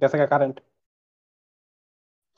গেছে 0.00 0.16
কারেন্ট 0.24 0.56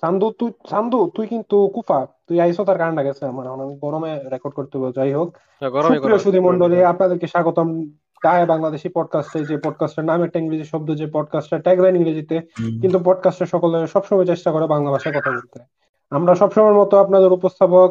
সান্দু 0.03 0.27
তুই 0.39 0.51
সান্দু 0.71 0.99
তুই 1.15 1.27
কিন্তু 1.27 1.57
কুফা 1.75 1.99
তুই 2.27 2.37
আইসো 2.41 2.63
তার 2.65 2.77
কারেন্ট 2.79 3.01
গেছে 3.01 3.23
আমার 3.25 3.47
আমি 3.47 3.65
গরমে 3.83 4.13
রেকর্ড 4.29 4.55
করতে 4.55 4.75
হবে 4.79 4.91
যাই 4.93 5.13
হোক 5.13 5.29
সুপ্রিয় 5.89 6.19
সুধী 6.19 6.41
মন্ডলী 6.41 6.79
আপনাদেরকে 6.83 7.27
স্বাগতম 7.27 7.69
গায়ে 8.23 8.45
বাংলাদেশি 8.47 8.89
পডকাস্টে 8.89 9.39
যে 9.45 9.57
পডকাস্টের 9.57 10.05
নাম 10.05 10.19
একটা 10.23 10.39
ইংরেজি 10.39 10.67
শব্দ 10.73 10.89
যে 10.95 11.07
পডকাস্টের 11.07 11.61
ট্যাগলাইন 11.61 11.95
ইংরেজিতে 11.97 12.37
কিন্তু 12.83 12.99
পডকাস্টের 12.99 13.49
সকলে 13.49 13.79
সবসময় 13.87 14.27
চেষ্টা 14.27 14.51
করে 14.53 14.67
বাংলা 14.67 14.91
ভাষায় 14.91 15.15
কথা 15.15 15.31
বলতে 15.31 15.59
আমরা 16.13 16.33
সবসময়ের 16.35 16.79
মতো 16.81 16.95
আপনাদের 16.99 17.31
উপস্থাপক 17.33 17.91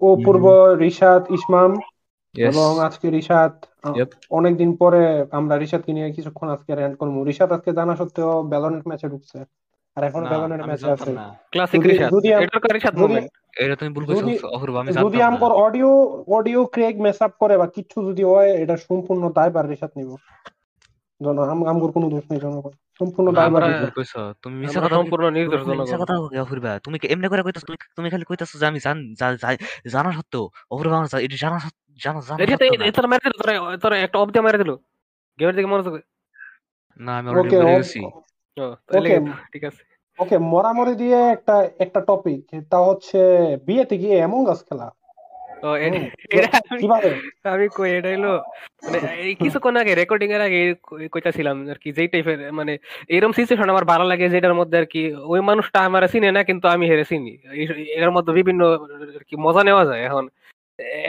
ও 0.00 0.08
পূর্ব 0.24 0.44
রিশাদ 0.76 1.22
ইসমাম 1.30 1.70
এবং 2.34 2.70
আজকে 2.80 3.06
রিশাদ 3.10 3.52
অনেকদিন 4.30 4.70
পরে 4.76 5.02
আমরা 5.30 5.54
রিশাদকে 5.56 5.92
নিয়ে 5.92 6.08
কিছুক্ষণ 6.12 6.48
আজকে 6.48 6.70
র্যান্ট 6.74 6.96
করব। 6.98 7.14
রিশাদ 7.22 7.50
আজকে 7.52 7.70
জানা 7.72 7.94
সত্ত্বেও 7.96 8.32
ব্যালনেট 8.42 8.84
ম্যাচে 8.88 9.06
ঢুকছে। 9.08 9.38
আর 9.96 10.02
এখন 10.04 10.22
ব্যালনের 10.24 10.62
ম্যাচে 10.66 10.88
আছে। 10.90 11.10
ক্লাসিক 11.52 11.80
রিশাদ। 11.84 12.10
এটার 12.44 12.74
রিশাদ 12.74 12.94
মোমেন্ট 12.98 13.28
এটা 13.56 13.74
তুমি 13.76 13.90
ভুল 13.94 14.04
কইছো 14.06 14.46
অপূর্ব 14.48 14.74
আমি 14.76 14.88
জানতাম 14.88 15.04
যদি 15.06 15.18
আমগর 15.22 15.52
audio 15.66 15.90
audio 16.38 16.60
crack 16.66 16.94
mess 17.00 17.18
up 17.22 17.32
করে 17.38 17.54
বা 17.58 17.66
কিছু 17.66 17.96
যদি 18.08 18.22
হয় 18.24 18.50
এটা 18.62 18.74
সম্পূর্ণ 18.88 19.22
দায়ভার 19.28 19.66
রিশাদ 19.68 19.92
নিব। 19.96 20.10
জন 21.20 21.36
আমগর 21.68 21.90
কোনো 21.92 22.06
দোষ 22.08 22.24
নেই 22.30 22.40
জনগণ। 22.40 22.74
সম্পূর্ণ 23.00 23.28
দায়ভার 23.32 23.62
তুমি 24.42 24.54
মিছা 24.62 24.80
কথা 24.82 24.96
সম্পূর্ণ 25.00 25.24
নির্দোষ 25.36 25.62
মিছা 25.80 25.98
কথা 26.02 26.14
কই 26.22 26.38
অপূর্ব 26.44 26.64
তুমি 26.84 26.96
এমনি 27.12 27.26
করে 27.28 27.42
কইতাছ 27.46 27.62
তুমি 27.64 27.78
তুমি 27.96 28.08
খালি 28.12 28.24
কইতাছ 28.30 28.50
যে 28.60 28.66
আমি 28.66 28.78
জান 28.86 28.96
জানা 29.94 30.10
সত্ত্বেও 30.12 30.44
অপূর্ব 30.72 30.90
আমার 30.92 31.08
এটা 31.26 31.36
জানা 31.42 31.58
জানা 32.04 32.20
জানা 32.28 32.38
এটা 32.44 32.64
এটা 32.90 33.00
মেরে 33.12 33.24
দিল 33.26 33.34
তোরা 33.82 33.96
একটা 33.98 34.16
দিয়ে 34.26 34.44
মেরে 34.46 34.58
দিল। 34.62 34.72
গেমের 35.38 35.54
দিকে 35.56 35.68
মনোযোগ 35.72 35.94
না 37.00 37.12
আমি 37.18 37.26
অলরেডি 37.30 37.56
বলে 37.58 37.72
গেছি। 37.78 38.00
ঠিক 39.52 39.62
আছে। 39.68 39.82
ওকে 40.18 40.36
মরামরি 40.52 40.94
দিয়ে 41.02 41.18
একটা 41.36 41.56
একটা 41.84 42.00
টপিক 42.00 42.40
তা 42.70 42.78
হচ্ছে 42.88 43.20
বিয়েতে 43.66 43.94
গিয়ে 44.02 44.16
এমন 44.26 44.40
গাছ 44.48 44.60
খেলা। 44.68 44.88
আমি 47.52 47.66
কই 47.76 47.90
এটা 47.98 48.08
হলো 48.14 48.32
মানে 48.84 48.98
কিছুক্ষণ 49.40 49.74
আগে 49.76 49.92
রেকর্ডিং 49.94 50.28
এর 50.32 50.42
আগে 50.48 50.60
কইতাছিলাম 51.14 51.56
আর 51.72 51.78
কি 51.82 51.88
যেই 51.96 52.08
টাইপের 52.12 52.38
মানে 52.58 52.72
এরকম 53.10 53.32
সিচুয়েশন 53.38 53.68
আমার 53.74 53.84
ভালো 53.92 54.04
লাগে 54.10 54.26
যেটার 54.34 54.54
মধ্যে 54.60 54.76
আর 54.80 54.86
কি 54.92 55.02
ওই 55.32 55.40
মানুষটা 55.50 55.78
আমার 55.88 56.02
চিনে 56.12 56.30
না 56.36 56.40
কিন্তু 56.48 56.66
আমি 56.74 56.84
হেরে 56.90 57.04
চিনি। 57.10 57.32
এর 58.02 58.10
মধ্যে 58.16 58.32
বিভিন্ন 58.38 58.62
কি 59.28 59.34
মজা 59.46 59.62
নেওয়া 59.68 59.84
যায় 59.90 60.02
এখন। 60.08 60.24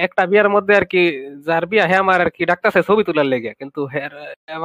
একটা 0.05 0.23
বিয়ার 0.31 0.49
মধ্যে 0.55 0.73
আর 0.79 0.85
কি 0.91 1.01
যার 1.47 1.63
বিয়া 1.71 1.85
হ্যাঁ 1.89 2.01
আমার 2.05 2.19
আর 2.25 2.29
কি 2.35 2.43
ডাক্তার 2.51 2.69
ছবি 2.89 3.01
তোলার 3.07 3.27
লেগে 3.33 3.51
কিন্তু 3.61 3.79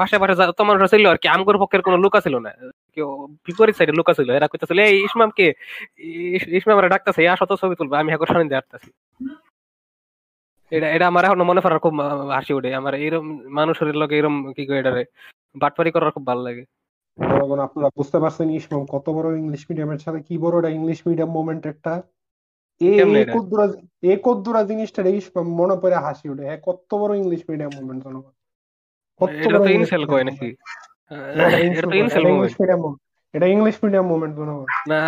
পাশে 0.01 0.17
পাশে 0.23 0.35
যত 0.41 0.61
মানুষ 0.71 0.83
ছিল 0.95 1.05
আর 1.13 1.19
কি 1.23 1.27
আমগর 1.35 1.57
পক্ষের 1.63 1.83
কোনো 1.87 1.97
লোক 2.05 2.15
ছিল 2.27 2.35
না। 2.47 2.51
কেউ 2.95 3.09
বিপরীত 3.47 3.75
সাইডে 3.79 3.95
লোক 3.99 4.09
ছিল 4.19 4.29
এরা 4.39 4.47
কইতেছিল 4.53 4.79
এই 4.91 4.99
ইসমাম 5.09 5.31
কে 5.39 5.47
ইসমাম 6.59 6.77
ডাক্তার 6.95 7.13
ইয়া 7.25 7.35
শত 7.41 7.51
ছবি 7.63 7.75
তুলবে 7.81 7.95
আমি 8.03 8.11
এখন 8.15 8.27
সামনে 8.33 8.57
আসতেছি। 8.61 8.89
এটা 10.73 10.87
এটা 10.97 11.07
আমার 11.11 11.23
এখন 11.27 11.41
মনে 11.51 11.61
পড়ার 11.65 11.81
খুব 11.85 11.95
হাসি 12.37 12.53
ওঠে 12.59 12.71
আমার 12.81 12.95
এরকম 13.05 13.27
মানুষের 13.59 13.97
লোক 14.01 14.11
এরকম 14.19 14.37
কি 14.57 14.63
কই 14.69 14.79
এটারে? 14.81 15.03
বাটপারি 15.61 15.91
করার 15.95 16.15
খুব 16.17 16.25
ভালো 16.31 16.43
লাগে। 16.49 16.65
আপনারা 17.67 17.89
বুঝতে 17.99 18.19
পারছেন 18.23 18.49
ইসমাম 18.59 18.83
কত 18.95 19.07
বড় 19.17 19.29
ইংলিশ 19.43 19.63
মিডিয়ামের 19.69 20.01
সাথে 20.05 20.21
কি 20.29 20.35
বড় 20.45 20.55
এটা 20.61 20.71
ইংলিশ 20.79 20.99
মিডিয়াম 21.09 21.31
মোমেন্ট 21.37 21.63
একটা? 21.73 21.93
এই 24.11 24.17
কদ্দুরা 24.27 24.61
জিনিসটা 24.71 25.01
ইসমাম 25.21 25.47
মনে 25.61 25.77
পড়ে 25.83 25.97
হাসি 26.05 26.27
ওঠে 26.33 26.45
হ্যাঁ 26.49 26.61
কত 26.69 26.91
বড় 27.01 27.13
ইংলিশ 27.23 27.43
মিডিয়াম 27.51 27.73
মুভমেন্ট 27.77 28.01
জনগণ। 28.05 28.35
এটা 29.45 29.59
তো 29.67 29.71
ইনসেল 29.79 30.03
কয় 30.11 30.25
নাকি? 30.29 30.49
এটা 31.73 31.87
তো 31.93 31.97
ইনসেল 32.03 32.25
ইংলিশ 32.35 32.55
মিডিয়াম 32.61 32.83
এটা 33.35 33.47
ইংলিশ 33.55 33.77
মিডিয়াম 33.85 34.07
মুভমেন্ট 34.11 34.35
জনগণ। 34.39 34.69
না 34.91 34.99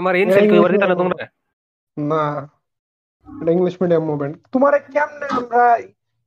আমার 0.00 0.14
ইনসেল 0.22 0.44
কই? 0.50 0.58
তোমরা? 1.00 1.24
না। 1.96 2.24
এটা 3.40 3.50
ইংলিশ 3.56 3.74
মিডিয়াম 3.82 4.04
মুভমেন্ট 4.10 4.34
তোমারে 4.54 4.78
কেমনে 4.94 5.26
আমরা 5.38 5.64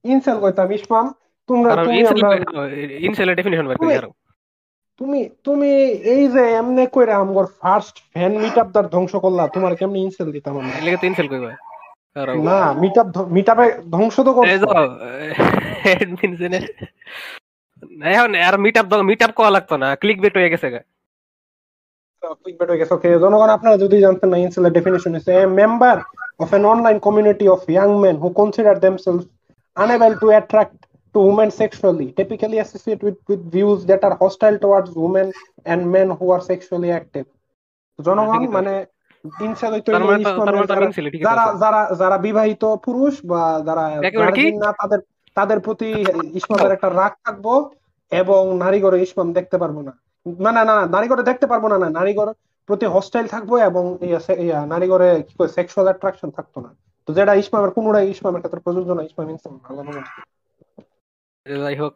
ইনসেল 0.06 0.38
কইতাম? 0.44 0.68
ইসমাম 0.78 1.06
তোমরা 1.50 1.72
তুমি 1.86 1.98
ইনসেলের 3.08 3.36
ডেফিনিশন 3.40 3.66
বের 3.70 3.78
করি 3.80 3.96
তুমি 5.02 5.20
তুমি 5.48 5.72
এই 6.14 6.24
যে 6.36 6.44
এমনে 6.60 6.84
কইরা 6.96 7.16
আমগর 7.24 7.46
ফার্স্ট 7.62 7.96
ফ্যান 8.14 8.34
মিটআপ 8.44 8.70
দার 8.76 8.86
ধ্বংস 8.94 9.14
করলা 9.26 9.44
তোমার 9.56 9.74
কেমনে 9.80 10.00
ইনসেল 10.06 10.28
দিতাম 10.36 10.54
আমরা? 10.60 10.76
এলাকা 10.82 10.98
তো 11.02 11.06
ইনসেল 11.10 11.28
কইবা। 11.32 11.52
না 12.50 12.60
মিটআপ 12.82 13.08
মিটআপে 13.36 13.68
ধ্বংস 13.94 14.16
তো 14.28 14.32
করছ। 14.36 14.64
অ্যাডমিন 15.86 16.32
জেনে। 16.40 16.60
এখন 18.16 18.32
আর 18.48 18.56
মিটআপ 18.66 18.86
মিটআপ 19.10 19.32
করা 19.40 19.52
লাগতো 19.56 19.76
না 19.84 19.88
ক্লিক 20.02 20.18
বেট 20.24 20.36
হয়ে 20.40 20.52
গেছে 20.54 20.68
ক্লিক 22.42 22.56
বেট 22.60 22.70
হয়ে 22.72 22.82
গেছে 22.82 22.94
ওকে 22.98 23.10
জনগণ 23.24 23.50
আপনারা 23.58 23.76
যদি 23.84 23.96
জানতেন 24.06 24.30
না 24.32 24.38
ইনসেলের 24.46 24.74
definition 24.78 25.14
a 25.36 25.38
member 25.60 25.98
of 26.40 26.54
an 26.54 26.66
online 26.66 27.00
community 27.00 27.48
of 27.48 27.68
young 27.70 28.02
men 28.02 28.18
who 28.18 28.34
consider 28.34 28.76
themselves 28.76 29.26
unable 29.78 30.18
to 30.18 30.30
attract 30.30 30.76
to 31.16 31.20
women 31.20 31.52
sexually, 31.52 32.12
typically 32.12 32.58
associated 32.60 33.04
with, 33.04 33.18
with 33.28 33.52
views 33.52 33.86
that 33.86 34.04
are 34.04 34.16
hostile 34.16 34.58
towards 34.58 34.92
women 34.92 35.32
and 35.66 35.92
men 35.92 36.10
who 36.10 36.32
are 36.32 36.42
sexually 36.42 36.92
active. 36.92 37.28
জনগণ 38.00 38.42
মানে 38.58 38.74
যারা 41.26 41.46
যারা 41.64 41.82
যারা 42.02 42.18
বিবাহিত 42.28 42.64
পুরুষ 42.86 43.14
বা 43.32 43.42
যারা 43.68 43.86
না 44.64 44.70
তাদের 44.80 45.00
তাদের 45.38 45.60
প্রতি 45.66 45.90
ইসলামের 46.40 46.76
একটা 46.76 46.90
রাগ 47.00 47.14
থাকব 47.26 47.46
এবং 48.12 48.42
নারীগড়ে 48.64 48.98
ইসলাম 49.06 49.28
দেখতে 49.38 49.58
পারব 49.62 49.78
না 49.88 49.94
না 50.26 50.52
না 50.58 50.62
না 50.70 50.84
নারীগড়ে 50.96 51.24
দেখতে 51.30 51.46
পারব 51.52 51.64
না 51.72 51.78
না 51.84 51.88
নারীগড় 52.00 52.32
প্রতি 52.70 52.86
হস্টাইল 52.96 53.26
থাকব 53.34 53.52
এবং 53.70 53.84
নারীগড়ে 54.72 55.10
কি 55.28 55.34
করে 55.38 55.50
সেক্সুয়াল 55.58 55.86
অ্যাট্রাকশন 55.90 56.30
থাকতো 56.38 56.58
না। 56.66 56.72
তো 57.08 57.10
যেটা 57.18 57.34
ইসলামের 57.42 57.72
কোনোটাই 57.78 58.06
ইসলামের 58.16 58.42
ক্ষেত্রে 58.42 58.64
প্রযোজ্য 58.66 58.90
না 58.98 59.04
ইসলাম 59.10 59.28
ভালো 59.66 59.82
যাই 61.46 61.76
হোক 61.82 61.94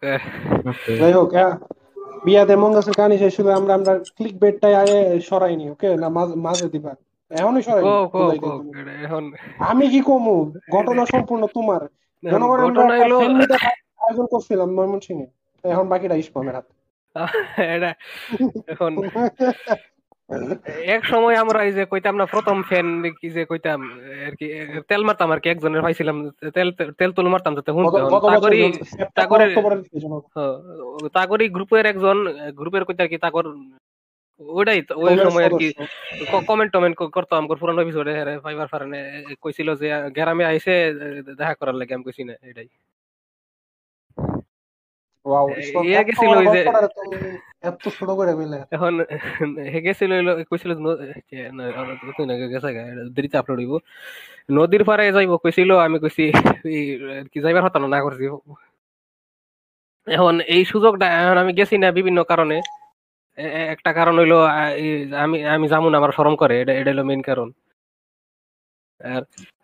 যাই 1.01 1.13
হোক 1.17 1.29
বিয়াতে 2.25 2.53
মঙ্গাসের 2.63 2.95
কাহিনী 2.97 3.15
শেষ 3.23 3.33
হলে 3.39 3.51
আমরা 3.59 3.73
আমরা 3.77 3.93
ক্লিক 4.17 4.35
বেটটাই 4.41 4.75
আগে 4.81 4.97
সরাইনি 5.29 5.65
ওকে 5.73 5.87
না 6.03 6.07
মাঝে 6.45 6.67
দিবা। 6.73 6.91
এখনই 7.31 7.63
সরাই 7.67 7.83
এখন 9.05 9.23
আমি 9.71 9.85
কি 9.93 9.99
কমু? 10.09 10.35
ঘটনা 10.75 11.03
সম্পূর্ণ 11.13 11.43
তোমার। 11.57 11.81
আয়োজন 14.03 14.25
করছিলাম 14.33 14.69
ময়মনসিংহে। 14.77 15.27
এখন 15.63 15.85
বাকিটা 15.91 16.15
ইসমামের 16.23 16.55
হাতে। 16.57 16.73
এখন 18.73 18.91
এক 20.87 21.01
সময় 21.05 21.35
আমরা 21.35 21.59
এই 21.63 21.73
যে 21.73 21.83
কইতাম 21.85 22.15
না 22.15 22.25
প্রথম 22.25 22.57
ফ্যান 22.63 22.87
কি 23.19 23.27
যে 23.29 23.43
কইতাম 23.45 23.79
আর 24.27 24.33
কি 24.39 24.45
তেল 24.87 25.01
মারতাম 25.03 25.29
আর 25.31 25.39
কি 25.39 25.47
একজনের 25.49 25.81
পাইছিলাম 25.81 26.17
তেল 26.55 26.69
তেল 26.99 27.11
তুল 27.11 27.27
মারতাম 27.29 27.53
যাতে 27.55 27.71
তাগরি 28.27 28.61
তাগরি 29.15 29.45
তাগরি 31.13 31.45
গ্রুপের 31.49 31.85
একজন 31.85 32.17
গ্রুপের 32.57 32.83
কইতা 32.85 33.03
কি 33.07 33.17
তাগর 33.17 33.45
ওইটাই 34.41 34.79
ওই 34.95 35.13
সময় 35.17 35.45
আর 35.45 35.53
কি 35.61 35.67
কমেন্ট 36.47 36.71
টমেন্ট 36.73 36.95
করতো 37.15 37.33
আমার 37.35 37.57
পুরানো 37.61 37.79
এপিসোডে 37.81 38.13
ফাইবার 38.43 38.67
ফারানে 38.67 38.99
কইছিল 39.41 39.69
যে 39.75 39.87
গ্রামে 40.11 40.43
আইসে 40.45 40.75
দেখা 41.39 41.53
করার 41.53 41.75
লাগে 41.75 41.93
আমি 41.93 42.03
কইছি 42.03 42.23
না 42.23 42.33
এটাই। 42.43 42.67
এখন 48.75 48.93
নদীর 54.57 54.83
পারে 54.89 55.03
যাইব 55.11 55.31
কইছিল 55.43 55.69
আমি 55.77 55.97
কইছি 55.99 56.25
কি 57.31 57.37
যাইবার 57.43 57.63
হতো 57.63 57.77
না 57.79 57.99
করছি। 58.01 58.25
এখন 60.07 60.39
এই 60.39 60.65
সুযোগটা 60.65 61.05
এখন 61.21 61.37
আমি 61.43 61.51
গেছি 61.53 61.75
না 61.77 61.87
বিভিন্ন 61.91 62.19
কারণে। 62.23 62.57
একটা 63.73 63.91
কারণ 63.93 64.15
হইল 64.19 64.33
আমি 65.23 65.37
আমি 65.45 65.65
জামুন 65.67 65.93
আমার 65.95 66.11
সরম 66.17 66.35
করে 66.35 66.61
এটা 66.61 66.73
এটা 66.73 66.91
হলো 66.91 67.03
মেইন 67.03 67.21
কারণ। 67.21 67.51
আর 69.01 69.21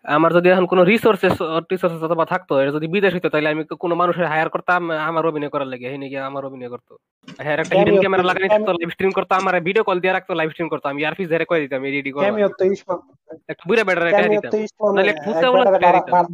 আমার 0.08 0.30
যদি 0.36 0.48
এখন 0.48 0.66
কোনো 0.72 0.82
রিসোর্সেস 0.84 1.36
রিসোর্সেস 1.72 2.02
অথবা 2.08 2.24
থাকতো 2.32 2.52
এটা 2.62 2.72
যদি 2.76 2.86
বিদেশ 2.94 3.12
হইতো 3.14 3.28
তাহলে 3.32 3.48
আমি 3.52 3.62
কোনো 3.84 3.94
মানুষের 4.00 4.26
হায়ার 4.32 4.48
করতাম 4.54 4.80
আমার 5.08 5.24
অভিনয় 5.30 5.52
করার 5.54 5.68
লাগে 5.72 5.86
হেনে 5.92 6.06
গিয়ে 6.10 6.28
আমার 6.30 6.42
অভিনয় 6.48 6.70
করতো। 6.74 6.92
হ্যাঁ 7.38 7.56
একটা 7.56 7.74
হিডেন 7.78 7.96
ক্যামেরা 8.02 8.24
লাগানি 8.30 8.46
থাকতো 8.54 8.70
লাইভ 8.72 8.90
স্ট্রিম 8.94 9.12
করতো 9.18 9.32
আমার 9.40 9.54
ভিডিও 9.68 9.84
কল 9.88 9.98
দিয়ে 10.02 10.14
রাখতো 10.16 10.32
লাইভ 10.34 10.48
স্ট্রিম 10.52 10.68
করতো 10.72 10.86
আমি 10.88 11.00
ইয়ারফিস 11.02 11.28
ধরে 11.32 11.44
কই 11.50 11.60
দিতাম 11.64 11.80
এডিট 11.84 12.06
করে 12.14 12.26
একটা 13.50 13.64
বুড়া 13.68 13.84
বেটার 13.88 14.06
এটা 14.10 14.24
দিতাম। 14.34 14.50
নালে 14.96 15.12
ফুসকা 15.24 15.48
বলা 15.52 15.64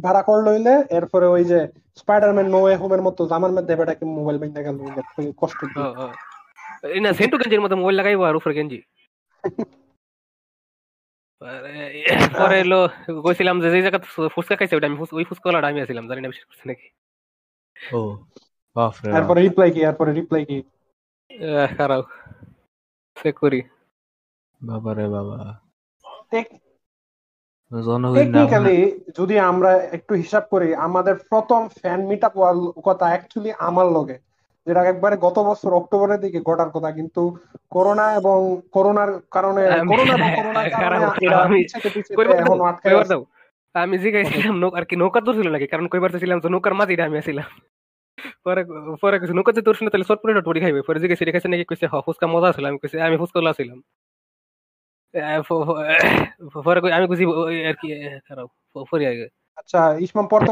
ভাড়া 0.05 0.21
কল 0.21 0.39
লইলে 0.47 0.73
এরপরে 0.97 1.25
ওই 1.35 1.43
যে 1.51 1.59
স্পাইডারম্যান 2.01 2.47
নো 2.53 2.59
ওয়ে 2.63 2.75
হোমের 2.81 3.01
মতো 3.07 3.21
জামার 3.31 3.53
মধ্যে 3.57 3.73
বেটাকে 3.79 4.03
মোবাইল 4.17 4.37
বাইন্দা 4.41 4.61
গেল 4.65 4.75
কষ্ট 5.41 5.59
এই 6.95 7.01
না 7.05 7.09
সেন্টু 7.19 7.35
গেঞ্জির 7.37 7.63
মতো 7.65 7.75
মোবাইল 7.81 7.95
লাগাইবো 7.99 8.23
আর 8.29 8.35
উপরে 8.39 8.53
গেঞ্জি। 8.57 8.79
পরে 12.37 12.55
এলো 12.59 12.79
কইছিলাম 13.23 13.55
যে 13.61 13.67
যেই 13.69 13.83
জায়গা 13.85 13.99
ফুচকা 14.33 14.55
খাইছে 14.55 14.75
ওটা 14.75 14.87
আমি 14.89 14.97
ওই 15.11 15.23
আমি 15.69 15.79
আছিলাম 15.81 16.05
জানি 16.07 16.21
না 16.21 16.29
বিশ্বাস 16.29 16.47
করছে 16.49 16.65
নাকি। 16.67 16.87
ও 17.75 17.99
বাপরে 18.75 19.09
তারপরে 19.11 19.39
রিপ্লাই 19.41 19.69
কি 19.71 19.79
তারপরে 19.81 20.11
রিপ্লাই 20.13 20.43
কি? 20.45 20.57
খারাপ। 21.77 22.03
চেক 23.17 23.35
করি। 23.39 23.59
বাবা। 24.61 24.91
রে 24.93 25.05
বাবা 25.13 25.37
টেকনিক্যালি 28.13 28.77
যদি 29.17 29.35
আমরা 29.41 29.71
একটু 29.91 30.13
হিসাব 30.13 30.43
করি 30.51 30.69
আমাদের 30.85 31.15
প্রথম 31.29 31.61
ফ্যান 31.75 31.99
মিট 32.07 32.21
আপ 32.23 32.33
কথা 32.83 33.05
অ্যাকচুয়ালি 33.05 33.51
আমার 33.61 33.87
লগে। 33.91 34.17
যেটা 34.67 34.81
একবারে 34.83 35.15
গত 35.17 35.37
বছর 35.39 35.71
অক্টোবরের 35.73 36.19
দিকে 36.19 36.39
ঘটার 36.41 36.69
কথা 36.69 36.89
কিন্তু 36.91 37.21
করোনা 37.69 38.05
এবং 38.15 38.37
করোনার 38.71 39.11
কারণে 39.31 39.63
করোনা 39.91 40.13
এবং 40.15 40.29
করোনার 40.35 40.67
কারণে 40.75 41.07
আমি 43.75 43.95
জিজ্ঞাসা 43.97 44.35
আর 44.73 44.85
কি 44.85 44.95
নৌকা 44.95 45.19
তো 45.21 45.31
ছিল 45.33 45.47
নাকি 45.49 45.67
কারণ 45.67 45.85
কইবার 45.87 46.11
ছিলাম 46.15 46.39
তো 46.39 46.47
নৌকার 46.49 46.73
মাঝে 46.73 46.93
আমি 47.01 47.15
ছিলাম 47.21 47.47
পরে 48.45 48.61
পরে 49.01 49.15
কিছু 49.19 49.33
নৌকাতে 49.33 49.61
তোর 49.61 49.75
শুনে 49.75 49.89
তাহলে 49.91 50.07
শর্ট 50.07 50.19
পরে 50.21 50.33
টরি 50.47 50.59
খাইবে 50.61 50.81
পরে 50.81 50.99
জিজ্ঞাসা 50.99 51.23
রেখেছে 51.25 51.47
নাকি 51.47 51.65
কইছে 51.65 51.85
হ 51.87 51.95
ফুচকা 52.05 52.27
মজা 52.27 52.49
ছিল 52.51 52.65
আমি 52.65 52.77
কইছি 52.77 52.97
আমি 53.07 53.15
ফুচকা 53.17 53.39
ছিলাম। 53.53 53.79
পরে 56.65 56.79
আমি 56.93 57.05
কইছি 57.07 57.23
আর 57.69 57.75
কি 57.81 57.87
খারাপ 58.27 58.47
পরে 58.91 59.05
আগে 59.11 59.25
আচ্ছা 59.61 59.81
ইসমাম 60.05 60.25
পড়তে 60.31 60.49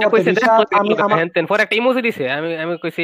আমি 0.81 0.91
আমার 1.05 1.19
পরে 1.51 1.61
একটা 1.65 1.75
ইমোজি 1.79 2.01
দিছে 2.07 2.23
আমি 2.37 2.49
আমি 2.63 2.73
কইছি 2.83 3.03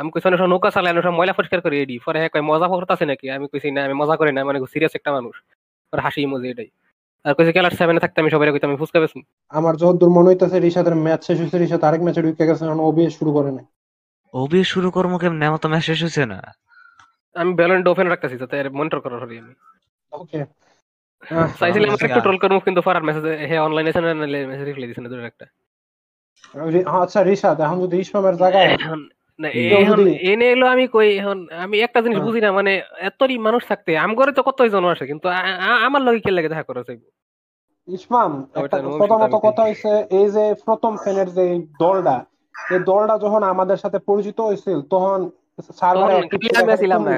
আমি 0.00 0.08
কইছি 0.12 0.26
না 0.32 0.36
নৌকা 0.52 0.68
চালাই 0.74 0.92
না 0.96 1.00
ময়লা 1.18 1.34
পরিষ্কার 1.38 1.60
করে 1.64 1.76
এডি। 1.82 1.96
পরে 2.06 2.18
হ্যাঁ 2.20 2.30
কই 2.34 2.42
মজা 2.50 2.66
করতেছে 2.72 3.04
নাকি? 3.10 3.26
আমি 3.36 3.46
কইছি 3.52 3.68
না 3.76 3.80
আমি 3.86 3.94
মজা 4.00 4.14
করি 4.20 4.30
না 4.36 4.40
মানে 4.48 4.58
সিরিয়াস 4.74 4.94
একটা 4.98 5.10
মানুষ। 5.16 5.34
আর 5.92 5.98
হাসি 6.04 6.20
ইমোজি 6.26 6.46
এটাই। 6.52 6.68
আর 7.24 7.32
কইছে 7.36 7.52
ক্লাস 7.56 7.74
7 7.80 7.96
এ 7.98 8.00
থাকতে 8.04 8.18
আমি 8.22 8.30
সবাই 8.34 8.46
কইতাম 8.54 8.68
আমি 8.72 8.78
ফুসকা 8.82 8.98
বেসুম 9.02 9.22
আমার 9.58 9.74
যতদূর 9.82 10.10
মনে 10.16 10.28
হইতাছে 10.30 10.56
রিশাদের 10.66 10.94
ম্যাচ 11.04 11.20
শেষ 11.28 11.38
হইছে 11.42 11.56
রিশাদ 11.64 11.82
আরেক 11.88 12.00
ম্যাচে 12.06 12.20
ঢুকে 12.24 12.44
গেছে 12.48 12.62
এখন 12.66 12.80
ওবিএস 12.88 13.12
শুরু 13.18 13.30
করে 13.36 13.50
নাই। 13.56 13.66
ওবিএস 14.34 14.68
শুরু 14.74 14.88
করমু 14.96 15.16
কেমনে? 15.22 15.44
আমার 15.50 15.60
তো 15.64 15.68
ম্যাচ 15.72 15.82
শেষ 15.88 15.98
হইছে 16.04 16.22
না। 16.32 16.38
আমি 17.36 17.52
ব্যালেন্ট 17.60 17.84
ওপেন 17.92 18.06
রাখতেছি 18.12 18.36
যাতে 18.42 18.56
মনিটর 18.78 19.00
করার 19.04 19.20
হরি 19.22 19.36
আমি। 19.42 19.52
ওকে 20.12 20.40
চাইছিলাম 21.60 21.88
একটু 22.06 22.20
ট্রোল 22.20 22.38
করব 22.42 22.56
কিন্তু 22.66 22.80
ফরার 22.86 23.04
মেসেজ 23.08 23.24
হে 23.50 23.56
অনলাইনে 23.58 23.90
আছে 23.92 24.00
না 24.00 24.10
মেসেজ 24.50 24.66
রিপ্লাই 24.66 24.88
দিছে 24.90 25.02
না 25.02 25.30
একটা। 25.32 25.46
আচ্ছা 26.96 27.20
রিশাদ 27.22 27.56
এখন 27.60 27.78
যদি 27.84 27.96
ইসমামের 27.98 28.36
জায়গায় 28.36 28.68
এনে 30.30 30.46
এলো 30.54 30.66
আমি 30.74 30.84
কই 30.86 31.08
এখন 31.20 31.38
আমি 31.64 31.76
একটা 31.80 32.00
জিনিস 32.04 32.18
বুঝি 32.26 32.40
না 32.40 32.50
মানে 32.52 32.72
এতই 33.08 33.38
মানুষ 33.38 33.62
থাকতে 33.70 33.90
আম 33.98 34.12
করে 34.14 34.30
তো 34.32 34.42
কতই 34.42 34.70
জন 34.70 34.84
আসে 34.94 35.04
কিন্তু 35.06 35.26
আমার 35.86 36.02
লগে 36.02 36.20
কে 36.20 36.30
লাগে 36.30 36.52
দেখা 36.52 36.66
করে 36.68 36.80
ইসমাম 37.88 38.30
প্রথমত 39.00 39.34
কথা 39.46 39.62
হইছে 39.62 39.92
এই 40.18 40.28
যে 40.30 40.44
প্রথম 40.66 40.92
ফ্যানের 40.96 41.28
যে 41.36 41.44
দলটা 41.80 42.16
এই 42.72 42.80
দলটা 42.90 43.14
যখন 43.18 43.42
আমাদের 43.52 43.78
সাথে 43.78 43.98
পরিচিত 44.08 44.38
হয়েছিল 44.40 44.78
তখন 44.92 45.18
সার্ভারে 45.80 46.76
ছিলাম 46.82 47.00
না 47.06 47.12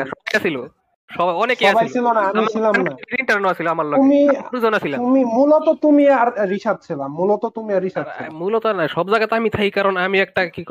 ছিল 0.44 0.56
অনেকে 1.42 1.64
সবাই 1.66 1.88
ছিল 1.88 2.06
না 2.08 2.22
আমি 2.30 2.46
ছিলাম 2.54 2.74
না। 2.78 2.92
ইন্টারনো 3.20 3.48
ছিল 3.54 3.66
আমার 3.68 3.86
লগে। 3.86 4.00
তুমি 4.00 4.20
দুজন 4.52 4.74
ছিলাম। 4.78 4.98
তুমি 4.98 5.22
মূলত 5.36 5.66
তুমি 5.84 6.04
আর 6.20 6.28
রিশাদ 6.48 6.76
ছিলাম 6.86 7.10
মূলত 7.18 7.42
তুমি 7.56 7.70
আর 7.74 7.82
রিশাদ 7.82 8.06
মূলত 8.40 8.64
না 8.68 8.84
সব 8.88 9.06
জায়গাতে 9.10 9.34
আমি 9.34 9.50
থাকি 9.50 9.70
কারণ 9.70 9.94
আমি 9.96 10.16
একটা 10.20 10.42
কি 10.46 10.62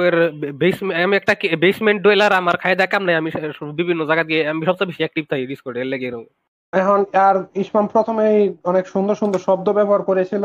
আমি 1.04 1.14
একটা 1.16 1.34
বেসমেন্ট 1.58 2.00
ডুয়েলার 2.02 2.32
আমার 2.34 2.56
খাই 2.58 2.74
দেখাম 2.76 3.02
নাই 3.06 3.16
আমি 3.16 3.30
বিভিন্ন 3.74 4.02
জায়গা 4.06 4.24
গিয়ে 4.24 4.42
আমি 4.50 4.62
সবচেয়ে 4.66 4.90
বেশি 4.92 5.02
অ্যাক্টিভ 5.04 5.24
থাকি 5.30 5.44
ডিসকর্ডে 5.48 5.80
এর 5.82 5.90
লাগে 5.94 6.08
এখন 6.74 7.00
আর 7.28 7.36
ইসমাম 7.56 7.86
প্রথমেই 7.88 8.40
অনেক 8.64 8.86
সুন্দর 8.88 9.16
সুন্দর 9.16 9.40
শব্দ 9.40 9.68
ব্যবহার 9.70 10.02
করেছিল 10.02 10.44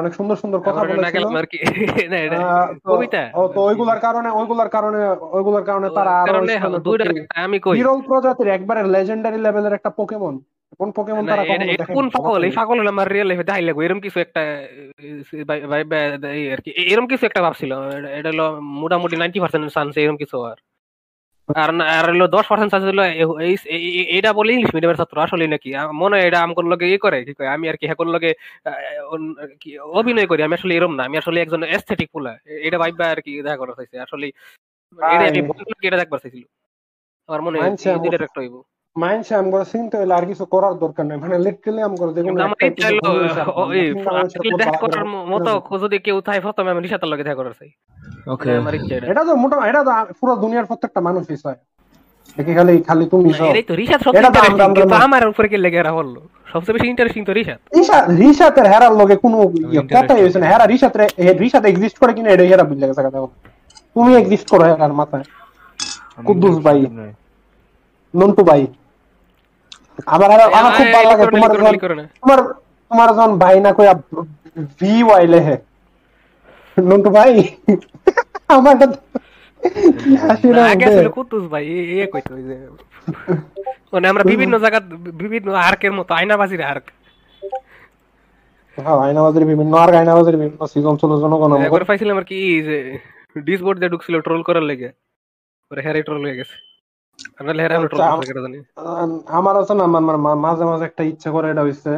অনেক 0.00 0.12
সুন্দর 0.18 0.36
সুন্দর 0.36 0.60
কথা 0.60 0.80
বলেছিল 0.82 1.24
কবিতা 2.86 3.22
তো 3.54 3.60
ওইগুলার 3.60 4.00
কারণে 4.06 4.28
ওইগুলার 4.38 4.70
কারণে 4.70 5.00
ওইগুলার 5.36 5.64
কারণে 5.68 5.88
তারা 5.90 6.12
আরও 6.22 6.40
আমি 7.40 7.56
কই 7.58 7.74
বিরল 7.76 8.00
প্রজাতির 8.08 8.48
একবারে 8.48 8.80
লেজেন্ডারি 8.94 9.38
লেভেলের 9.38 9.76
একটা 9.78 9.90
পোকেমন 9.98 10.34
কোন 10.80 10.88
পোকেমন 10.92 11.22
তারা 11.24 11.42
কোন 11.96 12.06
পাগল 12.14 12.40
এই 12.44 12.52
হলো 12.72 12.90
আমার 12.90 13.06
রিয়েল 13.08 13.28
লাইফে 13.28 13.44
দেখাই 13.44 13.64
লাগবে 13.66 13.82
এরকম 13.84 14.00
কিছু 14.06 14.18
একটা 14.20 14.42
আর 16.50 16.60
কি 16.64 16.70
এরকম 16.84 17.06
কিছু 17.12 17.24
একটা 17.26 17.40
ভাবছিল 17.46 17.72
এটা 18.18 18.28
হলো 18.32 18.46
মোটামুটি 18.80 19.14
নাইনটি 19.16 19.38
পার্সেন্ট 19.42 19.64
চান্স 19.76 19.92
এরকম 19.96 20.18
কিছু 20.22 20.36
আর 20.50 20.58
আর 21.48 21.68
আর 21.96 22.04
হলো 22.10 22.26
দশ 22.28 22.44
পার্সেন্ট 22.50 22.70
চান্স 22.72 22.84
হলো 22.86 23.02
এইটা 24.14 24.30
বলে 24.32 24.50
ইংলিশ 24.52 24.70
মিডিয়ামের 24.74 24.98
ছাত্র 24.98 25.16
আসলে 25.20 25.44
নাকি? 25.46 25.68
মনে 25.94 26.14
হয় 26.16 26.24
এটা 26.28 26.38
আমার 26.42 26.64
লগে 26.72 26.86
ই 26.86 26.98
করে 26.98 27.18
কি 27.24 27.32
কয় 27.34 27.48
আমি 27.48 27.64
আর 27.68 27.76
কি 27.80 27.84
হ্যাঁ 27.86 27.98
লগে 28.16 28.30
অভিনয় 29.98 30.26
করি 30.26 30.40
আমি 30.42 30.54
আসলে 30.54 30.72
এরম 30.74 30.92
না 30.98 31.02
আমি 31.04 31.16
আসলে 31.18 31.38
একজন 31.40 31.60
এস্থেটিক 31.76 32.08
পুলা 32.12 32.32
এটা 32.66 32.78
ভাইবা 32.78 33.04
আর 33.12 33.18
কি 33.20 33.30
দেখা 33.42 33.56
করা 33.56 33.72
চাইছে 33.78 33.96
আসলে 34.00 34.26
এটা 34.92 35.24
আমি 35.24 35.40
এটা 35.88 35.98
দেখবার 35.98 36.20
চাইছিল। 36.24 36.44
আমার 37.28 37.40
মনে 37.42 37.56
হয় 37.58 37.72
এটা 38.08 38.26
একটা 38.28 38.40
হইব। 38.40 38.56
মাইন্ডসে 39.02 39.34
আমগো 39.40 39.58
চিন্তা 39.72 39.94
হইলে 40.00 40.14
আর 40.18 40.24
কিছু 40.30 40.44
করার 40.54 40.74
দরকার 40.84 41.04
নাই। 41.08 41.18
মানে 41.24 41.36
লিটারালি 41.44 41.80
আমগো 41.88 42.04
দেখুন 42.16 42.34
করার 44.82 45.06
মতো 45.32 45.50
যদি 45.82 45.96
কেউ 46.06 46.16
থাকে 46.26 46.40
প্রথমে 46.46 46.70
আমি 46.72 46.80
রিসাতের 46.80 47.08
লগে 47.12 47.24
দেখা 47.26 47.38
করার 47.40 47.54
চাই। 47.58 47.70
ওকে 48.32 48.48
এটা 49.10 49.22
তো 49.28 49.32
মোটা 49.42 49.56
এটা 49.70 49.80
তো 49.88 49.92
পুরো 50.20 50.32
দুনিয়ার 50.44 50.66
প্রত্যেকটা 50.70 51.00
মানুষই 51.08 51.38
চায়। 51.44 51.58
দেখি 52.36 52.52
খালি 52.58 52.74
খালি 52.88 53.04
তুমি 53.12 53.28
তো 53.30 53.44
সবচেয়ে 54.06 54.30
কিন্তু 54.80 54.96
আমার 55.06 55.22
উপরে 55.32 55.46
কি 55.52 55.58
লেগে 55.64 55.80
রাখল 55.88 56.14
সবচেয়ে 56.52 56.74
বেশি 56.76 56.86
ইন্টারেস্টিং 56.92 57.22
তো 57.28 57.32
হেরার 58.72 58.94
লগে 59.00 59.16
কোনো 59.24 59.36
কথাই 59.96 60.20
হইছে 60.24 60.38
না। 60.42 60.46
হেরা 60.52 60.64
রিসাত 60.72 60.94
রিসাত 61.42 61.64
এক্সিস্ট 61.70 61.96
করে 62.00 62.12
কিনা 62.16 62.28
এটা 62.34 62.44
হেরা 62.50 62.64
বুঝলে 62.70 62.86
গেছে 62.88 63.02
কথা 63.06 63.18
তুমি 63.94 64.12
এক্সিস্ট 64.20 64.46
করো 64.52 64.64
হেরার 64.70 64.94
মাথায়। 65.00 65.24
কুদ্দুস 66.26 66.56
ভাই। 66.66 66.78
নন্টু 68.14 68.42
ভাই। 68.50 68.62
আমার 70.14 70.28
আমার 70.58 70.72
খুব 70.78 70.86
ভালো 70.94 71.06
লাগে। 71.10 71.24
তোমার 71.34 71.50
তোমার 72.22 72.38
তোমার 72.90 73.08
যখন 73.16 73.32
ভাই 73.42 73.56
না 73.64 73.70
কইয়া 73.76 73.94
ভি 74.78 74.92
ওয়াই 75.06 75.24
লেহে 75.32 75.56
নন্টু 76.76 77.10
ভাই 77.16 77.30
আমার 78.56 78.76
মানে 83.92 84.06
আমরা 84.12 84.24
বিভিন্ন 84.32 84.54
জায়গা 84.64 84.80
বিভিন্ন 85.22 85.48
আর্কের 85.68 85.92
মতো 85.98 86.10
আয়নাবাজির 86.18 86.62
আর্ক। 86.72 86.86
হ্যাঁ 88.78 88.98
আয়নাবাজির 89.04 89.44
বিভিন্ন 89.52 89.72
আর্ক 89.82 89.94
আয়নাবাজির 90.00 90.36
বিভিন্ন 90.42 90.60
সিজন 90.72 90.94
ছিল 91.00 91.12
জনগণ 91.22 91.50
একবার 91.66 91.84
পাইছিলাম 91.88 92.16
আর 92.20 92.26
কি 92.30 92.38
যে 92.68 92.76
ডিসবোর্ড 93.48 93.76
দিয়ে 93.78 93.92
ঢুকছিল 93.94 94.14
ট্রোল 94.26 94.42
করার 94.48 94.64
লেগে। 94.70 94.90
পরে 95.70 95.80
হ্যারে 95.84 96.00
ট্রোল 96.08 96.22
হয়ে 96.26 96.38
গেছে। 96.40 96.56
আচ্ছা, 96.56 96.75
আমার 99.36 99.54
আছে 99.60 99.74
না 99.74 99.84
মাঝে 100.44 100.64
মাঝে 100.64 100.84
একটা 100.84 101.02
ইচ্ছা 101.02 101.28
করে 101.30 101.46
এটা 101.50 101.62
হইছে। 101.62 101.92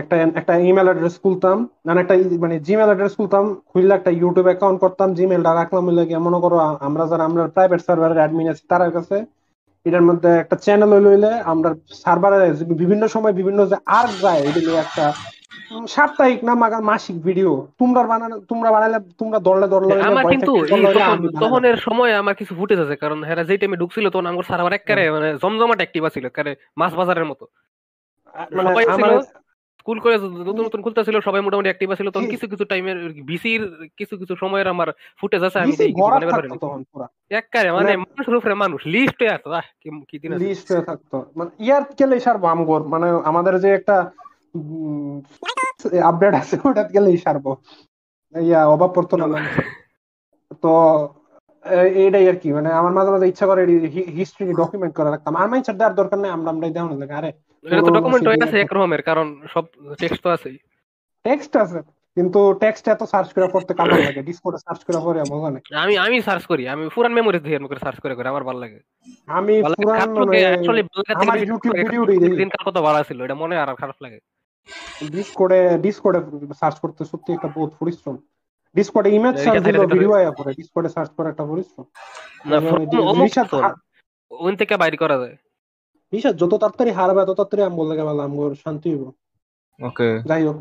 একটা 0.00 0.14
একটা 0.40 0.52
ইমেল 0.68 0.86
অ্যাড্রেস 0.88 1.14
খুলতাম। 1.22 1.56
মানে 1.86 1.98
একটা 2.00 2.14
মানে 2.44 2.54
জিমেল 2.60 2.88
অ্যাড্রেস 2.90 3.12
খুলতাম 3.16 3.44
খুললে 3.70 3.92
একটা 3.94 4.10
ইউটিউব 4.20 4.46
অ্যাকাউন্ট 4.46 4.78
করতাম 4.80 5.08
জিমেলটা 5.14 5.50
রাখলাম 5.54 5.84
গিয়ে 6.08 6.20
মনে 6.26 6.38
করো 6.40 6.56
আমরা 6.88 7.04
যারা 7.06 7.24
আমরা 7.24 7.42
প্রাইভেট 7.48 7.80
সার্ভারের 7.86 8.20
অ্যাডমিন 8.20 8.46
আছি 8.48 8.62
তার 8.68 8.82
কাছে। 8.92 9.16
এটার 9.86 10.02
মধ্যে 10.02 10.30
একটা 10.42 10.56
চ্যানেল 10.56 10.92
লইলে 11.06 11.32
আমরা 11.52 11.70
সার্ভারে 12.04 12.38
বিভিন্ন 12.82 13.02
সময় 13.06 13.34
বিভিন্ন 13.40 13.60
যে 13.66 13.76
আর্ট 13.98 14.12
যায় 14.22 14.40
এটা 14.48 14.60
একটা 14.84 15.04
সাপ্তাহিক 15.94 16.40
না 16.48 16.52
মাগার 16.62 16.82
মাসিক 16.90 17.16
ভিডিও 17.28 17.50
তোমরা 17.80 18.02
বানানো 18.10 18.36
তোমরা 18.50 18.68
বানালে 18.74 18.98
তোমরা 19.20 19.38
দললে 19.48 19.66
দললে 19.74 19.92
আমার 20.10 20.24
কিন্তু 20.32 20.52
তখনের 21.42 21.76
সময় 21.86 22.12
আমার 22.22 22.34
কিছু 22.40 22.52
ফুটেজ 22.58 22.78
আছে 22.84 22.96
কারণ 23.02 23.18
হেরা 23.28 23.42
যেই 23.48 23.58
টাইমে 23.60 23.80
ঢুকছিল 23.82 24.06
তখন 24.14 24.26
আমার 24.32 24.48
সার্ভার 24.50 24.76
একবারে 24.78 25.04
মানে 25.16 25.28
জমজমাট 25.42 25.78
অ্যাক্টিভ 25.80 26.02
ছিল 26.14 26.26
কারে 26.36 26.52
মাছ 26.80 26.92
বাজারের 26.98 27.26
মতো। 27.30 27.44
মানে 28.56 28.70
স্কুল 29.80 29.98
করে 30.04 30.16
নতুন 30.48 30.62
নতুন 30.68 30.80
খুলতেছিল 30.84 31.16
সবাই 31.26 31.42
মোটামুটি 31.44 31.68
অ্যাক্টিভ 31.70 31.88
ছিল 31.98 32.08
তখন 32.14 32.26
কিছু 32.34 32.46
কিছু 32.52 32.64
টাইমের 32.70 32.98
বিসির 33.28 33.62
কিছু 33.98 34.14
কিছু 34.20 34.34
সময়ের 34.42 34.68
আমার 34.74 34.88
ফুটেজ 35.20 35.42
আছে 35.48 35.58
আমি 35.62 35.72
একবারে 36.24 36.48
মানে, 37.54 37.70
মানে 37.78 37.92
মানুষের 38.04 38.38
উপরে 38.40 38.54
মানুষ 38.64 38.80
লিস্ট 38.94 39.18
হয়ে 39.20 39.34
আসতো 39.36 39.48
কি 40.08 40.16
দিন 40.22 40.30
লিস্ট 40.46 40.66
হয়ে 40.72 40.84
থাকতো। 40.90 41.16
মানে 41.38 41.50
ইয়ার 41.66 41.82
কেলে 41.98 42.16
সারবো 42.26 42.46
আমগর 42.54 42.80
মানে 42.92 43.06
আমাদের 43.30 43.54
যে 43.64 43.68
একটা 43.78 43.96
আপডেট 46.10 46.34
আছে 46.40 46.54
ওটা 46.68 46.82
গেলেই 46.94 47.18
সারবো। 47.24 47.52
ইয়া 48.34 48.60
অভাব 48.74 48.90
পড়তো 48.96 49.14
না। 49.20 49.26
তো 50.64 50.72
এইটাই 52.02 52.26
আর 52.30 52.36
কি 52.42 52.48
মানে 52.56 52.68
আমার 52.80 52.92
মাঝে 52.96 53.10
মাঝে 53.14 53.26
ইচ্ছা 53.30 53.46
করে 53.50 53.62
হিস্ট্রি 54.18 54.44
ডকুমেন্ট 54.60 54.92
করে 54.98 55.08
রাখতাম 55.14 55.32
আর 55.40 55.46
মাইন্ড 55.50 55.66
দেওয়ার 55.78 55.94
দরকার 56.00 56.18
নেই 56.22 56.32
আমরা 56.36 56.48
আমরাই 56.54 56.72
দেওয়া 56.76 56.88
লাগে। 57.02 57.14
আরে 57.20 57.30
এটা 57.64 57.82
তো 57.88 57.92
ডকুমেন্ট 57.98 58.24
হয়ে 58.28 58.44
আছে 58.46 58.56
এক 58.64 58.70
রকমের 58.76 59.02
কারণ 59.08 59.26
সব 59.52 59.64
টেক্সট 60.00 60.20
তো 60.24 60.28
আছে 60.36 60.48
টেক্সট 61.24 61.52
আছে 61.64 61.80
কিন্তু 62.16 62.40
টেক্সট 62.62 62.84
এত 62.94 63.02
সার্চ 63.12 63.28
করে 63.34 63.46
পড়তে 63.54 63.72
লাগে। 64.06 64.22
ডিসকর্ডে 64.28 64.58
সার্চ 64.66 64.80
করে 64.86 64.98
পড়ে 65.04 65.20
মজা 65.32 65.48
নেই 65.54 65.62
আমি 65.82 65.94
আমি 66.04 66.16
সার্চ 66.28 66.42
করি 66.50 66.62
আমি 66.74 66.82
পুরান 66.94 67.12
মেমোরি 67.18 67.38
দিয়ে 67.44 67.58
করে 67.70 67.80
সার্চ 67.86 67.98
করে 68.04 68.14
করে 68.18 68.28
আমার 68.32 68.44
ভালো 68.48 68.58
লাগে। 68.64 68.78
আমি 69.38 69.54
পুরান 69.78 70.08
মানে 70.18 70.38
আমার 71.20 71.36
ইউটিউব 71.48 71.74
ভিডিও 71.84 72.02
দিনকাল 72.40 72.62
কত 72.68 72.76
ভালো 72.86 73.00
ছিল 73.08 73.18
এটা 73.26 73.36
মনে 73.42 73.54
আর 73.62 73.68
খারাপ 73.82 73.98
লাগে। 74.04 74.18
ডিসকর্ডে 75.10 75.78
ডিসকর্ডে 75.78 76.20
সার্চ 76.54 76.78
করতে 76.78 77.04
সত্যি 77.04 77.32
একটা 77.32 77.48
বহুত 77.48 77.70
পরিশ্রম। 77.80 78.16
ডিসকর্ডে 78.74 79.10
ইমেজ 79.10 79.36
সার্চ 79.44 79.62
দিলে 79.62 79.78
ভিডিও 79.86 80.12
আয়া 80.12 80.32
পড়ে। 80.32 80.54
ডিসকর্ডে 80.54 80.88
সার্চ 80.88 81.10
করে 81.16 81.28
একটা 81.28 81.44
পরিশ্রম। 81.44 81.84
ওইন 84.30 84.56
থেকে 84.56 84.76
বাইরে 84.76 84.96
করা 84.96 85.18
যায়। 85.18 85.36
রিশাদ 86.12 86.36
যত 86.36 86.54
তাড়াতাড়ি 86.54 86.90
হারবে 86.90 87.22
তত 87.26 87.30
তাড়াতাড়ি 87.30 87.62
আমি 87.62 87.76
বলতে 87.76 87.96
গেলাম 87.96 88.20
আমগোর 88.20 88.54
শান্তি 88.54 88.88
হইব। 88.94 89.04
ওকে। 89.80 90.08
যাই 90.24 90.46
হোক। 90.46 90.56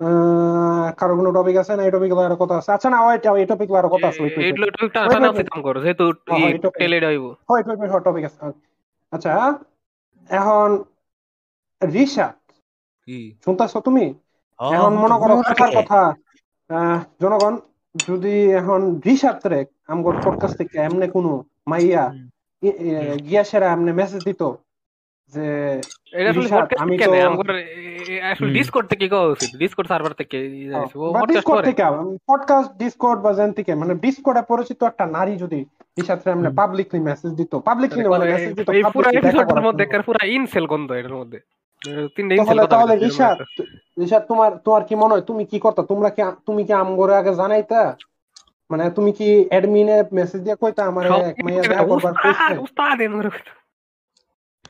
আহ, 0.00 0.92
কারও 0.92 1.16
কোনো 1.16 1.30
টপিক 1.32 1.56
আছে? 1.56 1.76
না 1.76 1.82
এই 1.82 1.90
টপিক 1.90 2.12
আরও 2.12 2.36
কথা 2.36 2.54
আছে। 2.58 2.72
আচ্ছা 2.72 2.90
না 2.90 2.98
ওই 3.06 3.14
এই 3.40 3.46
টপিক 3.46 3.70
আরও 3.70 3.88
কথা 3.88 4.08
আছে। 4.08 4.22
এই 4.22 4.52
টপিকটা 4.52 5.00
টানা 5.06 5.28
wait, 5.28 5.34
উচিত 5.34 5.46
আমগর 5.52 5.80
যেহেতু 5.80 6.04
হ্যাঁ, 6.04 6.38
হ্যাঁ, 6.38 6.70
টেলে 6.78 7.06
হইব। 7.06 7.24
হয় 7.50 7.62
টপিক 8.06 8.24
আছে। 8.24 8.38
আচ্ছা 9.12 9.32
এখন 10.30 10.84
রিশাদ 11.82 12.34
কি 12.36 12.45
শুনতেছো 13.44 13.80
তুমি? 13.80 14.04
এখন 14.60 14.94
মনে 14.94 15.16
করো 15.18 15.34
কথার 15.40 15.70
কথা 15.76 16.00
জনগণ 17.20 17.54
যদি 18.06 18.52
এখন 18.52 19.00
রিসার্চ 19.06 19.46
রে 19.46 19.60
আমগর 19.86 20.14
পডকাস্ট 20.24 20.56
থেকে 20.58 20.78
এমনি 20.78 21.08
কোনো 21.08 21.30
মাইয়া 21.66 22.04
এমনি 23.72 23.92
মেসেজ 23.92 24.24
দিত 24.24 24.42
যে 25.32 25.46
এটা 26.12 26.30
আমি 26.78 26.98
তো- 26.98 27.14
আসলে 28.22 28.52
ডিসকর্ড 28.52 28.86
থেকে 28.88 29.08
কওয়া 29.08 29.34
ডিসকর্ড 29.58 29.88
সার্ভার 29.88 30.12
থেকে? 30.12 30.38
ই 30.46 30.64
যাইছে। 30.64 30.98
ও 30.98 31.04
podcast 31.12 31.26
ডিসকর্ড 31.26 31.64
থেকে 31.64 31.82
পডকাস্ট 32.26 32.72
ডিসকর্ড 32.76 33.20
বা 33.20 33.32
যেন 33.32 33.52
থেকে 33.52 33.74
মানে 33.74 33.94
ডিসকর্ডে 33.94 34.42
পরিচিত 34.42 34.82
একটা 34.82 35.06
নারী 35.06 35.36
যদি 35.36 35.60
এমনি 36.26 36.54
পাবলিকলি 36.56 37.00
মেসেজ 37.00 37.32
দিত 37.32 37.54
পাবলিকলি 37.54 38.08
মানে 38.08 38.24
মেসেজ 38.32 38.52
দিত 38.54 38.68
পুরো 38.92 39.10
এপিসোডের 39.10 39.62
মধ্যে 39.62 39.84
পুরো 40.02 40.18
ইনসেল 40.26 40.66
গন্ধ 40.66 40.92
এটার 40.92 41.14
মধ্যে। 41.14 41.38
তাহলে 42.68 42.92
একটা। 42.92 43.36
রিশাদ 44.00 44.22
তোমার 44.22 44.52
তোমার 44.56 44.84
কি 44.84 44.94
মনে 44.94 45.14
হয় 45.14 45.20
তুমি 45.20 45.44
কি 45.44 45.58
করতা? 45.58 45.82
তোমরা 45.82 46.10
কি 46.10 46.22
তুমি 46.46 46.64
কি 46.64 46.72
আমগরে 46.72 47.16
আগে 47.16 47.34
জানাইতা? 47.34 47.96
মানে 48.70 48.90
তুমি 48.90 49.12
কি 49.12 49.48
অ্যাডমিনে 49.48 50.04
মেসেজ 50.12 50.40
দিয়ে 50.40 50.56
কইতা 50.60 50.84
আমার 50.84 51.06
এক 51.06 51.36
মাইয়া 51.44 51.62
দেখা 51.62 51.84
করবার 51.84 52.12
কইছে? 52.12 52.28
উস্তাদ, 52.28 52.58
উস্তাদ 52.58 53.00
এমন 53.00 53.22
করে। 53.22 53.50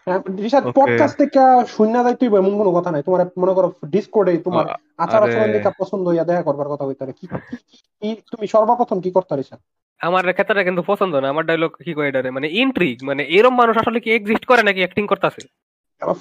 হ্যাঁ, 0.06 0.18
Okay. 0.18 0.72
পডকাস্ট 0.72 1.18
থেকে 1.18 1.38
শূন্য 1.68 1.98
হইব 1.98 2.36
এমন 2.36 2.58
কোনো 2.58 2.70
কথা 2.72 2.90
নাই। 2.90 3.02
তোমার 3.02 3.26
মনে 3.38 3.54
করো 3.54 3.72
ডিসকর্ডে 3.86 4.38
তোমার 4.38 4.66
আচার 4.98 5.22
আচরণ 5.22 5.52
দেখা 5.52 5.70
পছন্দ 5.78 6.08
হইয়া 6.08 6.24
দেখা 6.24 6.42
করবার 6.42 6.68
কথা 6.68 6.84
কইতারে। 6.84 7.12
কি 7.12 8.14
তুমি 8.32 8.46
সর্বপ্রথম 8.46 9.00
কি 9.00 9.10
করতা 9.10 9.36
রিশাদ 9.36 9.58
আমার 10.00 10.32
ক্ষেত্রে 10.32 10.64
কিন্তু 10.64 10.82
পছন্দ 10.82 11.14
না। 11.14 11.28
আমার 11.28 11.46
ডায়লগ 11.46 11.70
কি 11.84 11.94
কয় 11.94 12.08
এটারে? 12.08 12.30
মানে 12.30 12.48
ইন্ট্রিগ 12.48 13.04
মানে 13.04 13.22
এরকম 13.22 13.56
মানুষ 13.56 13.78
আসলে 13.78 14.00
কি 14.00 14.10
এক্সিস্ট 14.10 14.44
করে 14.44 14.62
নাকি 14.62 14.78
অ্যাক্টিং 14.78 15.06
করতেছে? 15.06 15.48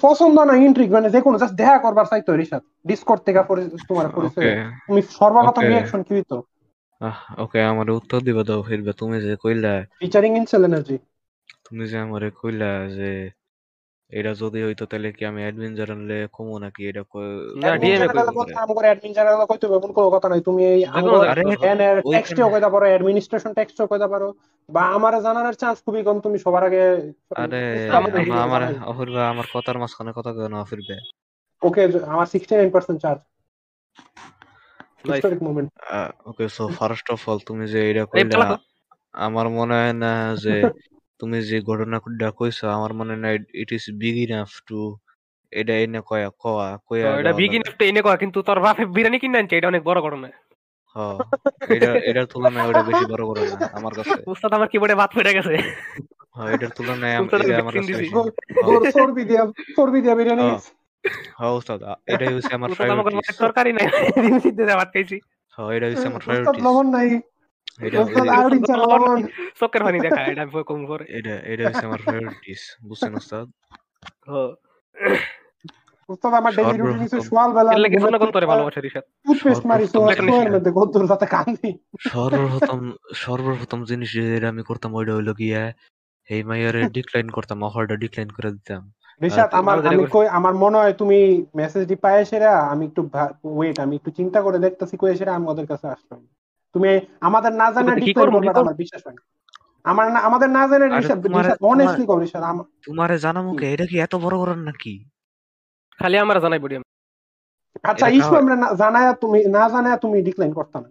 পছন্দ 0.02 0.40
না 0.40 0.54
ইন্ট্রিক 0.56 0.90
মানে 0.90 1.10
যে 1.10 1.20
কোনো 1.20 1.38
জাস্ট 1.38 1.54
দেখা 1.54 1.78
করবার 1.78 2.04
চাইতো 2.04 2.44
সাথে। 2.44 2.66
ডিসকর্ড 2.86 3.22
থেকে 3.22 3.38
তোমার 3.88 4.08
পরিচয়। 4.08 4.64
তুমি 4.86 5.02
সর্বপ্রথম. 5.02 5.62
রিঅ্যাকশন 5.62 6.02
কি 6.02 6.14
হইতো? 6.14 6.42
ওকে 7.38 7.62
আমার 7.62 7.90
উত্তর 7.90 8.20
দিবা 8.20 8.42
দাও 8.42 8.62
ফিরবে। 8.62 8.92
তুমি 8.92 9.20
যে 9.20 9.36
কইলা 9.42 9.84
ফিচারিং 10.00 10.36
ইনসেল 10.36 10.64
এনার্জি 10.64 10.98
তুমি 11.68 11.86
যে 11.86 11.98
আমারে 11.98 12.30
কইলা 12.42 12.86
যে 12.86 13.30
এটা 14.12 14.30
যদি 14.40 14.58
হইতো 14.62 14.84
তাহলে 14.86 15.08
কি 15.12 15.22
আমি 15.26 15.40
অ্যাডমিন 15.42 15.72
জানালে 15.78 16.16
কমো 16.32 16.56
নাকি 16.64 16.82
এটা 16.90 17.02
কই- 17.04 17.42
না, 17.56 17.68
কমো 17.68 17.82
DM 17.82 17.92
এ 17.92 17.98
নাকি 18.02 18.14
কইবো। 18.16 18.32
বলতে 18.32 18.52
পারে? 18.68 18.86
অ্যাডমিন 18.86 19.12
চ্যানেল 19.16 19.34
কইতে 19.50 19.64
হবে 19.66 19.76
এমন 19.80 19.92
কোনো 19.92 20.08
কথা 20.14 20.28
নাই 20.32 20.40
তুমি 20.48 20.62
এই 20.66 20.80
আরে 20.88 21.00
করতে 21.44 21.66
এনের 21.66 21.96
ওইখানে- 21.98 22.14
টেক্সটেও 22.14 22.48
কইতে 22.52 22.68
পারো 22.74 22.84
অ্যাডমিনিস্ট্রেশন 22.86 23.52
টেক্সটও 23.58 23.86
কইতে 23.86 24.08
পারো 24.08 24.28
বা 24.68 24.82
আমারে 24.96 25.18
জানার 25.26 25.54
চান্স 25.54 25.78
খুবই 25.84 26.02
কম 26.06 26.16
তুমি 26.20 26.36
সবার 26.44 26.62
আগে 26.64 26.82
আরে 27.36 27.62
আমার- 27.90 28.12
আমা- 28.22 28.44
আমার 28.46 28.62
অফিরবে 28.90 29.20
আমার 29.32 29.46
কথার 29.54 29.76
মাঝখানে 29.82 30.10
কথা 30.18 30.30
কেন 30.36 30.54
অফিরবে 30.64 30.96
ওকে 31.62 31.82
আমার 32.08 32.26
69% 32.32 32.98
charge. 33.04 33.20
Historic 35.06 35.40
moment 35.42 35.68
okay 36.26 36.44
so 36.48 36.62
first 36.78 37.06
of 37.10 37.20
all 37.28 37.38
তুমি 37.48 37.64
যে 37.72 37.80
এটা 37.90 38.04
কইলা 38.10 38.46
আমার 39.20 39.46
মনে 39.50 39.74
হয় 39.74 39.94
না 39.96 40.12
যে 40.44 40.54
তুমি 41.20 41.36
যে 41.42 41.58
ঘটনাটা 41.62 42.28
কইছো 42.38 42.64
আমার 42.68 42.92
মনে 42.92 43.12
হয় 43.18 43.38
it 43.54 43.70
is 43.72 43.84
big 44.00 44.16
enough 44.24 44.50
to 44.66 44.80
এটা 45.52 45.74
এনে 45.76 46.00
কয়া 46.08 46.28
কয়া 46.42 46.68
কয়া 46.88 47.06
এটা 47.10 47.22
যাওয়া 47.22 47.38
বিগিন 47.40 47.62
লাগে। 47.66 47.84
এনে 47.84 48.00
কয় 48.02 48.18
কিন্তু 48.22 48.38
তোর 48.42 48.58
বাপে 48.60 48.84
বিরিয়ানি 48.94 49.18
কিনে 49.18 49.38
আনছে 49.38 49.54
এটা 49.56 49.68
অনেক 49.68 49.82
বড় 49.82 49.98
ঘটনা। 50.00 50.28
হ 50.96 50.98
এটা 51.68 51.88
এটার 52.10 52.26
তুলনায় 52.26 52.66
ওটা 52.70 52.82
বেশি 52.82 53.04
বড় 53.12 53.22
করে 53.28 53.40
না 53.52 53.56
আমার 53.72 53.92
কাছে। 53.98 54.18
উস্তাদ 54.26 54.50
আমার 54.52 54.68
কিবোর্ডে 54.68 54.94
ভাত 54.94 55.10
ফেটে 55.16 55.32
গেছে। 55.32 55.54
হ্যাঁ 56.34 56.48
এটার 56.54 56.70
তুলনায় 56.76 57.14
আমার 57.14 57.30
কাছে। 57.32 57.92
চর্বি 58.96 59.22
দিয়া 59.24 59.42
চর্বি 59.76 59.98
দিয়া 60.00 60.14
বিরিয়ানি 60.14 60.44
হ্যাঁ। 60.44 60.60
হ্যাঁ 61.38 61.52
উস্তাদ 61.58 61.78
এটাই 62.06 62.32
হচ্ছে 62.34 62.52
আমার 62.54 62.68
প্রায়োরিটিস 62.78 63.36
তরকারি 63.44 63.70
নাই 63.72 63.86
ডিম 64.24 64.36
সিদ্ধ 64.38 64.58
ভাত 64.80 64.88
খাইছি। 64.94 65.16
হ্যাঁ 65.58 65.70
এটা 65.76 65.86
হচ্ছে 65.88 66.06
আমার 66.10 66.22
প্রায়োরিটিস 66.26 66.62
লবণ 66.66 66.86
নাই। 66.88 67.08
এটা 67.80 67.96
পানি 69.80 69.98
দেখা 70.00 70.20
এটা 70.24 70.42
আমি 70.44 70.52
কম 70.64 70.80
করে 70.86 71.04
এটা 71.10 71.34
এটা 71.44 71.62
হচ্ছে 71.66 71.84
আমার 71.84 72.00
প্রায়োরিটিস 72.04 72.60
বুঝছেন 72.82 73.12
উস্তাদ 73.14 73.46
উস্তাদ 76.08 76.32
আমার 76.34 76.52
ডেইলি 76.54 76.68
সর্বপ্রথম- 76.68 76.82
রুটিন 76.82 77.02
হচ্ছে 77.04 77.18
সকাল 77.22 77.48
বেলা 77.56 77.70
এর 77.70 77.80
লাগে 77.84 77.96
জনগণ 78.04 78.28
তোরে 78.30 78.46
ভালোবাসে 78.46 78.80
রিশাদ 78.80 79.04
টুথপেস্ট 79.26 79.64
মারি 79.66 79.84
মধ্যে 80.54 80.72
গদ্দুর 80.78 81.04
যাতে 81.06 81.26
কান্দি 81.26 81.70
সর্বপ্রথম 82.08 82.80
সর্বপ্রথম 83.16 83.78
জিনিস 83.90 84.08
যেটা 84.14 84.48
আমি 84.48 84.62
করতাম 84.62 84.90
ওইটা 84.94 85.12
হইল 85.14 85.30
গিয়া 85.34 85.62
এই 86.28 86.40
মাইয়ারে 86.42 86.82
ডিক্লাইন 86.96 87.26
করতাম 87.30 87.58
অফারটা 87.62 87.96
ডিক্লাইন 88.04 88.28
করে 88.30 88.50
দিতাম 88.52 88.82
রিশাদ 89.20 89.50
আমার 89.60 89.76
আমি 89.90 90.04
কই 90.14 90.26
আমার 90.38 90.54
মনে 90.54 90.76
হয় 90.76 90.94
তুমি 91.00 91.18
মেসেজটি 91.54 91.96
পায় 92.04 92.22
সেরা 92.24 92.52
আমি 92.72 92.84
একটু 92.86 93.00
ওয়েট 93.50 93.76
আমি 93.84 93.94
একটু 93.96 94.10
চিন্তা 94.18 94.38
করে 94.42 94.58
দেখতেছি 94.58 94.94
কই 94.96 95.12
সেরা 95.16 95.32
আমি 95.34 95.46
ওদের 95.48 95.66
কাছে 95.66 95.86
আসলাম 95.88 96.20
তুমি 96.76 96.90
আমাদের 97.20 97.52
না 97.52 97.66
জানা 97.72 97.92
কি 97.94 98.00
ডিক্লেয়ার 98.00 98.28
করব, 98.28 98.36
আমার 98.56 98.76
বিশ্বাস 98.76 99.02
হয় 99.02 99.18
আমার 99.84 100.06
না 100.12 100.18
আমাদের 100.20 100.48
না 100.50 100.62
জানা 100.66 100.86
রিশাদ 100.92 101.18
অনেস্টলি 101.64 102.04
কও 102.06 102.16
আম- 102.42 102.68
তোমারে 102.86 103.16
জানামো 103.18 103.50
কে 103.54 103.66
এটা 103.74 103.86
কি 103.86 103.96
এত 103.98 104.14
বড় 104.24 104.36
করার 104.38 104.60
নাকি? 104.60 104.94
খালি 106.00 106.16
আমার 106.18 106.36
জানাই 106.44 106.60
বডি 106.60 106.74
আচ্ছা 107.84 108.06
ইস্যু 108.08 108.34
আমরা 108.36 108.54
না- 108.56 108.72
জানায়া 108.74 109.12
তুমি 109.22 109.38
না 109.48 109.62
জানায়া 109.68 109.96
তুমি 109.96 110.16
ডিক্লাইন 110.22 110.52
করতে 110.52 110.76
না। 110.78 110.88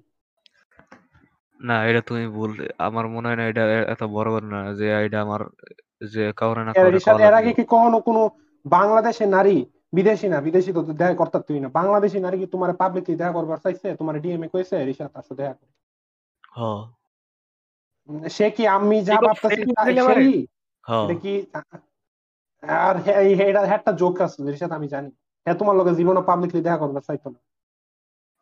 না 1.59 1.75
এটা 1.89 2.01
তুমি 2.01 2.23
ভুল 2.27 2.51
আমার 2.79 3.05
মনে 3.07 3.27
হয় 3.27 3.37
না 3.37 3.45
এটা 3.51 3.63
এত 3.93 4.01
বড় 4.07 4.29
করে 4.31 4.47
না 4.47 4.59
যে 4.79 4.85
এটা 5.05 5.17
আমার 5.21 5.41
যে 6.07 6.23
কাউরে 6.33 6.61
না 6.63 6.71
এর 7.27 7.33
আগে 7.39 7.51
কি 7.53 7.63
কখনো 7.65 7.97
কোনো 8.01 8.21
বাংলাদেশের 8.65 9.29
নারী 9.29 9.57
বিদেশি 9.93 10.27
না 10.27 10.41
বিদেশি 10.41 10.73
তো 10.73 10.81
দেখা 10.83 11.13
করতে 11.13 11.39
তুই 11.39 11.59
না। 11.59 11.69
বাংলাদেশি 11.69 12.19
নারী 12.19 12.37
কি 12.37 12.45
তোমার 12.45 12.73
পাবলিকলি 12.73 13.15
দেখা 13.15 13.31
করবার 13.31 13.57
চাইছে? 13.57 13.95
তোমার 13.95 14.21
ডিএমএ 14.21 14.47
কইছে 14.47 14.85
রিশাদ 14.85 15.11
আসো 15.13 15.35
দেখা 15.35 15.53
কর। 15.53 16.89
সে 18.29 18.51
কি 18.51 18.67
আমি 18.67 19.03
যা 19.03 19.15
ভাবতেছি 19.15 19.71
এটা 20.87 21.13
কি? 21.21 21.45
আর 22.63 23.09
এই- 23.09 23.41
এটা 23.41 23.61
একটা 23.61 23.91
জোক 23.91 24.21
আছে 24.21 24.51
রিশাদ 24.51 24.71
আমি 24.71 24.87
জানি। 24.87 25.07
হ্যাঁ 25.45 25.57
তোমার 25.57 25.75
লগে 25.75 25.95
জীবনে 25.95 26.21
পাবলিকলি 26.21 26.61
দেখা 26.61 26.77
করবার 26.77 27.01
চাইতো 27.01 27.29
না। 27.29 27.39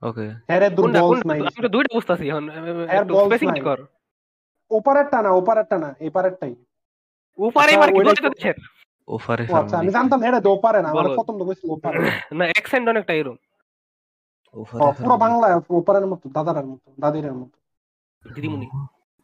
ওকে। 0.07 0.29
হ্যাঁ 0.47 0.59
রে 0.59 0.69
দূর 0.69 0.85
কোনটা 0.85 1.01
বলস 1.01 1.21
কোনটা 1.21 1.27
নাই। 1.27 1.39
আমি 1.39 1.61
তো 1.61 1.67
দুইটা 1.67 1.89
বুঝতাছি 1.93 2.29
এখন। 2.29 2.49
এর 2.49 3.25
স্পেসিফিক 3.25 3.49
নাই। 3.49 3.61
কর। 3.61 3.85
ওপারেরটা 4.71 5.21
না 5.21 5.29
ওপারেরটা 5.29 5.77
না 5.77 5.95
এপারেরটাই। 5.99 6.55
উপারে 7.37 7.75
আচ্ছা, 7.75 7.79
মার 7.79 7.89
কি 7.89 8.72
ওইটা 9.07 9.15
বলতে 9.15 9.35
দেশের 9.39 9.43
ওফারে 9.43 9.43
ও 9.45 9.55
আচ্ছা 9.59 9.75
আমি 9.77 9.91
জানতাম 9.91 10.19
রে 10.25 10.49
ওপারে 10.49 10.79
না 10.81 10.89
আমার 10.93 11.05
প্রথম 11.19 11.35
তো 11.39 11.43
কইছিল 11.45 11.67
ওপারে 11.69 11.97
না 12.39 12.45
অ্যাকসেন্ট 12.51 12.85
অনেকটা 12.89 13.13
এরকম 13.13 13.37
ও, 14.55 14.61
পুরো 14.97 15.15
বাংলা 15.17 15.47
ওপারের 15.71 16.05
মতো 16.07 16.25
দাদারের 16.29 16.65
মতো 16.65 16.87
দাদিরের 16.99 17.33
মতো। 17.33 17.57
দিদিমুনি 18.23 18.67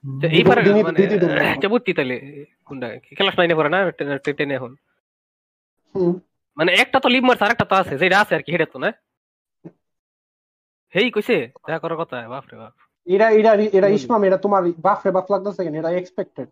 তো 0.03 0.25
এই 0.29 0.43
পারে 0.43 0.59
মানে। 0.81 0.97
আচ্ছা 1.53 1.67
তাহলে 1.93 2.15
কোনটা 2.67 2.87
ক্লাস 3.17 3.35
নাইনে 3.37 3.55
পড়ে 3.55 3.69
না 3.69 3.79
টেনে 4.29 4.53
এখন? 4.55 4.71
মানে 6.57 6.71
একটা 6.73 6.97
তো 6.99 7.07
লিভ 7.09 7.23
মারছে 7.23 7.43
আরেকটা 7.45 7.65
তো 7.65 7.75
আছে 7.75 7.93
যেটা 7.97 8.17
আছে 8.19 8.33
আর 8.35 8.43
কি 8.45 8.51
হেডে 8.51 8.67
তো 8.73 8.77
না? 8.79 8.89
হেই 10.93 11.07
কইছে 11.11 11.35
দেখা 11.61 11.79
করার 11.79 11.97
কথা 11.97 12.15
বাপ। 12.25 12.43
এটা 13.07 13.27
এটা 13.29 13.51
এটা 13.77 13.87
হুম। 13.87 13.97
ইসমাম 13.97 14.21
এটা 14.23 14.37
তোমার 14.37 14.61
বাপ 14.85 14.99
রে 15.05 15.11
বাপ 15.11 15.27
লাগতেছে 15.31 15.61
কেন? 15.65 15.75
এটা 15.75 15.91
এক্সপেক্টেড 15.93 16.47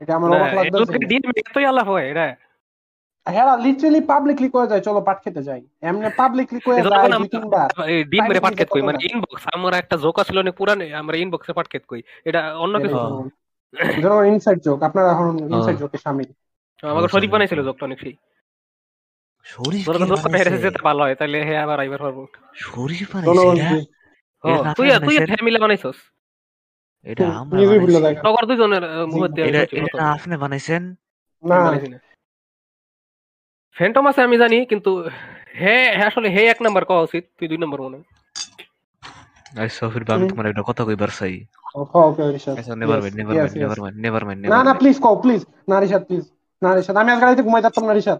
এটা 0.00 0.12
আমার 0.16 0.28
অবাক 0.30 0.50
লাগতেছে 0.56 1.64
আলাপ 1.68 1.86
হয় 1.86 2.06
এটা 2.12 2.26
হ্যাঁ 3.34 3.46
লিটারালি 3.64 4.00
পাবলিকলি 4.12 4.48
কয়ে 4.54 4.68
যায় 4.70 4.82
চলো 4.86 5.00
পাট 5.08 5.18
খেতে 5.24 5.40
যাই। 5.48 5.60
এমনি 5.88 6.08
পাবলিকলি 6.20 6.58
কয়ে 6.66 6.80
যায় 6.84 7.08
দুই 7.20 7.28
তিনবার। 7.34 7.68
ডিম 8.10 8.24
মেরে 8.28 8.40
পাট 8.44 8.54
খেত 8.58 8.68
কই 8.74 8.82
মানে 8.88 8.98
না। 8.98 9.04
ইনবক্স 9.10 9.44
আমার 9.56 9.72
একটা 9.82 9.96
জোক 10.04 10.16
আছিল 10.22 10.36
অনেক 10.44 10.54
পুরান 10.58 10.78
আমরা 11.02 11.16
ইনবক্সে 11.22 11.52
পাট 11.58 11.66
খেত 11.72 11.84
কই। 11.90 12.00
এটা 12.28 12.40
অন্য 12.64 12.74
কিছু। 12.82 12.96
না। 14.02 14.12
ইনসাইড 14.32 14.58
জোক 14.66 14.78
আপনারা 14.88 15.08
এখন 15.14 15.26
ইনসাইড। 15.54 15.76
জোকে 15.82 15.98
সামিল 16.04 16.30
আমাকে 16.82 17.08
শরীফ 17.14 17.30
বানাইছিল 17.34 17.60
জোকটা 17.68 17.84
অনেক 17.88 17.98
সেই। 18.04 18.14
শরীফ 19.46 19.84
তোরা 19.86 19.98
কে 20.32 20.38
হেরে 20.38 20.62
যেতে 20.64 20.80
ভালো 20.88 21.00
হয় 21.04 21.14
তাহলে 21.20 21.38
হে 21.48 21.54
আবার 21.64 21.78
আইবার 21.82 22.00
পারব। 22.04 22.18
শরীফ 22.66 23.10
তুই 24.76 24.88
আপনি 24.96 25.04
তুই 25.06 25.16
বানাইছেন? 25.16 25.26
ফ্যামিলি 25.32 25.58
বানাইছস? 25.64 25.98
এটা 27.06 27.26
আমরা 27.40 27.58
ভুলে। 27.82 27.98
দুইজনের 28.48 28.84
এটা। 29.48 29.62
না 30.00 30.04
আপনি 30.16 30.34
বানাইছেন? 30.44 30.82
না। 31.42 31.58
ফ্যান্টম 33.78 34.04
আছে 34.10 34.20
আমি 34.26 34.36
জানি 34.42 34.58
কিন্তু 34.70 34.90
হে 35.60 35.76
হে 35.98 36.04
আসলে 36.10 36.28
হে 36.36 36.42
এক 36.52 36.58
নাম্বার 36.66 36.82
কওয়া 36.88 37.02
উচিত 37.06 37.24
তুই 37.38 37.46
দুই 37.50 37.58
নাম্বার 37.62 37.80
মনে 37.84 37.96
হয়। 37.98 38.06
আচ্ছা 39.62 39.84
ফির 39.92 40.02
আমি 40.16 40.24
তোমার 40.32 40.46
একটা 40.50 40.62
কথা 40.68 40.82
কইবার 40.88 41.10
চাই। 41.18 41.34
ওকে 42.08 42.24
রিশাদ 42.36 42.54
আচ্ছা 42.60 42.72
never 42.80 42.98
mind 43.02 43.16
never 43.18 43.34
mind 43.38 43.56
never 43.62 43.78
mind 43.84 43.98
never 44.04 44.22
mind 44.28 44.40
না 44.54 44.60
না 44.68 44.72
প্লিজ 44.80 44.96
কও 45.04 45.14
প্লিজ 45.24 45.42
না 45.70 45.76
রিশাদ 45.82 46.02
প্লিজ 46.08 46.24
না 46.62 46.70
রিশাদ 46.76 46.94
আমি 47.00 47.10
আজকে 47.12 47.24
রাতে 47.24 47.42
ঘুমাই 47.46 47.62
যাচ্তাম 47.66 47.84
না 47.88 47.94
রিশাদ 47.98 48.18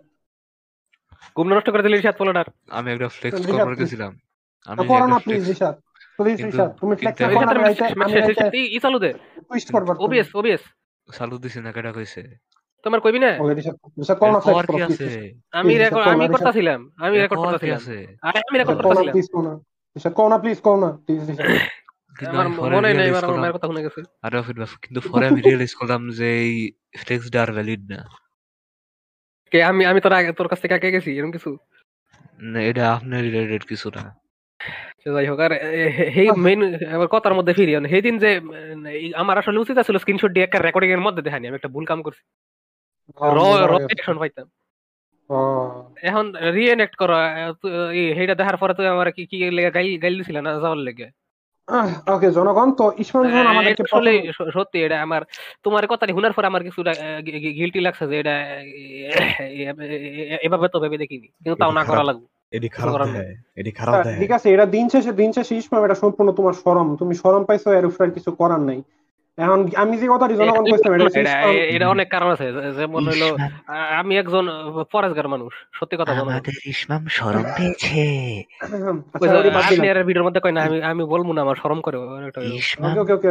ঘুম 1.36 1.46
নষ্ট 1.52 1.68
করে 1.72 1.82
দিলি 1.84 1.96
রিশাদ 1.96 2.16
পোলাটার 2.20 2.48
আমি 2.78 2.88
একটা 2.94 3.08
ফ্লেক্স 3.16 3.40
করবার 3.50 3.74
গেছিলাম। 3.80 4.12
আমি 4.70 4.80
করো 4.90 5.06
না 5.12 5.18
প্লিজ 5.26 5.42
রিশাদ 5.50 5.74
প্লিজ 6.18 6.38
রিশাদ 6.48 6.70
তুমি 6.80 6.94
ফ্লেক্স 7.00 7.18
করো 7.20 7.40
না 7.46 7.52
আমি 7.54 8.62
চালু 8.84 8.98
দে। 9.04 9.10
টুইস্ট 9.48 9.68
করবার 9.74 9.94
ওবিএস 10.04 10.28
ওবিএস 10.38 10.62
চালু 11.08 11.34
দিছি 11.42 11.58
না 11.64 11.70
কেটা 11.76 11.90
কইছে? 11.96 12.22
তোমার 12.84 13.00
কইবি 13.00 13.18
না? 13.18 13.30
আমি 15.52 15.72
রেকর্ড 15.76 16.06
আমি। 16.08 16.28
করতেছিলাম 16.28 16.92
আমি 16.96 17.18
রেকর্ড 17.18 17.40
করতেছিলাম 17.40 17.80
আমি 18.48 18.58
রেকর্ড 18.58 18.78
না 18.78 18.82
করতেছিলাম 18.82 20.38
প্লিজ 20.38 20.58
কিন্তু 24.82 25.00
পরে 25.00 25.14
মনে 25.14 25.26
আমি 25.26 25.40
রিয়েলাইজ 25.40 25.74
করলাম 25.74 26.10
যে 26.10 26.40
এই 26.40 26.72
আর 27.38 27.52
ভ্যালিড 27.52 27.92
কে 29.50 29.62
আমি 29.62 29.84
আমি 29.84 30.00
তোর 30.00 30.12
আগে 30.12 30.32
তোর 30.32 30.48
কাছ 30.48 30.60
থেকে 30.60 30.74
আগে 30.74 30.90
গেছি 30.90 31.10
এরকম 31.18 31.32
কিছু? 31.32 31.58
না, 32.42 32.62
এটা 32.62 32.92
আপনার 32.92 33.22
রিলেটেড 33.22 33.62
কিছু 33.64 33.90
না। 33.94 34.16
যাই 35.04 35.26
হোক 35.26 35.40
আর 35.40 35.52
এই 36.20 36.30
মেইন 36.36 36.60
আবার 36.84 37.08
কথার 37.08 37.34
মধ্যে 37.34 37.52
ফিরি 37.52 37.88
সেই 37.88 38.02
দিন 38.02 38.18
যে 38.18 38.40
আমার 39.14 39.38
আসলে 39.38 39.58
উচিত 39.58 39.78
ছিল 39.78 39.98
স্ক্রিনশট 39.98 40.32
দিয়ে 40.32 40.44
একটা 40.44 40.58
রেকর্ডিং 40.58 40.90
এর 40.90 41.00
মধ্যে 41.00 41.22
দেখানি 41.22 41.46
আমি 41.46 41.54
একটা 41.54 41.68
ভুল 41.68 41.84
কাম 41.84 42.02
করছি। 42.02 42.22
র 43.36 43.38
র 44.14 44.18
পাইতাম। 44.22 44.46
এখন 46.02 46.26
রিএনেক্ট 46.56 46.94
করা 46.96 47.18
সেইটা 48.16 48.34
দেখার 48.40 48.56
পরে 48.56 48.72
তুই 48.74 48.86
আমার 48.86 49.08
কি 49.12 49.22
কি 49.30 49.36
লেগে 49.50 49.70
গাইল 50.04 50.16
না 50.46 50.50
যাওয়ার 50.64 50.80
লেগে? 50.88 51.08
ওকে 52.14 52.28
জনগণ 52.32 52.68
তো 52.72 52.84
ইসমাইল 52.98 53.24
যখন 53.28 53.46
আমাদেরকে 53.46 53.82
আসলে 53.88 54.12
সত্যি 54.56 54.78
এটা 54.84 54.96
আমার 55.02 55.22
তোমার 55.64 55.84
কথাটি 55.86 56.12
শোনার 56.16 56.32
পরে 56.32 56.46
আমার 56.46 56.62
কিছুটা 56.62 56.92
গিলটি 57.58 57.80
লাগছে 57.80 58.04
যে 58.10 58.16
এটা 58.22 58.34
এভাবে 60.46 60.66
তো 60.72 60.78
ভেবে 60.80 60.96
দেখিনি 60.98 61.28
কিন্তু 61.42 61.56
তাও 61.62 61.72
না 61.78 61.82
করা 61.84 62.04
লাগবে। 62.08 62.26
এডি 62.52 62.68
খারাপ 62.68 62.94
এডি 63.60 63.72
খারাপ 63.78 63.94
ঠিক 64.20 64.30
আছে 64.36 64.48
এটা 64.54 64.66
দিন 64.66 64.86
শেষে 64.88 65.12
দিন 65.12 65.30
শেষে 65.32 65.54
ইসমাম 65.56 65.82
এটা 65.84 65.96
সম্পূর্ণ 66.02 66.28
তোমার 66.32 66.54
শরম 66.62 66.88
তুমি 66.96 67.14
শরম 67.14 67.42
পাইছো 67.44 67.68
এর 67.72 67.84
উপরে 67.86 68.10
কিছু 68.10 68.30
করার 68.32 68.60
নাই। 68.60 68.78
এখন 69.38 69.58
আমি 69.76 69.94
যে 69.96 70.06
কথাটি 70.08 70.34
জনগণ 70.40 70.64
কইছিলাম 70.66 70.94
এটা 71.16 71.34
এটা 71.74 71.86
অনেক 71.88 72.08
কারণ 72.14 72.28
আছে 72.34 72.46
যেমন 72.78 73.02
হইল 73.08 73.24
আ- 73.68 73.90
আমি 74.00 74.12
একজন 74.16 74.44
মানুষ 75.28 75.52
সত্যি 75.72 75.96
কথা 75.96 76.12
বলব। 76.12 76.22
আমাদের 76.26 76.54
ইসমাম 76.66 77.02
শরম 77.08 77.44
পেয়েছে। 77.56 78.02
আচ্ছা, 78.64 79.28
আপনি 79.60 79.76
দিলাম। 79.76 80.06
ভিডিওর 80.08 80.26
মধ্যে 80.26 80.40
কই 80.40 80.52
না 80.52 80.60
আমি 80.62 80.78
আমি 80.90 81.02
বলব 81.12 81.28
না 81.32 81.40
আমার 81.42 81.56
শরম 81.62 81.78
করে 81.80 81.96
ইসমাম 82.60 82.92
ওকে 82.94 83.14
ওকে 83.16 83.30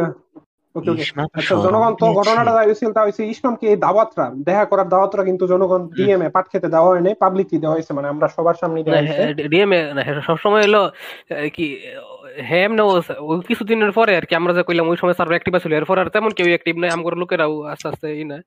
ওকে 0.74 0.90
ওকে। 0.90 1.02
ইসমাম 1.02 1.26
আচ্ছা 1.30 1.54
জনগণ 1.64 1.92
তো 1.94 2.06
ঘটনাটা 2.18 2.52
যা 2.52 2.62
হয়েছিল 2.62 2.90
তা 2.92 3.02
হয়েছে 3.04 3.22
ইসমামকে 3.32 3.66
এই 3.68 3.78
দাওয়াতরা 3.84 4.26
দেখা 4.48 4.64
করার 4.70 4.88
দাওয়াতরা 4.88 5.22
কিন্তু 5.28 5.44
জনগণ 5.52 5.80
ডিএম 5.96 6.20
এ 6.22 6.30
পাট 6.34 6.46
খেতে 6.52 6.68
দেওয়া 6.74 6.88
হয় 6.88 7.02
নাই 7.06 7.14
পাবলিকলি 7.22 7.58
দেওয়া 7.60 7.74
হয়েছে 7.76 7.92
মানে 7.94 8.08
আমরা 8.08 8.26
সবার 8.34 8.56
সামনে 8.60 8.78
দেওয়া 8.82 8.98
হয়েছে 9.00 9.22
ডিএমএ 9.46 9.80
সবসময় 10.28 10.62
হলো 10.66 10.82
কি 11.52 11.66
হ্যাম 12.50 12.70
না 12.78 12.82
ওই 13.30 13.38
কিছুদিনের 13.48 13.92
পরে 13.92 14.12
আর 14.16 14.24
কি 14.28 14.34
আমরা 14.34 14.52
যে 14.56 14.62
কইলাম 14.68 14.86
ওই 14.92 14.98
সময় 15.00 15.16
সার্ভার 15.18 15.34
অ্যাক্টিভ 15.36 15.54
ছিল 15.64 15.72
এরপর 15.74 15.96
আর 15.98 16.08
তেমন 16.14 16.30
কেউ 16.36 16.46
অ্যাক্টিভ 16.52 16.74
নাই 16.82 16.90
আমগর 16.96 17.14
লোকেরাও 17.22 17.54
আস্তে 17.72 17.86
আস্তে 17.88 18.08
ই 18.20 18.24
না 18.24 18.38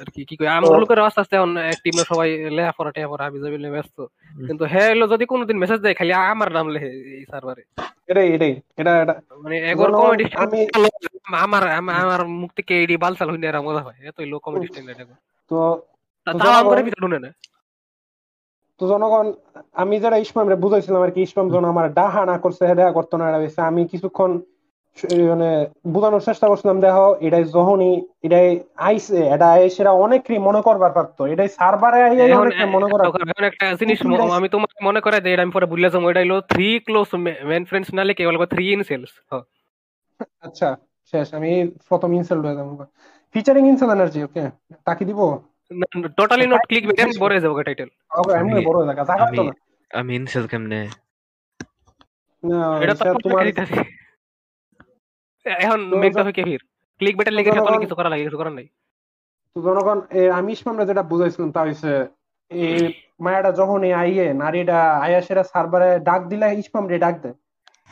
আর 0.00 0.08
কি 0.14 0.22
কি 0.28 0.34
কই 0.40 0.48
আমগর 0.58 0.78
লোকেরাও 0.82 1.04
আস্তে 1.08 1.20
আস্তে 1.22 1.34
এখন 1.38 1.52
অ্যাক্টিভ 1.66 1.92
না 1.98 2.04
সবাই 2.10 2.28
লেহা 2.56 2.72
পড়া 2.78 2.90
পড়া 3.12 3.24
হাবি 3.26 3.38
ব্যস্ত। 3.76 3.96
কিন্তু 4.48 4.64
হ্যাঁ 4.72 4.88
হলো 4.92 5.06
যদি 5.14 5.24
কোনোদিন 5.32 5.56
মেসেজ 5.62 5.78
দেয় 5.84 5.96
খালি 6.00 6.12
আমার 6.32 6.50
নাম 6.56 6.66
লেহে 6.74 6.90
এই 7.18 7.24
সার্ভারে 7.32 7.62
এটাই 8.10 8.28
এটাই 8.36 8.52
এটা 8.80 8.92
এটা। 9.02 9.14
মানে 9.44 9.56
এগোর 9.70 9.90
কমেডি 9.98 10.24
আমার 11.44 11.62
আমার 12.02 12.20
মুখ 12.40 12.50
থেকে 12.58 12.72
এডি 12.82 12.96
বালসাল 13.04 13.28
হইনে 13.30 13.48
মজা 13.68 13.82
হয় 13.86 13.98
এতই 14.08 14.26
লো 14.32 14.36
কমেডি 14.44 14.66
স্ট্যান্ডার্ড 14.66 15.00
তো 15.50 15.56
তাও 16.26 16.52
আমগরে 16.60 16.82
ভিতরে 16.86 17.02
ঢুনে 17.04 17.18
না 17.24 17.30
তো 18.84 18.88
জনগণ 18.92 19.26
আমি 19.82 19.96
যারা 20.04 20.16
ইসমাম 20.24 20.46
রে 20.48 20.56
বুঝাইছিলাম 20.64 21.02
আর 21.06 21.12
কি 21.14 21.20
ইসমাম 21.22 21.46
যখন 21.52 21.66
আমার 21.72 21.86
ডাহা 21.98 22.22
না 22.30 22.36
করছে 22.38 22.62
দেখা 22.80 22.92
করতো 22.98 23.14
না 23.20 23.26
হইছে। 23.34 23.60
আমি 23.70 23.82
কিছুক্ষণ 23.92 24.30
মানে 25.30 25.48
বোঝানোর 25.94 26.22
চেষ্টা 26.28 26.46
করছিলাম 26.50 26.76
দেখো 26.86 27.06
এটাই 27.26 27.44
যখনই 27.56 27.92
এটাই 28.26 28.48
আইসে 28.88 29.20
এটা 29.34 29.48
সেটা 29.76 29.92
অনেকই 30.04 30.38
মনে 30.48 30.60
করবার 30.66 30.92
পারতো 30.98 31.20
এটাই 31.32 31.48
সার্ভারে 31.58 31.98
আইয়াই 32.06 32.30
এখন 32.30 32.46
অনেকে 32.46 32.66
মনে 32.76 32.86
করার 32.92 33.06
এখন 33.08 33.44
একটা 33.50 33.66
জিনিস 33.80 33.98
আমি 34.38 34.48
তোমাকে 34.48 34.76
মনে 34.88 35.00
করাই 35.04 35.22
দেই 35.24 35.34
আমি 35.44 35.52
পরে 35.56 35.66
ভুলে 35.72 35.88
যাব 35.92 36.04
এটা 36.10 36.22
হলো 36.24 36.36
থ্রি 36.52 36.68
ক্লোজ 36.86 37.08
মেন 37.50 37.62
ফ্রেন্ডস 37.68 37.88
না 37.96 38.02
লিখে 38.08 38.28
বলব 38.30 38.42
থ্রি 38.54 38.64
ইনসেলস 38.76 39.12
আচ্ছা 40.46 40.68
শেষ 41.12 41.28
আমি 41.38 41.50
প্রথম 41.88 42.10
ইনসেল 42.18 42.38
হয়ে 42.44 42.58
যাব। 42.58 42.68
ফিচারিং 43.34 43.64
ইনসেল 43.72 43.90
এনার্জি 43.96 44.20
ওকে 44.28 44.44
তাকে 44.88 45.02
দিব? 45.10 45.20
টোটালি 46.18 46.44
নট 46.46 46.62
ক্লিক 46.68 46.84
বেটে 46.88 47.02
বড় 47.18 47.32
হয়ে 47.32 47.44
যাব 47.44 47.52
টাইটেল 47.62 47.88
ওকে 48.10 48.32
আমি- 48.34 48.66
বড় 48.68 48.76
হয়ে 48.78 48.88
থাকা 48.90 49.02
জায়গা 49.04 49.24
আমি 49.24 49.36
তো 49.38 49.44
আমি 49.90 50.12
ইনসেল 50.16 50.44
কেমনে? 50.46 50.80
না, 52.42 52.58
এটা 52.82 52.94
তো 52.98 53.04
তোমার 53.24 53.44
এখন 55.46 55.78
তো 55.90 55.94
মেন 55.96 56.12
যা- 56.12 56.18
টপিকে 56.18 56.42
ফির। 56.44 56.60
ক্লিক 57.00 57.14
বেটার 57.16 57.34
লেগে 57.34 57.50
অনেক 57.62 57.80
কিছু 57.80 57.94
করা 57.94 58.08
লাগে 58.08 58.24
কিছু 58.24 58.38
করার 58.40 58.54
নাই। 58.54 58.66
তো 59.56 59.60
জনগণ 59.60 59.98
আমি 60.32 60.50
ইসমামরা 60.52 60.84
যেটা 60.84 61.02
বুঝাইছিলাম 61.02 61.50
তা 61.52 61.60
হইছে 61.62 61.92
এই 62.50 62.78
মায়াটা 63.20 63.50
যখন 63.52 63.80
এই 63.84 63.94
আইয়ে 63.94 64.26
নারীটা 64.34 64.78
আয়া 64.98 65.20
সেটা 65.20 65.42
সার্ভারে 65.44 65.90
ডাক 66.00 66.20
দিলে 66.28 66.46
ইসমাম 66.54 66.84
রে 66.88 66.98
ডাক 66.98 67.14
দেয়। 67.22 67.36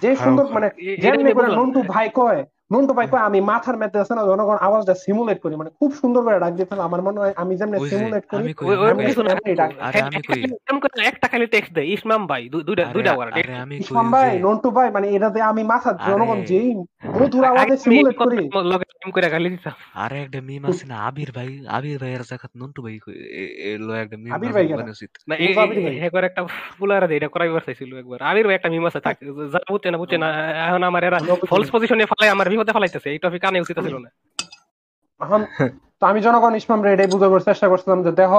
যে 0.02 0.10
সুন্দর 0.16 0.44
মানে 0.52 0.68
যেমনি 0.98 1.30
করে 1.32 1.48
নন্টু 1.58 1.80
ভাই 1.88 2.06
কয় 2.14 2.40
নন্টু 2.72 2.92
ভাই 2.98 3.06
আমি 3.28 3.38
মাথার 3.50 3.76
মধ্যে 3.82 3.98
আছে 4.02 4.12
না 4.14 4.22
জনগণ 4.30 4.58
আওয়াজটা 4.66 4.94
সিমুলেট 5.04 5.38
করি 5.44 5.54
মানে 5.60 5.70
খুব 5.78 5.90
সুন্দর 6.00 6.20
করে 6.26 6.38
ডাক 6.44 6.52
দিতে 6.58 6.74
আমার 6.88 7.00
মনে 7.06 7.18
হয় 7.22 7.34
আমি 7.42 7.52
যেমনি 7.60 7.78
সিমুলেট 7.90 8.24
করি 8.30 8.42
আমি 8.42 8.52
ওই 8.68 8.76
ওই 8.82 8.88
আমি 8.92 9.02
কিছু 9.08 9.20
কই। 9.20 9.26
না 9.26 9.32
এমনি 9.34 9.52
ডাক। 9.60 9.70
আরে 9.86 9.98
আমি 10.08 10.20
কই। 10.28 10.40
এরকম 10.46 10.76
করে 10.82 10.92
একটা 11.10 11.26
খালি 11.32 11.46
টেক্সট 11.54 11.72
দেয় 11.76 11.88
ইসমাম 11.94 12.22
ভাই 12.30 12.42
দুইটা 12.52 12.84
দুইটা 12.96 13.12
ওয়ার্ড 13.16 13.32
আরে 13.38 13.54
আমি 13.64 13.74
কই 13.76 13.82
ইসমাম 13.82 14.06
ভাই 14.14 14.30
নন্টু 14.46 14.68
ভাই 14.76 14.88
মানে 14.96 15.06
এটাতে 15.16 15.38
আমি 15.50 15.62
মাথার 15.72 15.96
জনগণ 16.08 16.38
যেই 16.50 16.68
মধুর 17.16 17.44
আওয়াজে 17.50 17.76
সিমুলেট 17.84 18.16
করি। 18.20 18.36
লগে 18.70 18.86
টাইম 18.92 19.10
করে 19.16 19.28
গালি 19.34 19.48
দিতাম। 19.54 19.74
আরে 20.04 20.16
একটা 20.24 20.38
মিম 20.48 20.62
আছে 20.70 20.84
না 20.90 20.96
আবির 21.08 21.30
ভাই 21.36 21.48
আবির 21.76 21.96
ভাইয়ের 22.02 22.22
জায়গাত 22.30 22.52
নন্টু 22.60 22.80
ভাই 22.84 22.94
লো 23.86 23.92
একটা 24.04 24.16
মিম 24.22 24.32
আবির 24.36 24.52
ভাই 24.56 24.64
না 25.28 25.34
এই 25.44 25.52
আবির 25.64 25.80
ভাই। 25.86 25.94
একবার 26.06 26.24
একটা 26.28 26.40
ফুলারা 26.76 27.06
দেয় 27.08 27.18
এটা 27.20 27.28
করাইবার 27.34 27.62
চাইছিল 27.66 27.90
একবার। 28.02 28.18
আবির 28.30 28.46
ভাই 28.48 28.56
একটা 28.58 28.70
মিম 28.72 28.84
আছে 28.88 29.00
থাক 29.06 29.16
যা 29.52 29.58
বুঝছে 29.72 29.88
না 29.92 29.98
বুঝছে 30.02 30.16
না 30.22 30.28
এখন 30.68 30.82
আমার 30.90 31.02
এরা 31.08 31.18
ফলস 31.50 31.68
পজিশনে 31.74 32.04
ফেলাই 32.10 32.30
আমার 32.36 32.46
বিপদে 32.62 32.76
ফেলাইতেছে 32.76 33.08
এই 33.10 33.18
টপিক 33.18 33.40
কানে 33.42 33.58
উচিত 33.60 33.78
ছিল 33.86 33.96
না 33.98 34.10
এখন 35.20 35.40
তো 35.98 36.04
আমি 36.06 36.20
জনগণ 36.26 36.54
ইসমাম 36.54 36.80
রে 36.80 36.90
এটাই 36.92 37.10
বুঝাবার 37.14 37.46
চেষ্টা 37.48 37.66
করছিলাম 37.68 37.98
যে 38.06 38.10
দেহ 38.12 38.32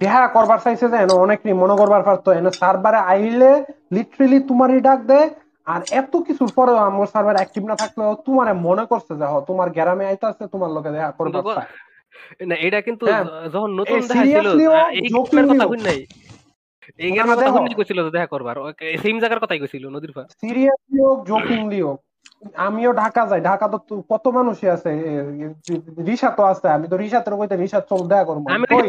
দেহা 0.00 0.22
করবার 0.28 0.60
চাইছে 0.64 0.86
যে 0.88 0.96
এনে 0.96 1.14
অনেকই 1.24 1.54
মনে 1.54 1.74
করবার 1.80 2.02
পারতো 2.02 2.28
এনে 2.32 2.50
সার্ভারে 2.60 3.00
আইলে 3.12 3.52
লিটারেলি 3.94 4.38
তোমারই 4.50 4.80
ডাক 4.80 5.00
দেয় 5.10 5.28
আর 5.66 5.80
এত 6.00 6.12
কিছুর 6.26 6.50
পরেও 6.56 6.78
আমার 6.86 7.08
সার্ভার 7.14 7.36
অ্যাক্টিভ 7.36 7.62
না 7.70 7.76
থাকলেও 7.82 8.10
তোমার 8.26 8.46
মনে 8.66 8.84
করছে 8.90 9.12
যে 9.20 9.26
তোমার 9.48 9.68
গ্রামে 9.76 10.04
আইতাছে 10.06 10.44
তোমার 10.54 10.70
লোকে 10.76 10.90
দেখা 10.96 11.10
করবার 11.18 11.42
না 12.42 12.54
এটা 12.66 12.78
কিন্তু 12.86 13.04
হ্যাঁ। 13.06 13.24
যখন 13.54 13.70
নতুন 13.80 13.98
দেখা 14.02 14.24
ছিল 14.26 14.48
এই 14.96 15.08
কথা। 15.50 15.64
শুন 15.64 15.80
নাই 15.88 16.00
এই 17.00 17.10
না, 17.10 17.22
কথা 17.22 17.40
দেখো। 17.42 17.56
শুননি 17.56 17.74
কইছিল 17.78 17.98
দেখা 18.16 18.28
করবার 18.34 18.56
সেম 19.02 19.16
জায়গার 19.22 19.40
কথাই 19.42 19.60
কইছিল 19.62 19.84
নদীর 19.88 20.12
পার 20.16 20.26
সিরিয়াসলি 20.42 20.98
হোক 21.06 21.18
জোকিংলি 21.28 21.80
হোক 21.86 21.98
আমিও 22.58 22.90
ঢাকা 22.94 23.22
যাই। 23.26 23.40
ঢাকা 23.40 23.66
তো 23.72 23.76
কত 24.10 24.24
মানুষই 24.28 24.68
আছে 24.68 24.90
রিসা 26.08 26.28
তো 26.30 26.42
আছে। 26.44 26.66
আমি 26.68 26.86
তো 26.88 26.96
রিসাতের 26.96 27.34
কইতে 27.36 27.56
রিসা 27.56 27.80
চল 27.90 28.02
দেখা 28.08 28.24
করব। 28.24 28.42
আমি 28.48 28.64
কই 28.70 28.80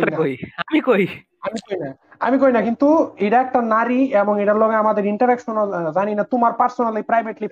আমি 0.63 0.79
কই? 0.83 1.03
আমি 1.41 1.59
কই 1.61 1.77
না? 1.79 1.89
আমি 2.19 2.37
কই 2.39 2.51
না? 2.51 2.61
কিন্তু 2.61 2.87
এটা 3.17 3.37
একটা 3.41 3.59
নারী 3.69 3.99
এবং 4.21 4.33
এটার 4.41 4.57
লগে 4.57 4.75
আমাদের 4.75 5.03
ইন্টারাকশন 5.05 5.55
জানি 5.95 6.11
না 6.15 6.23
তোমার 6.23 6.51
পার্সোনালি 6.53 7.01
প্রাইভেটলি 7.01 7.47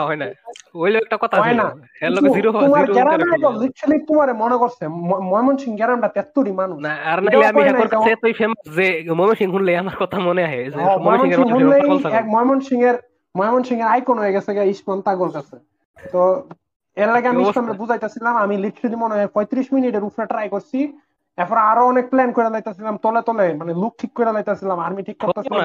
হয় 0.00 0.16
না 0.16 0.26
ওইলো 0.74 0.96
একটা 0.98 1.16
কথা 1.16 1.36
হয় 1.36 1.54
না। 1.54 1.66
এর 2.02 2.10
লগে 2.12 2.28
জিরো 2.30 2.48
হয় 2.50 2.62
তোমার 2.64 2.84
গ্রামে 2.88 3.24
লিটারালি 3.62 3.98
তোমার 4.06 4.28
মনে 4.34 4.56
করছে 4.56 4.84
ম- 5.00 5.22
ময়মনসিং 5.30 5.70
গ্রামটা 5.76 6.08
তেত্তুরি 6.08 6.52
মানুষ। 6.52 6.76
না 6.80 6.92
আর 7.04 7.18
নাইলে 7.22 7.44
আমি 7.46 7.60
হ্যাকর 7.62 7.88
কাছে 7.88 8.10
এতই 8.10 8.32
ফেমাস 8.32 8.64
যে 8.76 8.86
ময়মনসিং 9.10 9.46
শুনলে 9.50 9.72
আমার 9.76 9.96
কথা 9.98 10.16
মনে 10.20 10.42
হয় 10.46 10.64
যে 10.64 10.78
হ্যাঁ, 10.78 10.98
ময়মনসিং 12.26 12.78
এর 12.84 12.96
ময়মনসিং 13.36 13.76
এর 13.80 13.88
আইকন 13.88 14.16
হয়ে 14.18 14.34
গেছে 14.36 14.50
ইসমান 14.66 14.98
তাগর 15.02 15.30
কাছে। 15.30 15.56
তো 15.98 16.20
এর 16.96 17.08
আগে 17.10 17.28
আমি 17.28 17.40
কি 17.40 17.44
অবস্থা? 17.44 17.60
ইসলামে 17.60 17.80
বুঝাইতেছিলাম 17.82 18.34
আমি 18.36 18.54
লিটারালি 18.56 18.96
মনে 18.96 19.14
হয় 19.16 19.30
পঁয়ত্রিশ 19.34 19.66
মিনিটের 19.72 20.04
উপরে 20.04 20.24
ট্রাই 20.26 20.46
করছি। 20.48 20.78
এরপর 21.38 21.58
আরও 21.70 21.82
অনেক 21.86 22.04
প্ল্যান 22.10 22.30
করে 22.32 22.48
লাইতেছিলাম 22.50 22.94
তলে 22.96 23.20
তলে 23.22 23.46
মানে 23.54 23.72
লুক 23.74 23.92
ঠিক 23.98 24.12
করে 24.12 24.30
লাইতেছিলাম 24.32 24.78
আর্মি 24.80 25.02
ঠিক 25.02 25.18
করতেছিলাম 25.20 25.60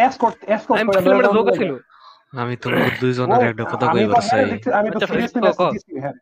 এসকর্ট 0.00 0.38
এসকর্ট 0.46 0.78
করে? 0.88 1.02
আমি 2.32 2.54
তোমাদের 2.56 2.92
দুইজনের 3.00 3.42
একটা 3.50 3.64
কথা 3.64 3.84
আমি 3.86 4.00
তো 4.02 4.06
কইবার 4.06 4.22
চাই 4.22 4.42
আমি 4.78 4.88
তো 4.92 4.98
আচ্ছা, 4.98 5.66
দিছি 5.70 5.92
হ্যাঁ। 6.04 6.16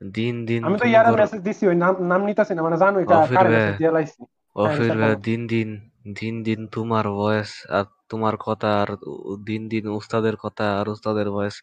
দিন 0.00 0.34
দিন 0.44 0.60
আমি 0.66 0.76
তো 0.78 0.86
ইয়ারে 0.92 1.10
মেসেজ 1.12 1.40
দিছি 1.40 1.62
ওই 1.66 1.76
নাম 1.76 1.94
নাম 2.02 2.20
নিতাছি 2.28 2.52
না 2.54 2.60
মানে 2.62 2.76
জানো 2.76 2.96
এটা 3.00 3.16
কারে 3.36 3.48
মেসেজ 3.48 3.74
দিয়ে 3.80 3.92
লাইছি। 3.92 4.20
ও 4.56 4.62
হ্যাঁ। 4.66 5.16
দিন 5.26 5.40
দিন 5.46 5.68
দিন 6.18 6.34
দিন 6.42 6.60
তোমার 6.66 7.04
ভয়েস 7.10 7.52
আর 7.68 7.84
তোমার 8.10 8.34
কথা 8.46 8.68
আর 8.82 8.90
দিন 9.44 9.62
দিন 9.68 9.84
উস্তাদের 10.00 10.34
কথা 10.36 10.64
আর 10.80 10.86
উস্তাদের 10.88 11.28
ভয়েস 11.30 11.56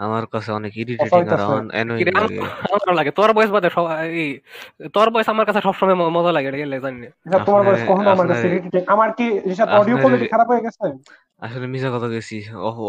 আমার 0.00 0.24
কাছে 0.32 0.50
অনেক 0.52 0.72
ইরিটেটিং 0.76 1.22
আর 1.28 1.40
অ্যানোয়িং 1.72 2.06
লাগে 2.16 2.38
আমার 2.66 2.94
লাগে। 2.98 3.10
তোর 3.10 3.30
বয়স 3.32 3.50
বাদে 3.50 3.68
এই 4.20 4.28
তোর 4.96 5.08
বয়স 5.10 5.28
আমার 5.28 5.44
কাছে 5.48 5.60
সবসময় 5.60 5.96
মজা 6.16 6.32
লাগে 6.32 6.48
এটা 6.48 6.58
জানি 6.86 6.98
না 7.26 7.36
তোমার 7.46 7.62
বয়স 7.66 7.82
কখনো 7.82 8.08
আমার 8.14 8.26
কাছে 8.32 8.46
ইরিটেটিং 8.48 8.82
আমার 8.94 9.08
কি 9.18 9.26
অডিও 9.78 9.96
কোয়ালিটি 9.96 10.26
খারাপ 10.34 10.46
হয়ে 10.52 10.62
গেছে? 10.66 10.86
আসলে 11.42 11.66
মিজা 11.66 11.88
কথা 11.94 12.08
গেছি 12.08 12.36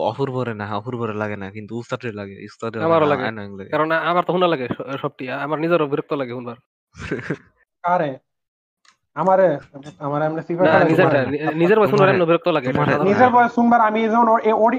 অপূর্বরে 0.09 0.53
না 0.53 0.65
অপূর্বরে 0.77 1.13
লাগে 1.13 1.37
না 1.37 1.47
কিন্তু 1.55 1.73
উস্তাদে 1.81 2.09
লাগে 2.11 2.35
উস্তাদে 2.45 2.77
আমারও 2.85 3.07
লাগে। 3.11 3.25
কারণ 3.73 3.89
আমার 4.09 4.23
তো 4.25 4.31
হুনা 4.33 4.47
লাগে 4.53 4.65
সবটি 5.03 5.23
আমার 5.45 5.57
নিজেরও 5.59 5.85
বিরক্ত 5.91 6.11
লাগে 6.13 6.33
হুনবার 6.33 6.57
আরে 7.83 8.09
আমারে 9.15 9.47
আমার 9.99 10.19
এমনি 10.21 10.41
নিজের 11.59 11.77
বয়স 11.79 11.89
শুনবার 11.91 12.09
এমনি 12.09 12.25
বিরক্ত 12.29 12.47
লাগে 12.55 12.67
নিজের 13.09 13.29
বয়স 13.35 13.51
শুনবার 13.57 13.79
আমি 13.89 13.99
যখন 14.07 14.27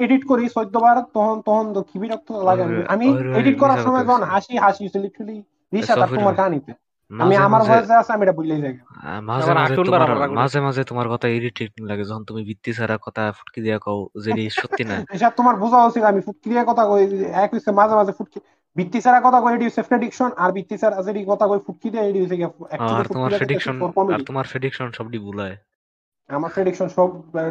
এডিট 0.05 0.23
করি 0.31 0.45
14 0.57 0.79
বার 0.85 0.97
তখন 1.17 1.37
তখন 1.47 1.65
কি 1.89 1.97
বিরক্ত 2.03 2.29
লাগে 2.49 2.65
আমি। 2.95 3.07
এডিট 3.41 3.57
করার 3.63 3.81
সময় 3.85 4.05
যখন 4.05 4.23
হাসি 4.33 4.55
হাসি 4.65 4.85
লিটারালি 4.97 5.37
রিশা 5.73 5.95
তার 5.95 6.11
তোমার 6.17 6.35
কাহিনীতে। 6.41 6.73
আমি 7.11 7.35
আমার 7.47 7.63
ভয়েসে 7.69 7.95
আছে 8.01 8.11
আমি 8.13 8.23
এটা 8.27 8.35
ভুলেই 8.39 8.61
যাই। 8.65 8.75
মাঝে 9.31 9.53
মাঝে 10.39 10.59
মাঝে 10.61 10.83
তোমার 10.91 11.07
কথা 11.13 11.27
ইরিটেটিং 11.29 11.83
লাগে 11.91 12.05
যখন 12.11 12.23
তুমি 12.25 12.41
ভিত্তি 12.49 12.71
ছাড়া 12.79 12.97
কথা 13.07 13.23
ফুটকি 13.39 13.61
দিয়া 13.65 13.79
কও 13.85 13.99
যে 14.25 14.31
সত্যি 14.61 14.83
না? 14.85 14.97
তোমার 15.39 15.55
বোঝা 15.63 15.79
উচিত 15.89 16.03
আমি 16.11 16.21
ফুটকি 16.27 16.47
দিয়া 16.53 16.65
কথা 16.71 16.83
কই 16.91 17.03
এক 17.45 17.51
মাঝে 17.79 17.95
মাঝে 17.99 18.13
ফুটকি 18.19 18.39
ভিত্তি 18.77 18.99
ছাড়া 19.05 19.21
কথা 19.27 19.39
কই 19.43 19.53
এটি 19.57 19.65
হচ্ছে 19.69 19.83
প্রেডিকশন 19.91 20.31
আর 20.43 20.51
ভিত্তি 20.57 20.77
ছাড়া 20.83 20.97
যদি 21.09 21.21
কথা 21.31 21.45
কই 21.51 21.61
ফুটকি 21.67 21.89
দিয়ে 21.93 22.05
এটি 22.09 22.21
আর 22.97 23.05
তোমার 23.09 23.31
প্রেডিকশন 23.41 23.75
আর 24.15 24.21
তোমার 24.29 24.47
প্রেডিকশন 24.53 24.89
সবডি 24.99 25.19
ভুল 25.25 25.37
হয় 25.45 25.57
আমার 26.31 26.51
প্রেডিকশন 26.57 26.89
সব 26.97 27.09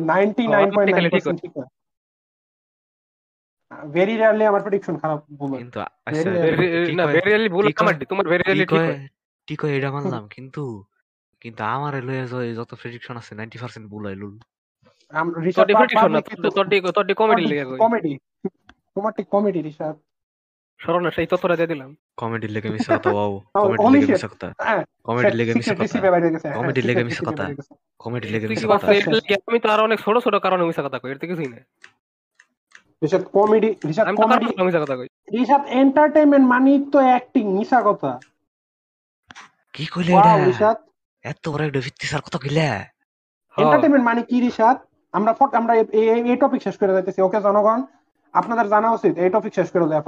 99.9% 0.08 1.42
ঠিক 1.42 1.54
ভেরি 3.90 4.16
রেয়ারলি 4.16 4.44
আমার 4.46 4.62
প্রেডিকশন 4.62 4.96
খারাপ 5.02 5.20
ভুল 5.40 5.52
কিন্তু 5.62 5.78
না 6.98 7.04
ভেরি 7.16 7.28
রেয়ারলি 7.28 7.50
ভুল 7.56 7.66
আমার 7.82 7.96
তোমার 8.12 8.26
ভেরি 8.32 8.44
রেয়ারলি 8.44 8.66
ঠিক 8.66 8.82
হয় 8.82 9.00
ঠিক 9.48 9.60
হয় 9.64 9.74
এটা 9.78 9.90
মানলাম 9.96 10.24
কিন্তু 10.36 10.64
কিন্তু 11.42 11.62
আমার 11.76 11.94
লয়ে 12.08 12.24
যত 12.60 12.72
প্রেডিকশন 12.82 13.16
আছে 13.22 13.32
90% 13.34 13.92
ভুল 13.92 14.04
হয় 14.08 14.18
লুল। 14.22 14.36
তোর 15.58 15.68
প্রেডিকশন 15.72 16.12
না 16.16 16.22
তোর 16.46 16.52
তোর 16.98 17.06
কমেডি 17.22 17.44
লেগে 17.52 17.66
কমেডি 17.84 18.14
তোমার 18.96 19.12
ঠিক 19.18 19.28
কমেডি 19.36 19.60
রিসার্চ 19.62 19.98
স্মরণে 20.80 21.10
সেই 21.15 21.28
দিয়ে 21.52 21.72
দিলাম 21.74 21.89
কমেডি 22.18 22.48
লেগে 22.48 22.70
মিশা 22.74 22.92
কথা 22.96 23.10
ওয়াও 23.15 23.34
কমেডি 23.60 23.88
লেগে 23.92 24.13
মিশা 24.15 24.28
কথা 24.32 24.48
কমেডি 25.06 25.36
লেগে 25.39 25.54
মিশা 25.54 25.74
কথা 25.76 25.94
কমেডি 26.56 26.82
লেগে 26.82 27.04
মিশা 27.08 27.24
কথা 27.30 27.46
কমেডি 28.02 28.28
লেগে 28.34 28.48
মিশা 28.52 28.68
কথা 28.68 28.88
আমি 29.50 29.60
তো 29.63 29.68
আর 29.74 29.80
অনেক 29.88 30.00
ছোট 30.06 30.15
ছোট 30.26 30.36
কারণে 30.46 30.63
মিশা 30.70 30.84
কথা 30.86 30.98
কই 31.02 31.10
এর 31.12 31.20
থেকে 31.22 31.32
কিছুই 31.32 31.50
না 31.54 31.60
কমেডি 33.36 33.70
কমেডি 34.20 34.46
মিশা 34.60 34.80
কথা 34.84 34.96
কই 35.00 35.08
এন্টারটেইনমেন্ট 35.82 36.46
মানে 36.54 36.72
তো 36.94 37.00
অ্যাক্টিং 37.08 37.46
মিশা 37.58 37.80
কথা 37.88 38.12
কি 39.74 39.84
কইলে 39.94 40.12
এটা 40.13 40.70
এত 41.24 41.44
বড় 41.52 41.62
একটা 41.65 41.82
ভিত্তি 41.86 42.06
স্যার 42.10 42.22
কথা 42.26 42.39
কইলে 42.44 42.68
এন্টারটেইনমেন্ট 43.56 44.06
মানে 44.10 44.22
কি 44.30 44.38
ঋষাদ 44.44 44.78
আমরা 45.13 45.32
আমরা 45.54 45.74
এই 46.32 46.38
টপিক 46.44 46.62
শেষ 46.68 46.76
করে 46.80 46.92
যাইতেছি 46.96 47.20
ওকে 47.22 47.39
জনগণ 47.48 47.80
আপনাদের 48.34 48.68
জানা 48.68 48.92
উচিত 48.92 49.18
এই 49.18 49.30
টপিক 49.30 49.54
শেষ 49.56 49.72
করে 49.72 49.88
দেয় 49.88 50.02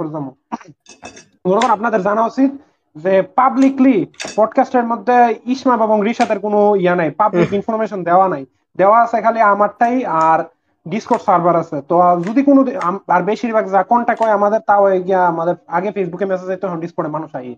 ধরুন 1.46 1.70
আপনাদের 1.70 2.02
জানা 2.02 2.26
উচিত 2.26 2.50
যে 2.96 3.22
পাবলিকলি 3.22 4.06
পডকাস্টের 4.36 4.84
মধ্যে 4.84 5.34
ইসমা 5.44 5.74
এবং 5.74 6.00
রিশাদের 6.02 6.38
কোনো 6.38 6.76
ইয়া 6.76 6.94
নাই 6.96 7.10
পাবলিক 7.10 7.52
ইনফরমেশন 7.52 8.04
দেওয়া 8.04 8.28
নাই। 8.28 8.46
দেওয়া 8.76 9.02
আছে 9.02 9.22
খালি 9.22 9.40
আমারটাই 9.40 10.04
আর 10.04 10.44
ডিসকর্ড 10.88 11.22
সার্ভার 11.22 11.56
আছে। 11.56 11.82
তো 11.88 12.20
যদি 12.20 12.42
কোনো 12.42 12.66
আর 13.08 13.22
বেশিরভাগ 13.22 13.70
যা 13.70 13.82
কন্ট্যাক্ট 13.82 14.22
হয় 14.22 14.32
আমাদের 14.32 14.60
তাও 14.66 15.00
গিয়া 15.00 15.26
আমাদের 15.26 15.54
আগে 15.66 15.92
ফেসবুকে 15.92 16.24
মেসেজ 16.24 16.48
দিতে 16.48 16.60
তখন 16.60 16.80
ডিসকর্ডে 16.80 17.10
মানুষ 17.10 17.34
আই 17.34 17.56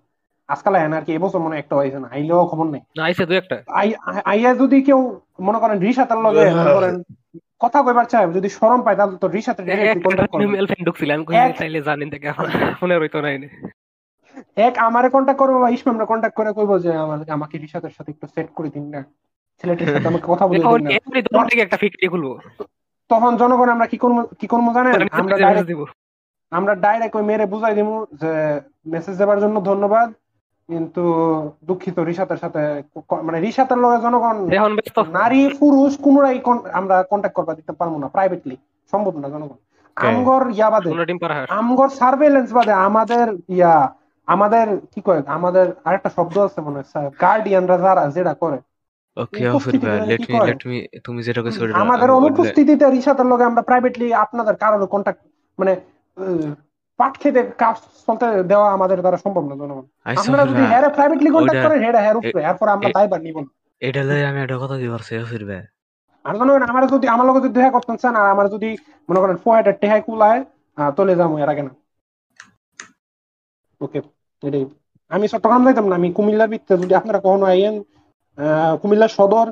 আজকাল 0.48 0.74
আয় 0.74 0.88
না 0.88 0.96
আর 0.96 1.02
কি 1.02 1.12
এবছর 1.12 1.38
মনে 1.38 1.58
একটা 1.58 1.76
হয়েছে 1.76 1.98
না 1.98 2.08
আইলেও 2.12 2.46
খবর 2.46 2.66
নেই। 2.66 3.02
আইছে 3.02 3.26
দু 3.26 3.34
একটা। 3.34 3.62
আইয়া 4.24 4.54
যদি 4.54 4.82
কেউ 4.82 5.20
মনে 5.40 5.58
করেন 5.58 5.78
রিশাতার 5.78 6.18
লগে 6.18 6.50
মনে 6.50 6.74
করেন 6.74 7.02
কথা 7.64 7.78
কইবার 7.86 8.06
চাই 8.12 8.22
যদি 8.38 8.48
শরম 8.56 8.80
পায় 8.86 8.96
তাহলে 8.98 9.16
তো 9.22 9.26
রিসাতে 9.36 9.60
ইমেল 10.44 10.66
ফ্রেন্ড 10.70 10.86
ঢুকছিলাম 10.88 11.18
কই 11.26 11.34
চাইলে 11.60 11.80
জানেন 11.88 12.08
থেকে 12.14 12.26
ফোনে 12.78 12.94
রইতো 12.96 13.18
নাই। 13.24 13.36
এক 14.68 14.74
আমারে 14.86 15.08
কন্টাক্ট 15.14 15.40
করবে 15.40 15.58
বা 15.64 15.68
ইসমামরে 15.76 16.06
কন্টাক্ট 16.12 16.36
করে 16.38 16.50
কইবো 16.56 16.74
যে 16.84 16.90
আমার 17.04 17.18
আমাকে 17.36 17.54
রিসাতের 17.64 17.92
সাথে 17.96 18.10
একটু 18.14 18.26
সেট 18.34 18.48
করে 18.56 18.68
দিন 18.76 18.84
না। 18.94 19.00
ছেলেটির 19.60 19.90
সাথে 19.94 20.08
আমাকে 20.12 20.26
কথা 20.32 20.44
বলে 20.48 20.62
দিন 20.70 20.82
না। 20.86 20.90
একটা 21.64 21.78
ফিক্সড 21.82 22.02
খুলবো। 22.12 22.32
তখন 23.10 23.32
জনগণ 23.40 23.68
আমরা 23.74 23.86
কি 23.92 23.98
করব 24.04 24.18
কি 24.40 24.46
করব 24.52 24.66
জানেন? 24.76 24.92
আমরা 25.20 25.36
ডাইরেক্ট 25.44 25.90
আমরা 26.58 26.72
ডাইরেক্ট 26.84 27.14
ওই 27.18 27.24
মেরে 27.30 27.44
বুঝাই 27.52 27.74
দিমু 27.78 27.96
যে 28.20 28.32
মেসেজ 28.92 29.14
দেওয়ার 29.20 29.38
জন্য 29.44 29.56
ধন্যবাদ। 29.70 30.08
কিন্তু 30.68 31.04
দুঃখিত 31.64 31.96
রিসাতের 31.98 32.36
সাথে 32.36 32.62
মানে 33.22 33.38
রিসাতের 33.40 33.78
লগে 33.78 33.98
জনগণ 34.04 34.36
নারী 35.20 35.40
পুরুষ 35.60 35.92
কোনরাই 36.04 36.36
আমরা 36.72 36.96
কন্ট্যাক্ট 37.02 37.36
করবা 37.38 37.52
দিতে 37.54 37.72
পারব 37.72 37.94
না 37.98 38.06
প্রাইভেটলি 38.08 38.56
সম্ভব 38.92 39.14
না 39.18 39.28
জনগণ। 39.28 39.58
আমগর 39.96 40.42
ইয়া 40.50 40.68
বাদে 40.70 40.90
আমগর 41.58 41.88
সার্ভেলেন্স 42.00 42.48
বাদে 42.52 42.72
আমাদের 42.88 43.26
ইয়া 43.48 43.74
আমাদের 44.28 44.66
কি 44.92 45.00
কয় 45.04 45.22
আমাদের 45.36 45.66
আরেকটা 45.84 46.10
শব্দ 46.16 46.36
আছে 46.46 46.60
মনে 46.60 46.78
হয় 46.78 47.08
গার্ডিয়ানরা 47.22 47.76
যারা 47.78 48.02
যেটা 48.16 48.34
করে। 48.42 48.58
আমাদের 51.82 52.10
অনুপস্থিতিতে 52.10 52.84
রিসাতের 52.90 53.26
লগে 53.26 53.44
আমরা 53.44 53.62
প্রাইভেটলি 53.62 54.06
আপনাদের 54.24 54.54
কারোর 54.62 54.84
কন্ট্যাক্ট 54.86 55.20
মানে 55.58 55.72
পাট 56.98 57.12
খেতে 57.22 57.40
কাজ 57.62 57.76
চলতে 58.06 58.26
দেওয়া 58.50 58.68
আমাদের 58.76 58.98
দ্বারা 59.04 59.18
সম্ভব 59.24 59.44
না 59.50 59.54
জনগণ। 59.60 59.84
আপনারা 60.20 60.44
যদি 60.50 60.62
হ্যারে 60.70 60.88
প্রাইভেটলি 60.96 61.30
কন্টাক্ট 61.36 61.60
করেন 61.64 61.78
হেডা 61.84 62.00
হ্যার 62.04 62.16
উপরে 62.20 62.40
এরপর 62.50 62.66
আমরা 62.76 62.88
দায়বার 62.96 63.20
নিব 63.26 63.36
না। 63.44 63.50
এটা 63.82 64.02
লই 64.08 64.22
আমি 64.30 64.40
কথা 64.62 64.76
কি 64.80 64.88
পারছি 64.94 65.12
ফিরবে। 65.30 65.58
আর 66.24 66.34
আমার 66.70 66.84
যদি 66.94 67.06
আমার 67.14 67.26
লগে 67.28 67.40
যদি 67.44 67.54
দেখা 67.58 67.72
করতেন 67.76 67.96
চান 68.02 68.14
আর 68.20 68.26
আমার 68.34 68.46
যদি 68.54 68.70
মনে 69.08 69.20
করেন 69.22 69.36
ফোয়াটা 69.42 69.72
টেহাই 69.80 70.00
কুলায় 70.06 70.40
তলে 70.96 71.14
যাব 71.20 71.32
এর 71.42 71.48
আগে 71.52 71.62
না। 71.66 71.72
ওকে 73.80 73.98
এটাই। 74.42 74.64
আমি 75.10 75.24
চট্টগ্রাম 75.32 75.62
যাইতাম 75.66 75.86
না 75.90 75.94
আমি 76.00 76.08
কুমিল্লার 76.16 76.50
ভিতরে 76.52 76.76
যদি 76.82 76.94
আপনারা 77.00 77.18
কখনো 77.26 77.44
আইয়েন 77.52 77.74
কুমিল্লার 78.82 79.12
সদর 79.18 79.46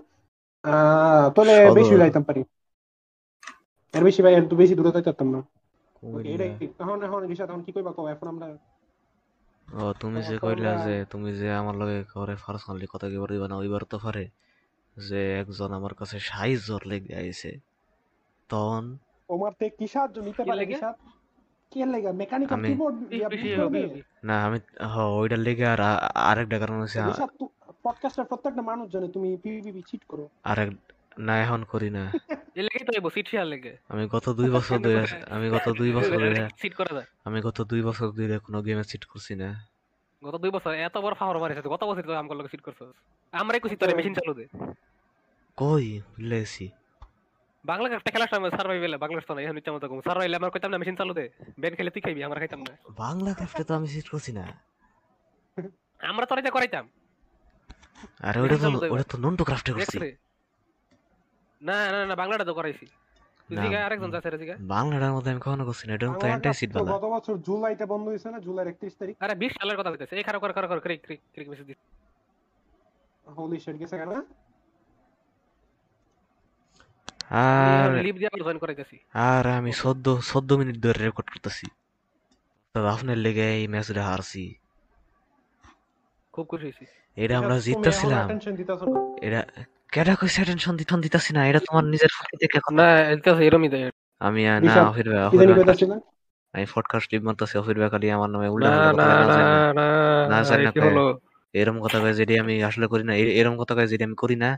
তলে 1.36 1.54
বেশি 1.78 1.94
যাইতাম 2.02 2.22
পারি। 2.28 2.42
এর 3.94 4.02
বেশি 4.08 4.20
ভাই 4.24 4.32
এর 4.38 4.44
তো 4.50 4.54
বেশি 4.62 4.74
দূরে 4.78 4.90
যাইতাম 4.96 5.28
না। 5.34 5.40
ও 6.02 6.08
তুমি 10.00 10.20
যে 10.22 10.36
কইলা 10.38 10.72
যে 10.86 10.94
তুমি 11.04 11.30
যে 11.32 11.48
আমার 11.52 11.74
লগে 11.76 11.98
করে 12.14 12.34
পার্সোনালি 12.46 12.86
কথা 12.90 13.06
কি 13.08 13.16
দিবা 13.30 13.46
না 13.48 13.56
ওইবার 13.56 13.82
তো 13.84 13.96
পারে 13.98 14.24
যে 14.96 15.20
একজন 15.40 15.70
আমার 15.72 15.94
কাছে 15.94 16.16
সাহায্যর 16.20 16.82
লেগে 16.86 17.12
আইছে 17.16 17.50
তখন 18.50 18.84
তোমার 19.28 19.52
তে 19.58 19.66
কি 19.70 19.86
সাহায্য 19.86 20.16
নিতে 20.20 20.42
পারে 20.44 20.64
কি 21.72 21.84
লাগা? 21.84 22.10
মেকানিক্যাল 22.12 22.60
কিবোর্ড 22.62 22.96
না 24.24 24.34
আমি 24.44 24.58
হ 24.86 24.94
ওইটার 25.18 25.38
লেগে 25.38 25.66
আর 25.66 25.80
আরেকটা 26.22 26.56
কারণ 26.58 26.78
আছে 26.82 26.98
পডকাস্টের 27.82 28.24
প্রত্যেকটা 28.24 28.62
মানুষ 28.62 28.86
জানে 28.92 29.08
তুমি 29.08 29.28
পিপিপি 29.36 29.82
চিট 29.86 30.02
করো 30.08 30.24
আরেক 30.44 30.70
না 31.18 31.42
এখন 31.42 31.64
করি 31.64 31.90
না। 31.90 32.12
তো 33.02 33.10
সিট 33.10 33.28
শেয়ার 33.28 33.46
লাগে। 33.46 33.76
আমি 33.88 34.08
গত 34.08 34.28
দুই 34.28 34.50
বছর 34.50 34.78
ধরে 34.78 35.06
আমি 35.30 35.50
গত 35.50 35.72
দুই 35.72 35.92
বছর 35.92 36.18
ধরে 36.18 36.48
সিট 36.58 36.74
করা 36.74 36.94
যায়। 36.94 37.06
আমি 37.24 37.40
গত 37.40 37.62
দুই 37.62 37.82
বছর 37.82 38.10
ধরে 38.10 38.38
কোনো 38.38 38.62
গেমে 38.62 38.84
সিট 38.84 39.04
করছি 39.04 39.34
না। 39.34 39.68
গত 40.24 40.34
দুই 40.34 40.50
বছর 40.50 40.74
এত 40.74 40.98
বড় 40.98 41.14
ফাওয়ার 41.14 41.62
গত 41.62 41.84
বছর 41.84 42.02
তো 42.02 42.14
আমগুলো 42.14 42.48
সিট 42.48 42.60
আমরাই 43.32 43.60
কুছি 43.60 43.76
তোরে 43.76 43.94
মেশিন 43.94 44.14
চালু 44.14 44.34
দে। 44.34 44.46
কই? 45.56 46.00
বাংলা 47.64 47.88
একটা 47.88 48.10
খেলার 48.10 48.28
সময় 48.28 48.50
সার্ভাইভাল 48.50 48.96
বাংলাদেশ 48.96 49.26
তো 49.26 49.34
না 49.34 49.40
এখন 49.40 49.58
ইচ্ছা 49.58 49.72
মতো 49.72 50.00
সার্ভাইভাল 50.04 50.34
আমার 50.34 50.50
কইতাম 50.50 50.70
না 50.70 50.78
মেশিন 50.78 50.96
চালু 50.96 51.14
দে। 51.14 51.28
বেন 51.60 51.74
খেলে 51.74 51.90
তুই 51.90 52.02
খাইবি 52.02 52.24
আমরা 52.24 52.38
খাইতাম 52.38 52.60
না। 52.60 52.76
বাংলা 52.98 53.34
ক্রাফটে 53.34 53.64
তো 53.64 53.74
আমি 53.74 53.88
সিট 53.88 54.08
করছি 54.08 54.32
না। 54.32 54.44
আমরা 56.00 56.26
তোরে 56.26 56.42
যা 56.42 56.50
করাইতাম। 56.50 56.88
আরে 58.18 58.40
ওটা 58.40 58.56
তো 58.56 58.68
ওটা 58.90 59.02
তো 59.02 59.18
নন্টু 59.18 59.44
ক্রাফটে 59.44 59.72
করছি। 59.72 59.98
না 61.68 61.76
না 61.94 61.98
না 62.10 62.14
বাংলাটা 62.20 62.44
তো 62.48 62.54
করাইছি। 62.58 62.86
বাংলাটার 64.74 65.12
মধ্যে 65.16 65.30
আমি 65.32 65.40
কখনো 65.46 65.64
করছি 65.68 65.84
না 65.88 65.92
এটা 65.96 66.06
তো 66.22 66.26
অ্যান্টাই 66.30 66.54
সিট 66.58 66.70
গত 66.94 67.04
বছর 67.14 67.34
জুলাইতে 67.46 67.84
বন্ধ 67.92 68.04
হইছে 68.12 68.28
না 68.34 68.38
জুলাই 68.46 68.64
31 68.68 68.94
তারিখ? 69.00 69.14
আরে 69.24 69.34
20 69.42 69.52
সালের 69.58 69.76
কথা 69.78 69.90
কইতাছে 69.92 70.14
এই 70.20 70.24
খারাপ 70.28 70.40
করে 70.42 70.52
খারাপ 70.56 70.68
করে 70.72 70.80
ক্রিক 70.86 71.00
ক্রিক 71.06 71.20
ক্রিক 71.34 71.48
মেসেজ 71.50 71.66
দিছে। 71.70 71.84
হোলি 73.36 73.58
শিট 73.64 73.76
গেছে 73.82 73.96
কেন? 74.00 74.12
আর 77.42 77.88
লিভ 78.06 78.16
দিয়া 78.20 78.30
জয়েন 78.40 78.58
করাইতাছি। 78.62 78.96
আর 79.28 79.44
আমি 79.58 79.70
14 79.82 80.12
14 80.30 80.54
মিনিট 80.60 80.76
ধরে 80.84 80.98
রেকর্ড 81.06 81.28
করতেছি। 81.34 81.66
তবে 82.74 82.88
আপনার 82.94 83.18
লেগে 83.24 83.46
এই 83.58 83.64
ম্যাচটা 83.72 84.02
হারছি। 84.08 84.44
খুব 86.34 86.44
খুশি 86.50 86.64
হইছি 86.68 86.84
এটা 87.16 87.34
আমরা 87.40 87.56
জিততেছিলাম। 87.66 88.26
এটা 89.26 89.40
কেডা 89.92 90.14
কইছে 90.16 90.40
টেনশন 90.48 90.74
দিতন 90.76 90.98
দিতাছি 91.00 91.30
না 91.32 91.40
এটা 91.48 91.60
তোমার 91.66 91.84
নিজের 91.86 92.10
ফাঁকি 92.16 92.36
থেকে 92.42 92.54
এখন 92.60 92.72
না 92.78 92.84
এটা 93.14 93.30
এরমই 93.42 93.68
দেয়। 93.68 93.88
আমি 94.20 94.40
না 94.68 94.82
ফিরবে 94.94 95.18
আমি 96.54 96.64
পডকাস্ট 96.72 97.10
মারতেছি 97.26 97.54
অফির 97.58 97.76
বেকারি 97.78 98.06
আমার 98.10 98.30
নামে 98.30 98.48
উল্টা 98.48 98.68
না 98.70 98.80
না 98.92 99.06
না 99.72 99.86
না 100.30 100.36
জানি 100.48 100.64
এরম 101.54 101.76
কথা 101.84 101.98
কয়ে 102.02 102.14
যেটি 102.18 102.34
আমি 102.42 102.54
আসলে 102.68 102.86
করি 102.86 103.02
না 103.04 103.12
এরম 103.40 103.54
কথা 103.56 103.72
কয়ে 103.76 103.90
যেটি 103.92 104.02
আমি 104.04 104.16
করি 104.16 104.36
না 104.36 104.50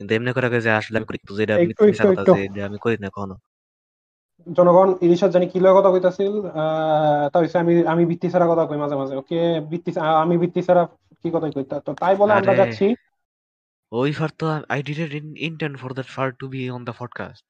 কিন্তু 0.00 0.12
এমনি 0.14 0.30
করে 0.32 0.48
কয়ে 0.48 0.62
যে 0.62 0.70
আসলে 0.80 0.96
আমি 0.98 1.06
করি 1.06 1.18
কিন্তু 1.18 1.34
যেটা 1.40 1.54
একটু, 1.56 1.82
মিথ্যা 1.86 2.04
কথা 2.10 2.22
যে 2.48 2.60
আমি 2.62 2.78
করি 2.78 2.96
না 2.98 3.08
কখনো। 3.08 3.34
জনগণ 4.46 4.88
ইলিশার 5.00 5.30
জানি 5.30 5.46
কি 5.48 5.58
লগে 5.60 5.76
কথা 5.78 5.90
কইতাছিল 5.90 6.32
আহ 6.54 7.24
তা 7.32 7.40
হইছে 7.40 7.56
আমি 7.58 7.72
আমি 7.86 8.02
বৃত্তি 8.10 8.26
ছাড়া 8.32 8.46
কথা 8.50 8.62
কই 8.64 8.78
মাঝে 8.78 8.96
মাঝে 8.96 9.14
ওকে? 9.16 9.38
বৃত্তি 9.70 9.90
আমি 10.22 10.34
বৃত্তি 10.38 10.60
ছাড়া 10.62 10.82
কি 11.20 11.28
কথা 11.32 11.46
কই? 11.50 11.64
তা- 11.70 11.82
তো 11.86 11.90
তাই 11.94 12.14
বলে 12.16 12.32
আমরা 12.32 12.52
যাচ্ছি। 12.60 12.86
ওই 13.92 14.10
ফার 14.18 14.30
তো 14.40 14.46
I 14.74 14.78
didn't 14.88 15.12
intend 15.48 15.74
for 15.82 15.90
that 15.98 16.08
far 16.16 16.28
to 16.40 16.44
be 16.52 16.60
on 16.76 16.80
the 16.88 16.94
podcast 17.00 17.46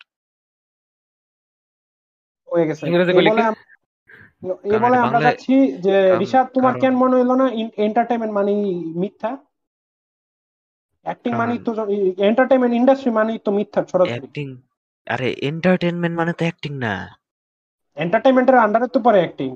হয়ে 2.48 2.66
গেছে। 2.68 2.82
ইংরেজি 2.88 3.12
বলে 3.18 3.30
কি? 3.36 3.42
এই 4.72 4.78
বলে 4.84 4.96
আমরা 5.04 5.18
যাচ্ছি 5.26 5.54
যে 5.84 5.94
ঋষাদ 6.24 6.46
তোমার 6.56 6.74
কেন 6.82 6.94
মনে 7.02 7.14
হইল 7.18 7.32
না? 7.40 7.46
এন্টারটেইনমেন্ট 7.86 8.32
মানে 8.38 8.52
মিথ্যা। 9.02 9.30
অ্যাক্টিং 11.06 11.32
মানে 11.40 11.54
তো 11.66 11.70
এন্টারটেইনমেন্ট 12.28 12.74
ইন্ডাস্ট্রি 12.80 13.10
মানে 13.18 13.32
তো 13.46 13.50
মিথ্যা 13.58 13.80
সরাসরি 13.92 14.12
অ্যাক্টিং 14.14 14.46
আরে 15.06 15.28
এন্টারটেইনমেন্ট 15.50 16.14
মানে 16.20 16.32
তো 16.38 16.42
অ্যাক্টিং 16.46 16.72
না। 16.84 16.94
এন্টারটেইনমেন্টের 17.96 18.62
আন্ডারে 18.64 18.86
তো 18.94 18.98
পরে 19.06 19.18
অ্যাক্টিং 19.22 19.50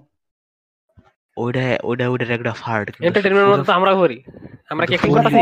ওইটা 1.36 1.62
ওইটা 1.88 2.04
ওইটার 2.12 2.30
একটা 2.36 2.52
ফার্ট 2.62 2.86
এন্টারটেইনমেন্ট 3.08 3.48
মধ্যে 3.50 3.68
তো 3.70 3.74
আমরা 3.78 3.92
করি। 4.00 4.16
আমরা 4.72 4.84
কি 4.86 4.92
অ্যাক্টিং 4.92 5.10
করতেছি? 5.14 5.40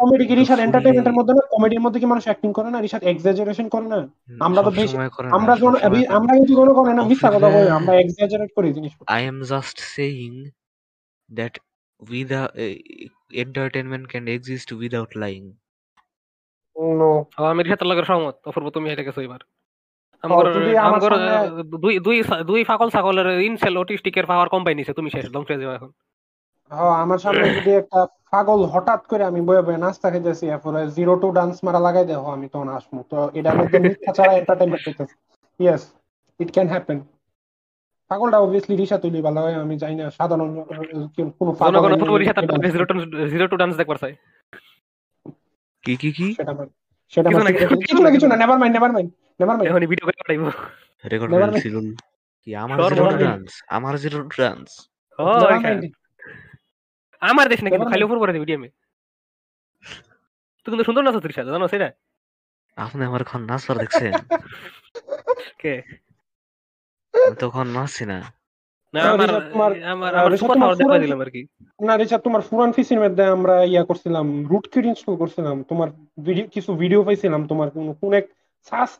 কমেডি 0.00 0.24
কি 0.26 0.34
fully- 0.34 0.60
এন্টারটেইনমেন্টের 0.60 1.12
মধ্যে 1.12 1.34
না 1.34 1.42
কমেডির 1.50 1.80
মধ্যে 1.80 2.00
কি 2.00 2.06
মানুষ 2.06 2.24
অ্যাক্টিং 2.24 2.52
করে 2.52 2.70
না? 2.70 2.78
ঋষাদ 2.80 3.02
এক্সাজারেশন 3.04 3.68
করে 3.68 3.86
না? 3.86 3.98
আমরা 4.40 4.60
তো 4.62 4.70
বেশি- 4.70 4.98
আমরা 5.30 5.52
আমরা 6.10 6.32
কিন্তু 6.34 6.56
কোনো 6.56 6.74
করে 6.74 6.94
না 6.94 7.02
মিথ্যা 7.02 7.28
কথা 7.30 7.48
বলি 7.48 7.68
আমরা 7.70 7.92
এক্সাজারেট 8.00 8.50
করি 8.56 8.68
জিনিস 8.72 8.92
I 9.12 9.22
am 9.30 9.38
just 9.44 9.76
saying 9.94 10.36
that 11.30 11.54
without 12.02 12.50
uh, 12.56 12.76
entertainment 13.44 14.04
can 14.08 14.24
exist 14.28 14.68
without 14.82 15.10
lying. 15.16 15.46
No 16.96 17.10
ও, 17.38 17.44
আমি 17.44 17.62
রিহাতের 17.62 17.86
লগে 17.86 18.04
সহমত 18.04 18.36
অপূর্ব 18.46 18.66
তুমি 18.70 18.88
আমগর 20.78 21.12
সামনে- 21.12 21.62
দুই 21.78 21.94
দুই 21.98 22.16
দুই 22.46 22.64
ফাকল 22.64 22.88
ছাগলের 22.90 23.40
ইনসেল 23.40 23.76
অটিস্টিকের 23.76 24.26
পাওয়ার 24.26 24.48
কম্বাইন 24.48 24.76
নিছে 24.78 24.92
তুমি 24.92 25.10
শেষ 25.10 25.32
ধ্বংস 25.32 25.50
হয়ে 25.50 25.60
যাও 25.60 25.72
এখন। 25.74 25.90
হ্যাঁ 26.70 26.94
আমার 27.04 27.18
সামনে 27.24 27.44
যদি 27.58 27.70
একটা 27.80 28.00
পাগল 28.32 28.60
হঠাৎ 28.74 29.00
করে 29.10 29.22
আমি 29.30 29.40
বয়ে 29.48 29.62
বয়ে 29.66 29.82
নাস্তা 29.84 30.08
খেতেছি 30.14 30.44
এরপরে 30.48 30.80
জিরো 30.96 31.12
টু 31.22 31.28
ডান্স 31.38 31.56
মারা 31.66 31.80
লাগাই 31.86 32.06
দেবো 32.10 32.26
আমি 32.36 32.46
তখন 32.52 32.68
আসব 32.76 32.92
তো 33.10 33.18
এটার 33.38 33.56
মধ্যে 33.60 33.78
মিথ্যা 33.84 34.10
ছাড়া 34.18 34.32
এন্টারটেইনমেন্ট 34.34 34.82
পেতেছি 34.86 35.14
ইয়েস 35.60 35.82
ইট 36.40 36.50
ক্যান 36.54 36.68
হ্যাপেন 36.72 36.98
পাগলটা 38.10 38.38
অবভিয়াসলি 38.40 38.74
রিসা 38.76 38.96
তুলি 39.02 39.20
ভালো 39.26 39.40
হয় 39.44 39.56
আমি 39.64 39.74
জানি 39.82 39.94
না 39.96 40.04
সাধারণ 40.18 40.48
কোনো 41.38 41.50
পাগল 41.60 41.82
zero 42.74 42.84
two 42.90 42.94
zero 43.32 43.46
two 43.50 43.56
dance 43.60 43.74
দেখবার 43.80 43.98
চাই। 44.02 44.14
কি 45.84 45.92
কি 46.02 46.10
কি? 46.18 46.26
সেটা 46.38 46.50
আমার- 46.54 46.72
সেটা 47.12 47.28
কিছু 47.82 48.00
না, 48.04 48.10
কিছু 48.14 48.26
না 48.30 48.36
never 48.36 48.58
mind 48.60 48.74
never 48.76 48.92
mind 48.96 49.10
never 49.40 49.56
mind 49.56 49.68
এখন 49.70 49.82
ভিডিও 49.92 50.04
করে 50.06 50.16
পাঠাইবো। 50.20 50.46
রেকর্ড 51.04 51.30
Never 51.32 51.40
ফেলছিল 51.46 51.76
কি 52.42 52.50
আমার 52.64 52.78
জিরো. 52.90 53.04
ডান্স 53.22 53.50
আমার 53.76 53.94
জিরো 54.02 54.18
ডান্স 54.34 54.68
ও, 55.18 55.26
আমার 57.22 57.48
দেশ 57.48 57.60
নাকি 57.62 57.76
Never 57.76 57.90
খালি 57.90 58.04
উপর 58.04 58.32
দিবি 58.32 58.46
ডিএমে 58.46 58.68
তুই 60.66 60.70
কিন্তু 60.72 60.84
সুন্দর 60.84 61.02
নাচ 61.02 61.26
রিসা 61.26 61.42
জানো 61.46 61.68
সেটা? 61.68 61.88
আপনি 62.76 63.04
আমার 63.04 63.20
এখন 63.20 63.40
নাচবার 63.44 63.76
দেখছেন? 63.78 64.12
কে? 65.58 65.74
আমি 67.14 67.36
তো 67.36 67.46
এখন 67.46 67.66
নাচছি 67.68 68.04
না। 68.04 68.18
না 68.94 69.00
তোমার- 69.52 69.84
আমার 69.84 70.10
আহ, 70.14 70.20
আমার 70.20 70.38
সুপার 70.38 70.56
পাওয়ার 70.60 70.76
দেখা 70.76 70.98
দিলাম 70.98 71.20
আর 71.20 71.30
কি। 71.30 71.42
না 71.80 71.96
রিচা 71.96 72.18
তোমার 72.18 72.42
পুরান 72.50 72.72
পিসির 72.72 73.00
মধ্যে 73.00 73.24
আমরা 73.26 73.64
ইয়া 73.64 73.84
করছিলাম 73.84 74.46
রুট 74.46 74.68
কিট 74.68 74.84
ইনস্টল 74.84 75.16
করছিলাম। 75.16 75.62
তোমার 75.62 75.88
ভিডিও 76.24 76.46
কিছু 76.48 76.70
ভিডিও 76.74 77.04
পাইছিলাম 77.04 77.46
তোমার 77.46 77.70
কোন 77.70 77.92
কোন 77.92 78.12
এক 78.12 78.26
সাস 78.70 78.90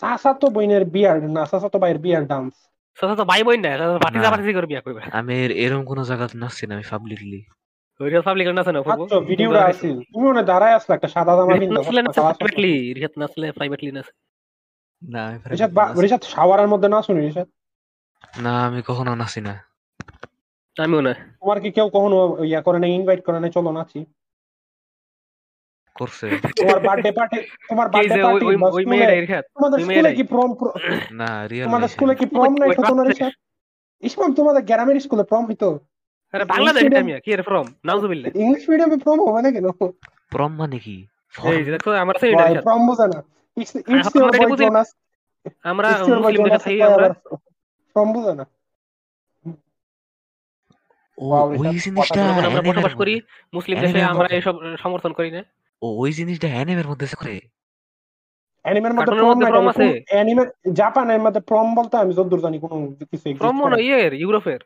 সাসাতো 0.00 0.46
বইনের 0.50 0.84
বিয়ার 0.84 1.30
না 1.30 1.46
সাসাতো 1.46 1.78
ভাইয়ের 1.78 1.98
বিয়ার 1.98 2.26
ডান্স 2.26 2.52
সাথে 2.98 3.16
তো 3.16 3.24
ভাই 3.24 3.40
বোন 3.42 3.60
না 3.60 3.70
না। 3.76 4.82
করবে। 4.82 5.00
আমি 5.12 5.32
এর- 5.44 5.56
এরম 5.56 5.84
কোনো 5.84 6.04
জায়গাতে 6.04 6.38
নাচছি 6.38 6.66
না 6.66 6.74
আমি 6.74 6.84
পাবলিকলি 6.90 7.40
ওইটা 8.00 8.18
পাবলিকের 8.26 8.54
নাচে 8.58 8.72
না 8.74 8.78
অপূর্ব 8.82 9.12
ভিডিওটা 9.30 9.60
আছিল 9.70 9.96
তুমি 10.12 10.24
ওখানে 10.28 10.42
দাঁড়ায় 10.50 10.74
আসলে 10.78 10.92
একটা 10.96 11.08
সাদা 11.14 11.32
জামা 11.38 11.52
রিহাত 11.52 11.60
পিনতে 11.60 11.76
নাচলে 11.76 12.00
নাচে 12.06 12.20
প্রাইভেটলি 12.20 12.72
রিহাত 12.96 13.14
নাচলে 13.20 13.46
প্রাইভেটলি 13.58 13.90
নাচে 13.96 14.12
না 15.02 15.22
আমি 15.28 15.36
রিশাদ 15.52 15.70
private 15.76 15.90
নাচি। 15.90 16.02
রিশাদ 16.04 16.22
শাওয়ারের 16.32 16.68
মধ্যে 16.72 16.88
না 16.94 16.98
শুনি 17.06 17.20
রিশাদ 17.20 17.48
না 18.44 18.52
আমি 18.68 18.80
কখনো 18.88 19.12
নাচি 19.22 19.40
না। 19.48 19.54
আমিও 20.76 21.00
না। 21.08 21.12
তোমার 21.40 21.58
কি 21.62 21.68
কেউ 21.76 21.86
কখনো 21.96 22.16
ইয়া 22.50 22.60
করে 22.66 22.78
না 22.82 22.86
ইনভাইট 22.96 23.20
করে 23.26 23.38
না 23.42 23.48
চলো 23.56 23.70
নাচি। 23.78 24.00
করছে। 25.96 26.26
তোমার 26.58 26.78
বার্থডে 26.86 27.10
পার্টি 27.18 27.38
তোমার 27.70 27.86
বার্থডে 27.94 28.22
পার্টি 28.26 28.44
ওই 28.76 28.84
মেয়েটা 28.90 29.38
তোমাদের 29.56 29.78
স্কুলে 29.86 30.10
কি 30.18 30.24
প্রম 30.32 30.50
না 31.20 31.30
রিয়েল 31.50 31.66
তোমাদের 31.68 31.88
স্কুলে 31.94 32.14
কি 32.20 32.26
প্রম 32.34 32.52
নাই 32.60 32.68
ইসমাম 34.02 34.30
তোমাদের 34.38 34.62
গ্রামের 34.68 34.96
স্কুলে 35.04 35.24
প্রম 35.30 35.44
হইতো? 35.50 35.68
আরে 36.34 36.44
বাংলাদেশ 36.44 36.82
Incident- 36.82 37.20
কি 37.24 37.30
এর 37.32 37.42
ফ্রম 37.42 37.66
নাউজুবিল্লাহ। 37.84 38.30
ইংলিশ 38.36 38.62
মিডিয়ামে 38.68 38.96
প্রম 38.96 39.18
হবে 39.26 39.40
না 39.42 39.50
কেন 39.50 39.66
প্রম 40.30 40.52
মানে 40.52 40.78
কি? 40.78 40.96
এই 41.44 41.64
দেখো 41.64 41.90
আমার 42.02 42.14
সেই 42.20 42.30
রিহাত 42.30 42.64
প্রম 42.64 42.80
বোঝে 42.86 43.06
না। 43.12 43.18
ইটস 43.56 43.72
ইটস 43.76 44.08
আমরা 44.08 44.36
ইওর 44.38 44.48
বয় 44.50 44.56
জোনাস 44.56 44.88
আমরা 45.62 45.88
ইটস 45.90 46.08
ইওর 46.08 46.18
বয় 46.18 46.32
মুসলিম 46.32 46.42
দেশে 46.44 46.58
থাকি 46.64 46.82
আমরা 46.82 47.08
প্রম 47.94 48.08
বোঝে 48.12 48.32
না। 48.34 48.44
ওই 51.18 51.78
জিনিসটা 51.78 52.20
আমরা 52.30 52.60
বসবাস 52.68 52.94
করি 52.94 53.14
মুসলিম 53.54 53.76
দেশে 53.80 54.02
আমরা 54.02 54.28
এইসব 54.36 54.54
সমর্থন 54.82 55.12
করি 55.12 55.30
না। 55.30 55.42
ও 55.82 55.86
ওই 56.02 56.10
জিনিসটা 56.12 56.48
অ্যানিমের 56.48 56.88
মধ্যে 56.88 57.06
করে? 57.20 57.36
অ্যানিমের 58.64 58.94
মধ্যে 58.94 59.14
প্রম 59.14 59.38
prom 59.44 59.68
আছে? 59.68 59.86
অ্যানিমে 60.08 60.44
জাপানের 60.72 61.20
মধ্যে 61.20 61.40
প্রম 61.40 61.74
বলতে 61.74 61.96
আমি 61.96 62.12
যতদূর 62.12 62.40
জানি 62.40 62.58
কোনো 62.58 62.76
কিছু 63.10 63.34
ফ্রম 63.38 63.68
না। 63.68 63.76
ইয়ের 63.76 64.12
ইউরোপের। 64.14 64.60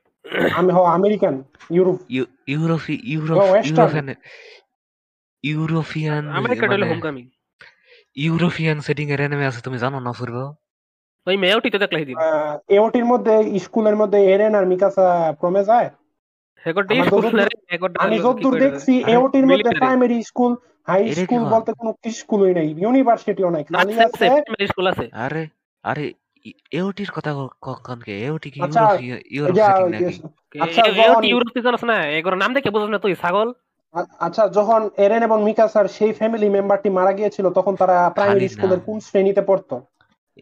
আমি 0.54 0.72
হ 0.72 0.78
আমেরিকান 0.92 1.34
ইউরোপ। 1.70 1.96
ইউরোপি 2.46 3.00
ইউরোপ 3.04 3.38
ইউরোপিয়ান 3.64 4.14
ইউরোপিয়ান 5.44 6.28
আমেরিকাটা 6.28 6.72
হলো 6.72 6.78
মানে 6.78 6.92
হোমকামি 6.94 7.22
ইউরোপিয়ান 8.16 8.80
সেটিং 8.80 9.10
এর 9.10 9.18
অ্যানিমে 9.18 9.46
আছে 9.46 9.60
তুমি 9.60 9.78
জানো 9.78 10.00
না 10.00 10.12
পূর্ব 10.12 10.36
ওই 11.26 11.36
মেয়েওটি 11.36 11.70
তো 11.70 11.78
দেখলাই 11.78 12.04
দিন 12.04 12.16
এওটির 12.68 13.04
মধ্যে 13.04 13.58
স্কুলের 13.58 13.96
মধ্যে 13.96 14.32
এরেন 14.32 14.54
আর 14.54 14.66
মিকাসা 14.66 15.06
প্রমে 15.40 15.64
যায়? 15.64 15.90
হেগোটা 16.66 16.94
আমার 16.94 17.06
স্কুল 17.06 17.22
যতদূর- 17.22 17.36
না 17.36 17.44
হেগোটা 17.72 17.96
আমি 18.04 18.16
যতদূর 18.18 18.58
দেখছি 18.58 18.92
এওটির 19.06 19.46
মধ্যে 19.46 19.70
প্রাইমারি 19.78 20.22
স্কুল 20.22 20.52
হাই 20.86 21.14
স্কুল 21.14 21.44
বলতে 21.44 21.72
কোনো 21.72 21.92
স্কুলই 22.10 22.54
নাই 22.54 22.74
ইউনিভার্সিটিও 22.78 23.50
নাই 23.50 23.64
খালি 23.64 24.00
আছে 24.00 24.42
স্কুল 24.66 24.86
আছে। 24.86 25.08
আরে 25.12 25.46
আরে 25.82 26.12
এওটির 26.72 27.10
কথা 27.14 27.48
কখন 27.62 28.00
কে 28.00 28.24
এওটি 28.24 28.50
কি? 28.50 28.62
আচ্ছা, 28.62 28.98
ইউরোপ 29.30 29.56
নাকি? 29.88 30.04
আচ্ছা, 30.60 30.82
এ- 30.82 31.24
এ- 31.24 31.28
ইউরোপ 31.28 31.62
জানাস 31.62 31.84
না? 31.84 32.06
এগুলোর 32.06 32.38
নাম 32.38 32.54
দেখে 32.54 32.70
বুঝছ 32.70 32.90
না 32.90 32.98
তুই 32.98 33.14
ছাগল। 33.14 33.52
আচ্ছা 34.18 34.48
যখন 34.48 34.90
এরেন 34.96 35.22
এবং 35.22 35.44
মিকাসার 35.44 35.88
সেই 35.88 36.12
ফ্যামিলি 36.12 36.48
মেম্বারটি 36.48 36.90
মারা 36.90 37.12
গিয়েছিল 37.12 37.50
তখন 37.50 37.76
তারা 37.76 38.10
প্রাইমারি 38.10 38.48
স্কুলের 38.48 38.80
কোন 38.80 39.00
শ্রেণীতে 39.00 39.42
পড়তো? 39.42 39.80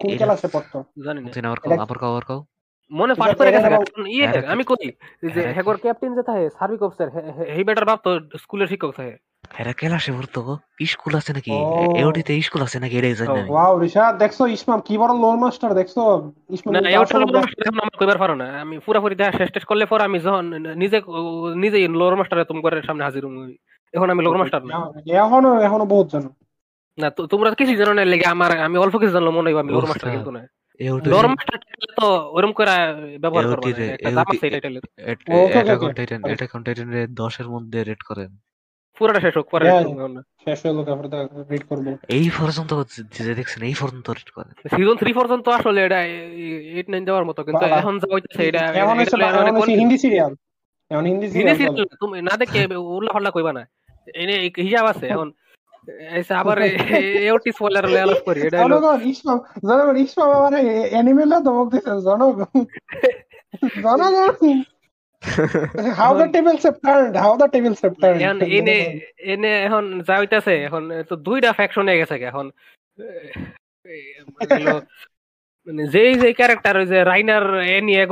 কোন 0.01 0.17
ক্লাসে 0.17 0.49
পড়তো? 0.49 0.85
জানি 1.05 1.21
না। 1.21 1.49
আবার 1.49 1.99
কও, 1.99 2.11
আবার 2.11 2.25
কও, 2.25 2.45
মনে 2.93 3.13
এটা 3.13 3.35
করে 3.35 3.53
গেছে 3.53 4.11
ইয়ে 4.11 4.47
আমি 4.47 4.65
কই? 4.65 4.93
যে 5.35 5.53
হেগোর 5.53 5.77
ক্যাপ্টেন 5.77 6.15
যে 6.15 6.23
থাকে 6.23 6.51
সার্ভিক 6.51 6.83
অফিসার 6.83 7.09
হেই 7.55 7.65
বেটার 7.65 7.85
বাপ 7.85 8.01
তো 8.05 8.21
স্কুলের 8.39 8.67
শিক্ষক 8.67 8.93
থাকে। 8.97 9.32
এরা 9.55 9.73
ক্লাসে 9.75 10.11
পড়তো 10.13 10.39
গো? 10.43 10.55
স্কুল 10.87 11.15
আছে 11.15 11.31
নাকি 11.33 11.51
এওটিতে 11.97 12.33
স্কুল 12.43 12.63
আছে 12.63 12.79
নাকি 12.79 12.95
এটাই 12.99 13.15
জানি 13.19 13.33
না 13.37 13.43
ওয়াও 13.47 13.73
রিশাদ 13.79 14.13
দেখছ 14.19 14.39
ইসমাম 14.57 14.81
কি 14.87 14.95
বড় 14.99 15.13
লোর 15.23 15.37
মাস্টার 15.43 15.71
দেখছ 15.75 15.97
ইসমাম 16.51 16.71
না 16.77 16.91
এওটার 16.91 17.19
লোর 17.23 17.37
মাস্টার 17.37 17.63
এখন 17.63 17.79
আমার 17.79 17.97
কইবার 18.01 18.19
পারো 18.19 18.35
না 18.35 18.47
আমি 18.63 18.75
পুরাপুরি 18.87 19.15
দেখা 19.15 19.33
শেষ 19.39 19.51
টেস্ট 19.53 19.69
করলে 19.71 19.85
পর 19.87 20.01
আমি 20.01 20.19
যখন 20.21 20.45
নিজে 20.77 20.99
নিজেই 21.57 21.85
লোর 22.01 22.15
মাস্টারে 22.19 22.45
তুমি 22.45 22.61
করে 22.63 22.77
সামনে 22.83 23.03
হাজির 23.05 23.23
হই। 23.29 23.55
এখন 23.95 24.09
আমি 24.11 24.21
লোর 24.27 24.37
মাস্টার 24.37 24.61
না 24.65 24.77
এখনও 25.19 25.51
এখনও 25.61 25.87
বহুত 25.87 26.07
জানো 26.13 26.29
না 26.99 27.09
তো 27.11 27.23
তোমরা 27.27 27.49
কিছু 27.53 27.73
জানো 27.77 27.93
না 27.93 28.03
লেগে 28.05 28.27
আমার 28.27 28.51
আমি 28.61 28.77
অল্প 28.79 28.95
কিছু 28.99 29.13
জানলো 29.13 29.31
মনে 29.31 29.49
হয় 29.49 29.63
আমি 29.63 29.71
লোর 29.73 29.85
মাস্টার। 29.85 30.11
কিন্তু 30.13 30.31
না 30.31 30.43
মাস্টার 31.31 31.57
তো 31.99 32.07
ওরকম 32.33 32.53
করে 32.53 32.75
ব্যবহার 33.19 33.45
করব 33.47 33.65
এট- 35.05 35.25
Titan 35.99 36.91
এর 36.97 37.11
দশের 37.15 37.47
মধ্যে 37.49 37.79
রেট 37.85 38.03
করেন 38.03 38.31
পুরোটা 38.97 39.21
শেষ 39.21 39.37
হোক 39.37 39.51
পরে 39.51 39.71
শেষ 40.45 40.67
হলো 40.67 40.85
তারপরে 40.85 41.09
রিড 41.51 41.63
করব। 41.71 41.87
এই 42.17 42.31
পর্যন্ত 42.39 42.85
যে- 42.91 43.05
যে 43.19 43.35
দেখছেন 43.35 43.63
এই 43.63 43.75
পর্যন্ত 43.81 44.11
রেট 44.11 44.31
করেন 44.31 44.53
সিজন 44.73 44.97
থ্রি 44.97 45.13
পর্যন্ত 45.13 45.49
আসলে 45.59 45.83
এটা 45.83 46.05
এইট 46.73 46.91
নাইন 46.91 47.09
যাওয়ার 47.09 47.29
মতো 47.29 47.43
কিন্তু 47.47 47.65
এখন 47.73 48.01
যা 48.01 48.07
হইতেছে 48.13 48.51
এটা 48.51 48.73
এখন 48.75 48.95
হচ্ছে 48.95 49.19
এটা 49.19 49.33
এখন 49.33 49.57
হচ্ছে 49.57 49.75
হিন্দি 49.75 49.99
সিরিয়াল 49.99 50.35
এখন 50.91 51.07
হিন্দি 51.07 51.29
সিরিয়াল 51.29 51.87
তুমি 52.03 52.23
না 52.23 52.37
দেখে 52.41 52.67
উল্লা 52.93 53.15
পাল্লা 53.15 53.31
কইবা 53.31 53.53
না। 53.53 53.67
এনে 54.15 54.51
হিসাব 54.61 54.87
আছে 54.93 55.09
এখন। 55.09 55.33
এসে 56.19 56.35
আবার 56.35 56.59
এওটি 57.25 57.53
স্পয়লার 57.53 57.87
করি 58.27 58.41
এটা 58.41 58.59
হলো 58.59 58.77
জনগণ 58.77 59.11
ইসমাম 59.11 59.39
জনগণ 59.69 59.97
ইসমাম 59.97 60.31
আমার 60.39 60.53
অ্যানিমেল 60.93 61.29
না 61.29 61.41
ধমক 61.47 61.73
দিছে 61.73 61.91
জনগণ। 62.01 62.45
এনে 69.27 69.49
এখন 69.67 70.01
যা 70.03 70.19
হইতাছে 70.19 70.65
এখন 70.65 70.93
দুইটা 71.25 71.53
ফ্যাকশন 71.53 71.89
হয়ে 71.89 71.99
গেছে 71.99 72.17
মানে 75.67 75.83
যেই 75.87 76.33
ক্যারেক্টার 76.33 76.77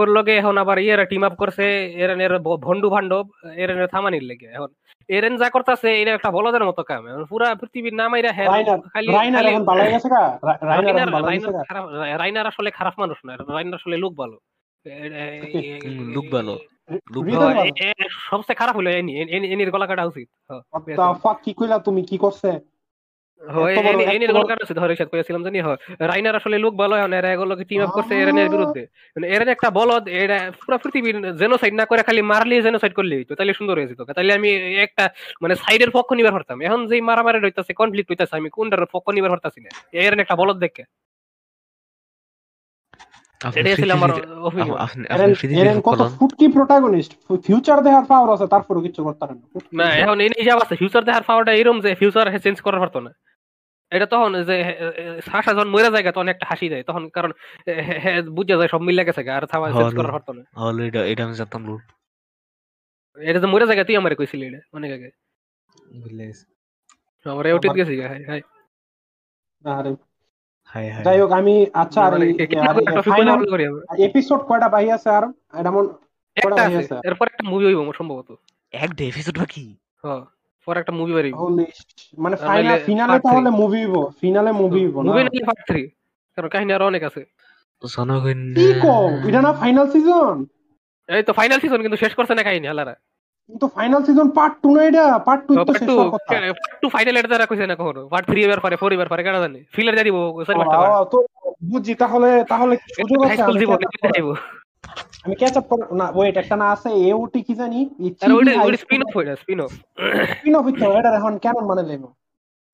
লগে 0.08 0.36
এখন 0.36 0.58
আবার 0.58 0.78
টিম 1.08 1.24
আপ 1.24 1.34
করছে 1.34 1.92
এর 1.94 2.38
ভন্ডু 2.62 2.90
ভান্ডব 2.90 3.26
এর 3.56 3.86
থামানির 3.86 4.22
লেগে 4.22 4.46
এখন 4.46 4.68
এরেন 5.08 5.36
যা 5.36 5.50
করতেছে 5.50 6.02
এটা 6.02 6.10
একটা 6.10 6.30
বলদের 6.30 6.64
মতো 6.64 6.82
কাম 6.82 7.06
এখন 7.06 7.24
পুরা 7.24 7.54
পৃথিবীর 7.54 7.94
হ্যাঁ 8.32 8.48
কা 10.08 10.22
রাইনার 10.72 11.08
রাইনার 12.18 12.46
আসলে 12.46 12.70
খারাপ 12.70 12.94
মানুষ 12.98 13.18
না 13.24 13.36
রাইনার 13.36 13.74
আসলে 13.74 13.96
লোক 13.96 14.14
ভালো 14.16 14.38
লোক 16.14 16.26
ভালো 16.32 16.58
সবচেয়ে 18.28 18.58
খারাপ 18.60 18.74
হলো 18.78 18.88
এনি 18.98 19.12
এনির 19.54 19.70
গলা 19.74 19.86
কাটা 19.90 20.04
উচিত। 20.10 20.28
কি 21.44 21.50
কইলা 21.58 21.76
তুমি? 21.86 22.02
কি 22.10 22.18
করছে? 22.26 22.50
রাইনার 26.10 26.38
আসলে 26.40 26.56
লোক 26.64 26.74
ভালো 26.82 26.94
এরা 27.18 27.28
এগুলোকে 27.34 27.64
টিম 27.68 27.80
আপ 27.84 27.90
করছে 27.96 28.12
এরেনের 28.22 28.48
বিরুদ্ধে? 28.54 28.82
মানে 29.14 29.26
এরেন 29.34 29.48
একটা 29.54 29.68
বলদ 29.78 30.04
এটা 30.22 30.38
পুরো 30.60 30.76
পৃথিবীর 30.82 31.16
জেনোসাইড 31.40 31.74
না 31.80 31.84
করে 31.90 32.02
খালি 32.08 32.22
মারলি 32.32 32.56
জেনোসাইড 32.66 32.92
করলি 32.98 33.18
তো 33.28 33.32
তাহলে 33.38 33.52
সুন্দর 33.58 33.76
হয়ে 33.78 33.90
যেত। 33.90 34.00
তাহলে 34.16 34.32
আমি 34.38 34.50
একটা 34.84 35.04
মানে 35.42 35.54
সাইডের 35.62 35.90
পক্ষ 35.96 36.10
নিবার 36.18 36.34
পারতাম। 36.36 36.56
এখন 36.66 36.80
যে 36.90 36.96
মারামারি 37.08 37.38
রইতাছে 37.38 37.72
কনফ্লিক্ট 37.80 38.08
হইতাছে 38.12 38.34
আমি 38.40 38.48
কোনটার 38.56 38.90
পক্ষ 38.94 39.06
নিবার 39.16 39.32
পারতাছি 39.34 39.60
না? 39.64 39.70
এরেন 40.04 40.20
একটা 40.24 40.36
বলদ 40.40 40.56
দেখে। 40.64 40.82
ফিউচার 47.46 47.78
দেখার 47.86 48.04
পাওয়ার 48.10 48.28
আছে 48.34 48.46
তারপরে 48.54 48.78
কিছু 48.86 49.00
করতে 49.06 49.24
না। 49.78 49.86
এখন 50.02 50.18
এই 50.24 50.30
হিসাব 50.40 50.58
আছে 50.64 50.74
ফিউচার 50.80 51.02
দেখার 51.08 51.24
পাওয়ারটা 51.28 51.52
এরকম 51.60 51.78
যে 51.84 51.90
ফিউচার 52.00 52.26
চেঞ্জ 52.44 52.58
করার 52.60 52.80
পারতো 52.80 53.00
না। 53.06 53.12
এটা 53.92 54.06
তখন 54.06 54.30
যে 54.48 54.56
যখন 55.56 55.68
মরে 55.74 55.90
যায় 55.94 56.04
তখন 56.16 56.28
একটা 56.28 56.46
হাসি 56.50 56.66
দেয়। 56.72 56.84
তখন 56.88 57.02
কারণ 57.16 57.30
বুঝে 58.36 58.54
যায় 58.60 58.70
সব 58.74 58.80
মিলে 58.88 59.02
গেছে 59.08 59.22
আর 59.30 59.42
চেঞ্জ 59.78 59.92
করার 59.98 60.12
পারতো 60.12 60.30
না। 60.38 60.42
এটা 60.88 61.00
এটা 61.12 61.22
আমি 61.24 61.34
জানতাম 61.40 61.62
এটা 63.16 63.38
তো 63.40 63.48
মরে 63.52 63.64
যায় 63.68 63.84
তুই 63.88 63.96
আমারে 64.00 64.14
কইছিলি 64.20 64.44
এটা 64.50 64.60
অনেক 64.78 64.90
আগে। 64.96 65.10
আমার 67.26 67.44
এউটিত 67.46 67.70
গেছি 67.78 67.94
হাই 68.10 68.20
হাই 68.30 68.40
আরে 69.64 69.90
যাই 71.06 71.18
হোক 71.22 71.30
আমি 71.40 71.54
আচ্ছা 71.82 72.00
আর 72.06 72.12
এপিসোড 74.06 74.40
কয়টা 74.48 74.68
বাহি 74.74 74.88
আছে 74.96 75.08
আর? 75.18 75.24
এটা 75.60 75.70
মন 75.74 75.84
একটা 76.36 76.62
আছে 76.66 76.82
এরপর 77.08 77.26
একটা 77.32 77.44
মুভি 77.50 77.64
হইব 77.68 77.80
সম্ভবত। 78.00 78.28
একটা 78.84 79.02
এপিসোড 79.10 79.34
বাকি? 79.42 79.64
হ্যাঁ 80.02 80.22
পর 80.66 80.74
একটা 80.82 80.92
মুভি 80.98 81.12
বেরিয়ে 81.16 81.34
মানে 82.24 82.36
ফাইনাল 82.48 82.78
ফিনালে 82.86 83.18
তাহলে 83.26 83.50
মুভি 83.60 83.78
হইব 83.84 83.96
ফিনালে 84.20 84.50
মুভি 84.62 84.80
হইব 84.84 84.96
মুভি 85.08 85.20
নাকি 85.26 85.40
পার্ট 85.48 85.62
3 85.70 85.86
কারণ 86.36 86.48
কাহিনী 86.54 86.70
আরও 86.76 86.86
অনেক 86.92 87.02
আছে। 87.08 87.22
জনগণ 87.84 88.40
কি 88.58 88.66
কম 88.84 89.10
এটা 89.28 89.40
না 89.46 89.52
ফাইনাল 89.62 89.86
সিজন 89.94 90.36
এই 91.08 91.22
তো 91.28 91.32
ফাইনাল 91.38 91.58
সিজন 91.62 91.80
কিন্তু 91.84 91.98
শেষ 92.02 92.12
করছে 92.18 92.34
না 92.38 92.42
কাহিনী 92.48 92.66
হালারা 92.70 92.94
কিন্তু 93.50 93.66
ফাইনাল 93.76 94.00
সিজন 94.08 94.28
পার্ট 94.38 94.54
2 94.62 94.70
না 94.76 94.82
এটা? 94.90 95.04
পার্ট 95.26 95.40
2 95.48 95.54
তো 95.68 95.72
শেষ 95.74 95.88
হওয়ার 95.90 96.10
কথা। 96.14 96.28
পার্ট 96.56 96.78
2 96.82 96.88
ফাইনাল 96.94 97.14
এটা 97.16 97.30
তারা 97.34 97.46
কইছে 97.50 97.64
না 97.70 97.76
কখনো? 97.80 98.00
পার্ট 98.12 98.24
3 98.30 98.42
এবার 98.46 98.60
পরে 98.64 98.76
4 98.76 98.90
এবার 98.96 99.08
পরে 99.12 99.22
কেন 99.26 99.36
জানি? 99.44 99.60
ফিলার 99.74 99.94
যা 99.98 100.04
দিব 100.08 100.16
সরি 100.46 100.58
তো 101.12 101.18
বুঝি 101.70 101.92
তাহলে 102.02 102.28
তাহলে 102.52 102.74
সুযোগ 102.94 103.18
আছে 103.24 103.42
আমি 105.24 105.34
ক্যাচ 105.40 105.54
আপ 105.60 105.66
করব 105.70 105.82
না 106.00 106.06
ওয়েট 106.16 106.36
একটা 106.42 106.56
না 106.62 106.66
আছে 106.74 106.88
এওটি 107.08 107.40
কি 107.46 107.54
জানি? 107.62 107.80
আর 108.22 108.30
ওইটা 108.36 108.52
ওইটা 108.66 108.78
স্পিন 108.84 109.00
অফ 109.04 109.10
হইরা 109.16 109.32
স্পিন 109.42 109.58
অফ 109.64 109.70
স্পিন 110.34 110.54
অফ 110.58 110.62
হইতো 110.66 110.84
এটা 111.00 111.10
এখন 111.20 111.32
কেন 111.44 111.56
মানে 111.70 111.82
লেবো 111.90 112.08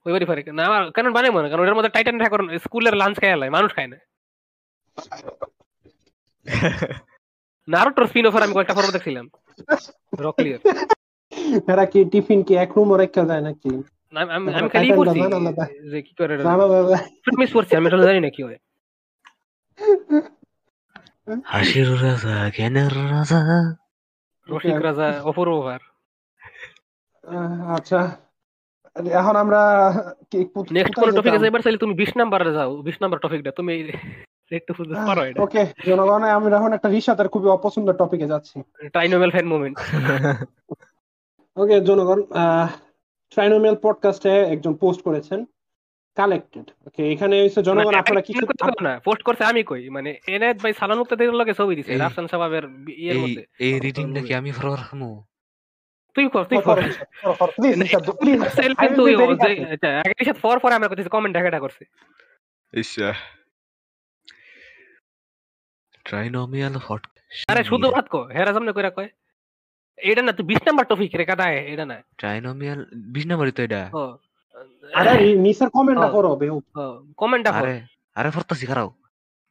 ওইবারই 0.06 0.26
পারে 0.30 0.40
না 0.58 0.64
কেন 0.96 1.06
বানাই 1.16 1.32
মনে 1.36 1.48
কারণ 1.50 1.62
ওটার 1.64 1.76
মধ্যে 1.78 1.94
টাইটান 1.94 2.16
ঠাকুর 2.22 2.42
স্কুলের 2.64 2.94
লাঞ্চ 3.02 3.16
খায় 3.22 3.34
মানুষ 3.56 3.70
খায় 3.76 3.90
না। 3.92 3.98
নারুটোর 7.68 8.06
স্পিন 8.10 8.24
অফার 8.28 8.44
আমি 8.46 8.54
কয়েকটা 8.56 8.76
পর্ব 8.76 8.88
দেখছিলাম। 8.96 9.26
রকলিয়ার 10.26 10.60
এরা 11.72 11.84
কি 11.92 12.00
টিফিন 12.12 12.40
কি 12.46 12.52
এক 12.64 12.70
রুম 12.76 12.90
রেখে 13.02 13.22
যায় 13.30 13.42
নাকি? 13.48 13.70
আমি 14.14 14.48
আমি 14.58 14.68
খালি 14.74 14.88
পড়ছি 14.98 15.18
যে 15.90 15.98
কি 16.06 16.12
করে 16.18 16.34
মিস 17.40 17.50
করছি 17.56 17.72
আমি 17.78 17.86
এটা 17.88 17.98
জানি 18.08 18.20
না 18.24 18.30
কি 18.36 18.40
হয়। 18.46 18.58
হাসির 21.52 21.88
রাজা 22.04 22.34
জ্ঞানের 22.56 22.92
রাজা। 23.12 23.40
রসিক 24.48 24.78
রাজা 24.86 25.06
আচ্ছা। 27.76 28.00
এখন 29.20 29.34
আমরা 29.42 29.60
নেক্সট 30.76 30.94
কোন 30.98 31.08
টপিকে 31.16 31.42
যাইবার 31.42 31.62
চাইলে 31.64 31.82
তুমি 31.84 31.94
20 32.00 32.12
নাম্বারে 32.20 32.50
যাও 32.58 32.70
20 32.86 32.96
নাম্বার 33.02 33.18
টপিকটা 33.24 33.50
তুমি 33.58 33.74
ওকে 35.44 35.62
জনগণ 35.86 36.22
আমি 36.36 36.46
এখন 36.58 36.72
একটা 36.72 36.88
রিশাতের 36.88 37.28
খুবই 37.28 37.48
অপছন্দের 37.48 37.96
টপিকে 38.00 38.26
যাচ্ছি। 38.32 38.56
ট্রাইনোমেল 38.94 39.30
ফ্যান 39.30 39.46
মোমেন্ট 39.52 39.76
ওকে 41.56 41.76
জনগণ 41.88 42.20
ট্রাইনোমেল 43.32 43.76
পডকাস্টে 43.84 44.32
একজন 44.54 44.72
পোস্ট 44.82 45.00
করেছেন 45.02 45.40
কালেক্টেড 46.16 46.66
ওকে 46.86 47.02
এখানে 47.12 47.34
হইছে 47.42 47.60
জনগণ 47.62 47.86
মানে 47.86 48.00
আপনারা 48.02 48.22
কি 48.26 48.32
না 48.80 48.92
পোস্ট 49.06 49.22
করছে 49.22 49.44
আমি 49.44 49.62
কই? 49.70 49.82
মানে 49.96 50.10
এনায়েত 50.34 50.58
ভাই 50.62 50.72
সালান 50.80 50.98
মুক্তাদের 50.98 51.38
লগে 51.40 51.54
ছবি 51.54 51.74
দিছে 51.78 51.92
রাফসান 51.96 52.26
সাবাবের 52.26 52.64
ইয়ের 53.02 53.18
মধ্যে। 53.18 53.42
এই 53.66 53.74
রিডিংটা 53.80 54.20
কি 54.26 54.32
আমি 54.40 54.50
তুই 56.16 56.26
কর 56.34 56.44
তুই 56.50 56.60
কর 56.66 56.76
প্লিজ 57.56 57.74
প্লিজ 58.20 58.40
কিন্তু 58.82 59.02
আগে 60.02 60.14
সাথে 60.18 60.40
ফর 60.42 60.56
ফর 60.62 60.70
আমরা 60.72 60.88
কইছি 60.88 61.10
কমেন্ট 61.14 61.34
ঢাকাটা 61.36 61.58
করছে। 61.60 61.82
ট্রাইনোমিয়াল 66.06 66.74
হট 66.86 67.02
আরে 67.50 67.62
শুধু 67.70 67.86
বাদ 67.94 68.06
কো 68.12 68.20
হেরা 68.36 68.52
সামনে 68.56 68.72
কইরা 68.76 68.90
কয়। 68.96 69.10
এটা 69.98 70.22
না 70.26 70.32
তুই 70.36 70.44
20 70.50 70.62
নাম্বার 70.66 70.84
টপিক 70.90 71.10
রে 71.18 71.24
কাটা 71.30 71.46
এটা 71.72 71.84
না। 71.90 71.96
ট্রাইনোমিয়াল 72.20 72.80
20 73.14 73.24
নাম্বারই 73.30 73.52
তো 73.56 73.60
এটা 73.66 73.80
আরে 74.98 75.12
নিচের 75.44 75.68
কমেন্টটা 75.76 76.08
করো 76.16 76.30
বেহু 76.42 76.56
কমেন্টটা 77.20 77.50
করো। 77.52 77.66
আরে 77.66 77.76
আরে 78.18 78.28
ফরতাছি 78.34 78.64
খারাও। 78.70 78.88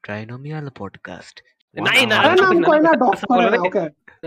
ট্রাইনোমিয়াল 0.04 0.65
পডকাস্ট 0.80 1.36
নাই 1.76 2.02
না 2.12 2.18
নাম 2.44 2.56
কই 2.70 2.80
না 2.88 2.91
ডস 3.02 3.22
করে 3.30 3.46
ওকে 3.68 3.84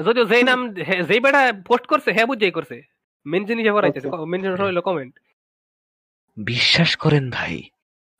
যদিও 0.07 0.25
যেই 0.33 0.45
নাম 0.51 0.61
যেই 1.09 1.21
বেটা 1.25 1.41
পোস্ট 1.69 1.85
করছে 1.91 2.11
হ্যাঁ 2.17 2.29
বুঝাই 2.31 2.53
করছে। 2.57 2.77
মেনশন 3.27 3.59
হিসেবে 3.61 3.81
রাইতেছে 3.81 4.09
মেনশন 4.33 4.55
হইল 4.63 4.81
কমেন্ট 4.89 5.15
বিশ্বাস 6.37 6.91
করেন 7.03 7.25
ভাই 7.37 7.55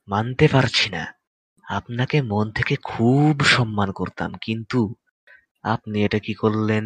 মানতে 0.07 0.45
পারছি 0.55 0.87
না। 0.95 1.03
আপনাকে 1.69 2.17
মন 2.21 2.45
থেকে 2.51 2.75
খুব 2.83 3.35
সম্মান 3.55 3.91
করতাম 3.91 4.31
কিন্তু 4.41 4.95
আপনি 5.63 5.97
এটা 6.03 6.19
কি 6.19 6.33
করলেন? 6.33 6.85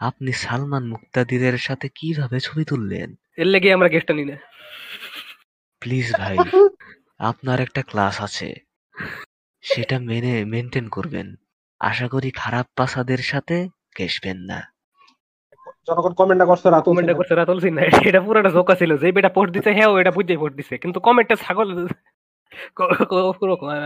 আপনি 0.00 0.32
সালমান 0.32 0.84
মুক্তাদিরের 0.88 1.56
সাথে 1.58 1.86
কীভাবে 1.88 2.40
ছবি 2.40 2.64
তুললেন? 2.64 3.08
এর 3.36 3.46
লেগে 3.46 3.72
আমরা 3.72 3.88
গেস্টটা 3.88 4.14
না। 4.14 4.36
প্লিজ 5.82 6.06
ভাই 6.12 6.36
আপনার 7.20 7.58
একটা 7.60 7.82
ক্লাস 7.82 8.16
আছে 8.22 8.48
সেটা 9.64 9.96
মেনে 10.00 10.44
মেনটেন 10.44 10.88
করবেন। 10.88 11.36
আশা 11.80 12.08
করি 12.08 12.30
খারাপ 12.30 12.66
পাসাদের 12.76 13.22
সাথে 13.22 13.56
ঘেসবেন 13.96 14.38
না। 14.50 14.58
জনগণ 15.86 16.12
কমেন্টটা 16.12 16.46
করছে 16.46 16.66
রাতুল 16.70 16.92
কমেন্টটা 16.92 17.14
করছে 17.14 17.34
রাতুল 17.34 17.58
সিন 17.60 17.78
এটা 18.08 18.20
পুরোটা 18.20 18.50
জোকা 18.50 18.74
ছিল 18.74 18.90
যে 18.96 19.08
বেটা 19.12 19.28
পোস্ট 19.28 19.50
দিছে 19.52 19.70
হ্যাঁ 19.72 19.90
ও 19.92 19.94
এটা 19.98 20.10
বুঝে 20.10 20.34
পোস্ট 20.36 20.54
দিছে 20.56 20.74
কিন্তু 20.78 20.98
কমেন্টটা 21.00 21.36
ছাগল 21.36 21.68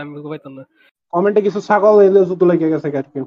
আমি 0.03 0.17
পাইতাম 0.31 0.53
না। 0.57 0.63
কমেন্টে 1.13 1.41
কিছু 1.47 1.59
ছাগল 1.67 1.95
এলে 2.07 2.21
জুতো 2.29 2.45
লেগে 2.49 2.71
গেছে 2.73 2.87
আর 3.01 3.07
কি 3.11 3.19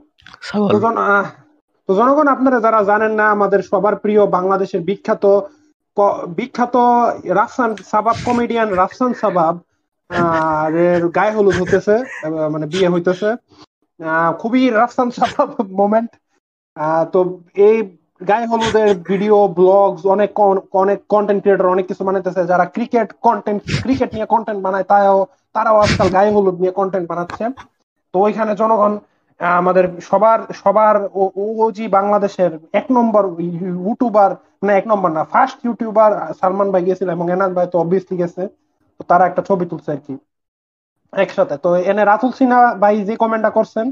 তো 1.88 1.90
জনগণ 1.98 2.28
আপনারা 2.34 2.58
যারা 2.66 2.80
জানেন 2.90 3.12
না 3.20 3.26
আমাদের 3.36 3.60
সবার 3.70 3.94
প্রিয় 4.02 4.22
বাংলাদেশের 4.36 4.82
বিখ্যাত 4.88 5.24
বিখ্যাত 6.38 6.76
রাফসান 7.38 7.70
সাবাব 7.90 8.16
কমেডিয়ান 8.26 8.68
রাফসান 8.80 9.12
সাবাব 9.22 9.54
এর 10.86 11.02
গায়ে 11.16 11.34
হলুদ 11.36 11.56
হতেছে 11.60 11.94
মানে 12.52 12.66
বিয়ে 12.72 12.92
হইতেছে। 12.94 13.28
খুবই 14.40 14.62
রাফসান 14.80 15.08
সাবাব 15.18 15.48
মোমেন্ট 15.80 16.10
তো 17.12 17.18
এই 17.68 17.76
গায়ে 18.20 18.46
হলুদের 18.52 18.88
ভিডিও 19.08 19.36
ব্লগস 19.58 20.00
অনেক 20.14 20.30
অনেক 20.82 20.98
কন্টেন্ট 21.14 21.40
ক্রিয়েটর 21.42 21.72
অনেক 21.74 21.84
কিছু 21.90 22.02
বানাইতেছে, 22.08 22.42
যারা 22.50 22.64
ক্রিকেট 22.76 23.08
কন্টেন্ট 23.26 23.60
ক্রিকেট 23.84 24.10
নিয়ে 24.16 24.26
কন্টেন্ট 24.34 24.60
বানায় 24.66 24.86
তাও 24.90 25.18
তারাও 25.54 25.76
আজকাল 25.84 26.08
গায়ে 26.16 26.30
হলুদ 26.36 26.56
নিয়ে 26.62 26.72
কন্টেন্ট 26.80 27.06
বানাচ্ছে। 27.10 27.44
তো 28.14 28.16
ওইখানে 28.26 28.52
জনগণ 28.60 28.92
আমাদের 29.60 29.84
সবার 30.08 30.38
সবার 30.60 30.96
ওজি 31.64 31.84
বাংলাদেশের 31.96 32.52
এক 32.80 32.86
নম্বর 32.96 33.24
ইউটিউবার 33.86 34.30
মানে 34.60 34.72
এক 34.80 34.86
নম্বর 34.90 35.10
না 35.16 35.22
ফার্স্ট 35.32 35.58
ইউটিউবার 35.66 36.10
সালমান 36.40 36.68
ভাই 36.72 36.82
গেছিল 36.88 37.08
এবং 37.16 37.26
এনাজ 37.34 37.50
ভাই 37.56 37.66
তো 37.72 37.76
অবভিয়াসলি 37.82 38.16
গেছে। 38.22 38.42
তো 38.98 39.02
তারা 39.10 39.24
একটা 39.30 39.42
ছবি 39.48 39.64
তুলছে 39.70 39.90
আর 39.94 40.00
কি, 40.06 40.14
একসাথে। 41.12 41.56
তো 41.64 41.68
এনে 41.90 42.02
রাতুল 42.10 42.32
সিনহা 42.38 42.62
ভাই 42.82 42.94
যে 43.08 43.14
কমেন্টটা 43.22 43.50
করছেন 43.58 43.86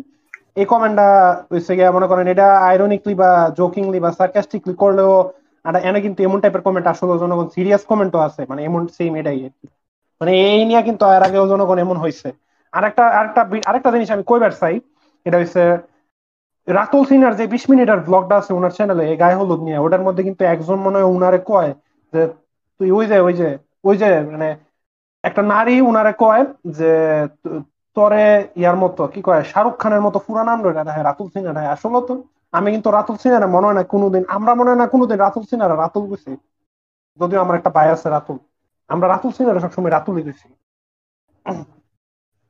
এই 0.57 0.67
কমেন্টটা 0.73 1.07
হচ্ছে 1.53 1.73
গিয়া 1.79 1.91
মনে 1.97 2.07
করেন 2.11 2.27
এটা 2.29 2.47
আইরনিকলি 2.69 3.15
বা 3.23 3.31
জোকিংলি 3.59 3.99
বা 4.05 4.11
সার্কাস্টিকলি 4.21 4.75
করলেও 4.83 5.13
আর 5.65 5.75
এনে 5.89 6.01
কিন্তু 6.01 6.21
এমন 6.23 6.39
টাইপের 6.43 6.63
কমেন্ট 6.67 6.87
আসলে 6.93 7.15
জনগণ 7.23 7.47
সিরিয়াস 7.57 7.83
কমেন্টও 7.91 8.21
আছে 8.29 8.43
মানে 8.51 8.61
এমন 8.69 8.83
সেম 8.97 9.13
এটাই 9.21 9.39
মানে 10.21 10.33
এই 10.47 10.61
নিয়ে 10.69 10.83
কিন্তু 10.83 11.03
এর 11.17 11.23
আগেও 11.29 11.45
জনগণ 11.53 11.79
এমন 11.79 11.97
হয়েছে 11.97 12.29
আরেকটা 12.73 13.05
আরেকটা 13.19 13.41
আরেকটা 13.69 13.91
জিনিস 13.95 14.09
আমি 14.11 14.25
কইবার 14.31 14.53
চাই, 14.61 14.75
এটা 15.27 15.37
হচ্ছে 15.41 15.63
রাতুল 16.69 17.03
সিনার 17.11 17.35
যে 17.41 17.45
বিশ 17.55 17.65
মিনিটের 17.71 18.01
ব্লগটা 18.09 18.35
আছে 18.41 18.53
ওনার 18.59 18.73
চ্যানেলে 18.77 19.05
গায়ে 19.23 19.39
হলুদ 19.41 19.61
নিয়ে, 19.63 19.79
ওটার 19.79 20.03
মধ্যে 20.07 20.23
কিন্তু 20.23 20.43
একজন 20.45 20.79
মনে 20.85 20.97
হয় 20.99 21.09
উনারে 21.17 21.39
কয় 21.51 21.71
যে, 22.13 22.21
তুই 22.81 22.89
ওই 22.91 23.05
যে 23.11 23.17
ওই 23.21 23.35
যে 23.41 23.49
ওই 23.85 23.97
যে 23.97 24.09
মানে 24.33 24.49
একটা 25.25 25.43
নারী 25.55 25.75
উনারে 25.91 26.13
কয় 26.19 26.43
যে 26.79 26.93
তরে 27.97 28.25
ইয়ার 28.61 28.77
মতো 28.83 29.03
কি 29.15 29.21
কয় 29.27 29.43
শাহরুখ 29.53 29.75
খানের 29.83 30.03
মতো 30.07 30.19
পুরা 30.27 30.43
নাম 30.49 30.59
রয়ে 30.63 31.03
রাতুল 31.09 31.29
সিনহা 31.33 31.63
আসলে 31.75 32.01
তো 32.09 32.15
আমি 32.53 32.69
কিন্তু 32.75 32.89
রাতুল 32.91 33.17
সিনহারা 33.23 33.49
মনে 33.55 33.67
হয় 33.69 33.77
না 33.79 33.85
কোনোদিন 33.95 34.23
আমরা 34.37 34.53
মনে 34.59 34.71
হয় 34.71 34.81
না 34.83 34.87
কোনোদিন 34.95 35.17
রাতুল 35.19 35.45
সিনহারা 35.51 35.77
রাতুল 35.77 36.05
গেছি 36.11 36.31
যদিও 37.21 37.43
আমার 37.45 37.59
একটা 37.59 37.71
বাই 37.77 37.89
আছে 37.95 38.07
রাতুল। 38.17 38.39
আমরা 38.91 39.07
রাতুল 39.09 39.31
সিনহারা 39.37 39.61
সবসময় 39.65 39.93
রাতুলই 39.93 40.23
গেছি 40.29 40.47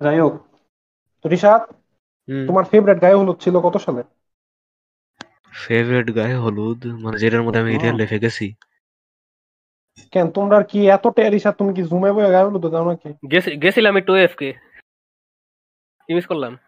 যাই 0.00 0.18
হোক 0.22 0.34
রিশাদ 1.24 1.62
তোমার 2.28 2.64
ফেভারিট 2.70 2.98
গায়ে 3.02 3.18
হলুদ 3.20 3.36
ছিল 3.44 3.54
কত 3.66 3.76
সালে? 3.84 4.02
ফেভারিট 5.60 6.08
গায়ে 6.18 6.36
হলুদ? 6.44 6.80
মানে 7.02 7.16
যেটার 7.22 7.42
মধ্যে 7.44 7.60
আমি 7.62 7.72
রিয়েল 7.74 7.96
লাইফে 8.00 8.18
গেছি। 8.24 8.46
কেন 10.12 10.26
তোমরা 10.36 10.58
কি 10.70 10.78
এত 10.96 11.04
টেরিসা 11.16 11.50
তুমি 11.58 11.72
কি 11.76 11.82
জুমে 11.90 12.10
বয়ে 12.16 12.32
গায়ে 12.34 12.46
হলুদ 12.48 12.64
দাও 12.74 12.84
নাকি? 12.90 13.10
গেছিলাম 13.62 13.94
একটু 14.00 14.12
এফকে 14.26 14.48
কি 14.50 14.50
মিস 16.08 16.26
করলাম। 16.26 16.58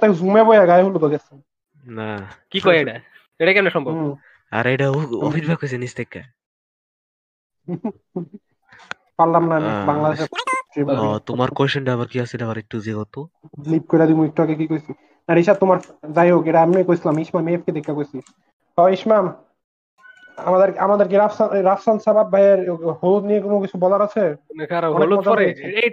তাকে 0.00 0.14
জুমে 0.14 0.42
বয়ে 0.44 0.66
গায়ে 0.66 0.82
হলুদ 0.82 1.04
গেছে। 1.04 1.32
না। 1.86 2.30
কি 2.50 2.60
কয় 2.60 2.78
এটা? 2.80 3.00
এটা 3.38 3.52
কেমন 3.52 3.70
সম্ভব? 3.70 3.94
আর 4.52 4.66
এটা 4.66 4.86
নিচ 5.78 5.94
থেকে। 5.94 6.20
পারলাম 9.18 9.48
না 9.48 9.56
বাংলাদেশে 9.86 10.26
তোমার 11.26 11.50
কোশ্চেনটা 11.50 11.92
আবার 11.92 12.06
কি 12.08 12.20
আছে? 12.20 12.36
আবার 12.42 12.58
একটু 12.58 12.80
যেহেতু 12.80 13.20
লিপ 13.66 13.86
করে 13.86 14.06
দিমু 14.06 14.24
একটু 14.24 14.42
আগে 14.42 14.54
কি 14.54 14.66
কইছি? 14.66 14.92
আর 15.28 15.36
রিসা 15.36 15.54
তোমার 15.54 15.78
যাই 16.10 16.30
হোক 16.30 16.46
এটা 16.46 16.62
আমি 16.62 16.84
কইছিলাম 16.84 17.18
ইসমাম 17.18 17.48
এফকে 17.48 17.72
দেখা 17.72 17.92
কইছি। 17.94 18.18
ইসমাম 18.92 19.24
আমাদের 20.38 20.68
আমাদের 20.86 21.06
কি 21.10 21.16
রাফসান 21.16 21.48
রাফসান 21.68 21.96
সাবাব 22.04 22.28
ভাইয়ের 22.34 22.60
হলুদ 23.00 23.22
নিয়ে 23.28 23.40
কোনো 23.46 23.56
কিছু 23.64 23.76
বলার 23.84 24.02
আছে? 24.08 24.24
হলুদ 25.00 25.20
পরে 25.30 25.46
এই 25.82 25.90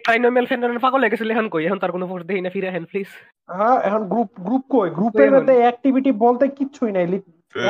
পাগল 0.85 0.99
হয়ে 1.01 1.13
গেছিল 1.13 1.29
এখন 1.35 1.47
কই? 1.53 1.63
এখন 1.67 1.79
তার 1.83 1.93
কোনো 1.95 2.05
পোস্ট 2.11 2.25
দেই 2.29 2.41
না 2.45 2.49
ফিরে 2.55 2.69
হেন 2.75 2.85
প্লিজ 2.91 3.09
হ্যাঁ 3.57 3.77
এখন 3.87 4.01
গ্রুপ 4.11 4.29
গ্রুপ 4.47 4.63
কই? 4.73 4.87
গ্রুপের 4.97 5.29
মধ্যে 5.35 5.53
অ্যাক্টিভিটি 5.63 6.11
বলতে 6.25 6.45
কিচ্ছুই 6.57 6.91
নাই 6.95 7.05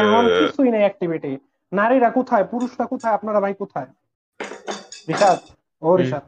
এখন 0.03 0.23
কিছুই 0.39 0.69
নাই 0.73 0.83
অ্যাক্টিভিটি 0.85 1.31
নারীরা 1.71 2.09
কোথায়? 2.17 2.45
পুরুষরা 2.51 2.85
কোথায়? 2.93 3.15
আপনারা 3.17 3.39
ভাই 3.43 3.53
কোথায়? 3.61 3.89
রিশাদ 5.09 5.39
ও 5.85 5.89
রিশাদ 6.01 6.23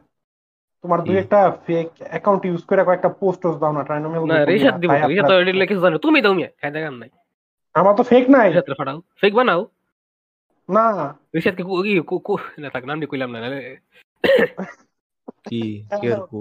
তোমার 0.84 1.00
দুই 1.06 1.16
একটা 1.22 1.40
ফেক 1.66 1.88
অ্যাকাউন্ট 2.12 2.42
ইউজ 2.48 2.62
করে 2.70 2.82
কয়েকটা 2.88 3.10
পোস্ট 3.20 3.42
দাও 3.62 3.72
না 3.76 3.82
ট্রাইনোমেল 3.88 4.22
না 4.30 4.36
রিশাদ 4.52 4.74
দিব 4.80 4.90
রিশাদ 5.10 5.24
তো 5.30 5.34
এডিট 5.40 5.56
লিখে 5.60 5.74
জানো 5.84 5.98
তুমি 6.06 6.18
দাও 6.24 6.34
মিয়া 6.38 6.50
খাই 6.60 6.70
নাই। 7.02 7.10
আমার 7.74 7.94
তো 7.98 8.02
ফেক 8.10 8.24
নাই। 8.34 8.46
রিশাদ 8.48 8.66
ফাটাও। 8.80 8.98
ফেক 9.20 9.32
বানাও। 9.38 9.60
না। 10.68 10.84
রিশাদ 11.34 11.54
কি 11.58 11.62
কি 11.86 11.92
না 12.62 12.68
থাক 12.74 12.82
নাম 12.84 12.96
কইলাম 13.10 13.30
না 13.34 13.38
কি 15.44 15.60
কি 15.92 16.06
আর 16.08 16.20
কো 16.26 16.40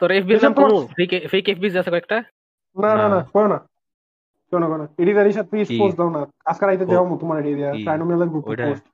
তোর 0.00 0.10
এফবি 0.12 0.32
নাম 0.36 0.52
কোন 0.58 0.70
ফেক 0.96 1.10
ফেক 1.32 1.44
এফবি 1.52 1.66
আছে 1.72 1.90
কয়েকটা 1.90 2.18
না 2.76 2.90
না 3.00 3.06
না 3.08 3.20
কোন 3.34 3.44
না। 3.52 3.58
কোন 4.52 4.62
কোন 4.72 4.80
এডিটার 5.02 5.24
রিশাদ 5.28 5.46
প্লিজ 5.50 5.68
পোস্ট 5.80 5.96
দাও 5.98 6.10
না 6.16 6.22
আজকে 6.44 6.64
রাইতে 6.64 6.84
দেও 6.90 7.04
তোমার 7.22 7.36
এডিয়া 7.42 7.70
ট্রাইনোমেল 7.84 8.20
গ্রুপ 8.32 8.44
পোস্ট 8.60 8.84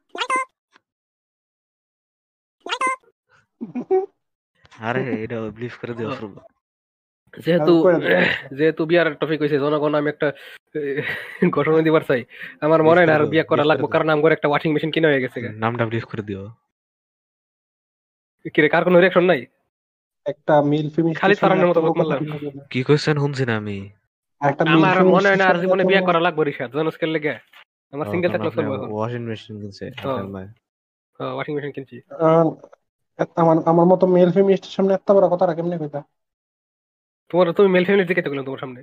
আরে 4.86 5.02
এটা 5.24 5.36
বিলিভ 5.56 5.74
করে 5.80 5.92
দিও 5.98 6.10
যেহেতু 7.44 7.74
যেহেতু 8.58 8.82
বিয়ার 8.90 9.06
টপিক 9.20 9.38
হয়েছে 9.42 9.58
জনগণ 9.64 9.92
আমি 10.00 10.08
একটা 10.14 10.28
ঘটনা 11.56 11.80
দিবার 11.86 12.04
চাই। 12.08 12.22
আমার 12.66 12.80
মনে 12.86 12.98
হয় 13.00 13.08
না 13.10 13.14
আর 13.18 13.24
বিয়া 13.32 13.44
করা 13.50 13.64
লাগবে 13.70 13.86
কারণ 13.94 14.08
আমার 14.14 14.34
একটা 14.36 14.48
ওয়াশিং 14.50 14.70
মেশিন 14.74 14.90
কিনে 14.94 15.08
হয়ে 15.10 15.24
গেছে 15.24 15.38
নামটা 15.62 15.84
করে 16.10 16.22
দিও। 16.28 16.42
কি 18.54 18.58
রে 18.62 18.68
কার 18.72 18.82
কোনো 18.86 18.96
রিঅ্যাকশন 18.98 19.24
নাই? 19.30 19.40
একটা 20.32 20.54
মিল 20.70 20.86
ফিমিল 20.94 21.14
খালি 21.20 21.34
সারানোর 21.40 21.68
মতো 21.70 21.80
মারলাম। 21.98 22.20
কি 22.72 22.80
কইছেন 22.88 23.16
শুনছি 23.22 23.44
না 23.48 23.54
আমি 23.62 23.78
আমার 24.74 24.96
মনে 25.14 25.28
হয় 25.28 25.38
না 25.40 25.46
আর 25.50 25.56
জীবনে 25.62 25.82
বিয়া 25.90 26.02
করা 26.08 26.20
লাগবে 26.26 26.42
রিশাদ 26.48 26.70
জনস 26.76 26.96
কে 27.00 27.06
লাগে। 27.14 27.34
আমার 27.92 28.06
সিঙ্গেল 28.12 28.30
থাকলে 28.34 28.50
চলবে 28.56 28.76
ওয়াশিং 28.94 29.22
মেশিন 29.28 29.54
কিনছে 29.62 29.84
ওয়াশিং 31.36 31.52
মেশিন 31.56 31.72
কিনছি। 31.76 31.96
আমার 33.42 33.56
আমার 33.70 33.86
মতো 33.92 34.04
মেল 34.16 34.30
ফেমিনিস্টের 34.36 34.72
সামনে 34.76 34.92
এত 34.98 35.08
বড় 35.16 35.26
কথা 35.32 35.44
কেমনে 35.58 35.76
কইতা? 35.82 36.00
তোমার 37.30 37.46
তুমি 37.58 37.68
মেল 37.74 37.84
ফেমিনিস্ট 37.88 38.10
দিকে 38.10 38.22
তো 38.24 38.28
তোমার 38.48 38.62
সামনে? 38.64 38.80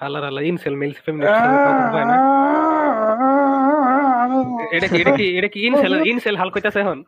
হালার 0.00 0.24
হালা 0.28 0.40
ইনসেল 0.50 0.74
মেল 0.80 0.92
না। 1.20 2.16
এটা 4.76 4.86
কি 4.92 4.96
এটা 5.02 5.12
কি 5.18 5.26
এটা 5.38 5.48
কি 5.54 5.58
ইনসেল 5.68 5.92
ইনসেল 6.12 6.36
হাল 6.40 6.50
কইতাছে 6.54 6.78
এখন? 6.84 6.98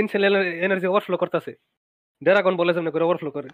ইনসেল 0.00 0.22
এনার্জি 0.64 0.86
ওভারফ্লো 0.90 1.16
করতেছে। 1.22 1.52
ড্রাগন 2.24 2.54
বলে 2.60 2.72
যেমন 2.74 2.88
করে 2.94 3.04
ওভারফ্লো 3.06 3.30
করে। 3.36 3.48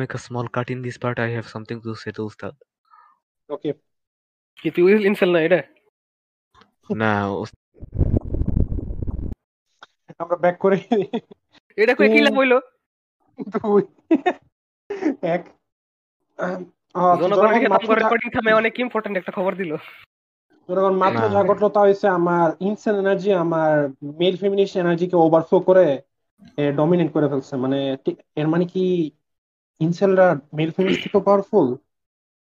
make 0.00 0.14
a 0.18 0.20
small 0.26 0.46
cut 0.54 0.68
in 0.74 0.78
this 0.86 0.96
part? 1.02 1.16
I 1.26 1.30
have 1.36 1.48
something 1.54 1.78
to 1.84 1.90
say 2.02 2.12
to 2.16 2.22
Ustad. 2.28 2.54
Okay. 3.54 3.72
কি 4.60 4.68
তুই 4.74 4.90
ইনসেল 5.10 5.30
না 5.34 5.40
এটা? 5.46 5.60
না 7.02 7.12
আমরা 10.18 10.36
ব্যাক 10.36 10.56
করে 10.58 10.76
এটা 11.76 11.94
কই 11.94 12.08
কি 12.08 12.20
লাভ 12.20 12.34
হইল? 12.38 12.58
দুই 13.38 13.82
এক। 15.22 15.42
অনেক 18.54 18.74
ইম্পর্টেন্ট 18.78 19.18
একটা 19.18 19.32
খবর 19.32 19.52
দিল। 19.54 19.76
যখন 20.68 20.94
মাত্র 20.96 21.28
যা 21.28 21.44
ঘটলো 21.44 21.68
তা 21.68 21.80
হচ্ছে 21.80 22.08
আমার 22.08 22.52
ইনসেন 22.60 22.94
এনার্জি 22.98 23.32
আমার 23.32 23.88
মেল 24.18 24.36
ফেমিনিস্ট 24.36 24.76
এনার্জিকে 24.76 25.16
ওভারফ্লো 25.16 25.60
করে 25.60 26.02
ডমিনেট 26.76 27.12
করে 27.12 27.28
ফেলছে। 27.28 27.56
মানে 27.56 27.96
এর 28.36 28.48
মানে 28.48 28.64
কি 28.64 29.10
ইনসেলরা 29.80 30.34
মেল 30.54 30.70
ফেমিনিস্ট 30.70 31.02
থেকে 31.02 31.18
পাওয়ারফুল 31.24 31.76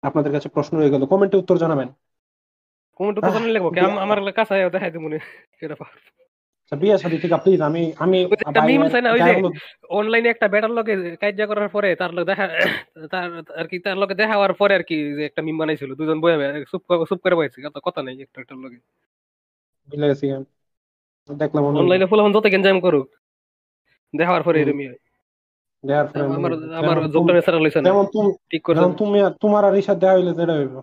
আপনাদের 0.02 0.32
কাছে 0.32 0.50
প্রশ্ন 0.50 0.80
রয়ে 0.80 0.90
গেল। 0.90 1.06
কমেন্টে 1.06 1.38
উত্তর 1.38 1.58
জানাবেন। 1.58 1.90
কমেন্টে 2.96 3.20
উত্তর 3.20 3.34
জানালে 3.34 3.60
আমার 4.00 4.32
কাছে 4.32 4.70
দেখাই 4.70 4.92
দিই 4.92 5.20
এটা 5.62 5.76
বিয়ে 6.72 6.98
শাদি 6.98 7.18
ঠিক 7.18 7.34
প্লিজ 7.34 7.62
আমি 7.62 7.94
আমি 8.00 8.20
অনলাইনে 9.90 10.30
একটা 10.30 10.48
লগে 10.68 11.16
কাজ 11.16 11.42
করার 11.42 11.70
পরে 11.70 11.96
তার 11.96 12.14
লগে 12.14 12.26
দেখা 12.26 12.46
তার 13.12 13.30
আর 13.58 13.68
কি 13.68 13.80
তার 13.80 13.98
লগে 13.98 14.16
দেখা 14.16 14.34
হওয়ার 14.34 14.54
পরে 14.54 14.76
আর 14.76 14.84
কি 14.84 15.16
যে 15.16 15.26
একটা 15.26 15.42
মিম 15.42 15.58
বানাইছিল 15.58 15.96
দুজন 15.96 16.22
বয়ে 16.22 16.66
চুপ 16.72 16.84
চুপ 17.10 17.20
করে 17.22 17.36
বইছে 17.36 17.62
কথা 17.84 18.04
নাই 18.04 18.22
একটা 18.22 18.56
লগে 18.56 18.80
ভুলে 19.90 20.08
গেছি 20.08 20.26
দেখলাম 21.30 21.64
অনলাইনে 21.64 22.06
ফুল 22.06 22.34
যত 22.34 22.46
গেঞ্জাম 22.52 22.80
করুক 22.80 23.08
দেখার 24.16 24.44
পরে 24.44 24.62
এরকমই 24.62 24.88
হয়। 24.88 25.00
আমার 26.34 26.52
আমার 26.76 27.10
যোগটা 27.10 27.34
ন্যাচারাল 27.34 27.62
হইছে 27.62 27.82
না। 27.82 27.90
ঠিক 28.50 28.64
করে 28.64 28.78
তুমি 28.98 29.20
তোমার 29.42 29.66
আর 29.66 29.74
হইলে 30.16 30.34
যেটা 30.34 30.54
হইব। 30.54 30.82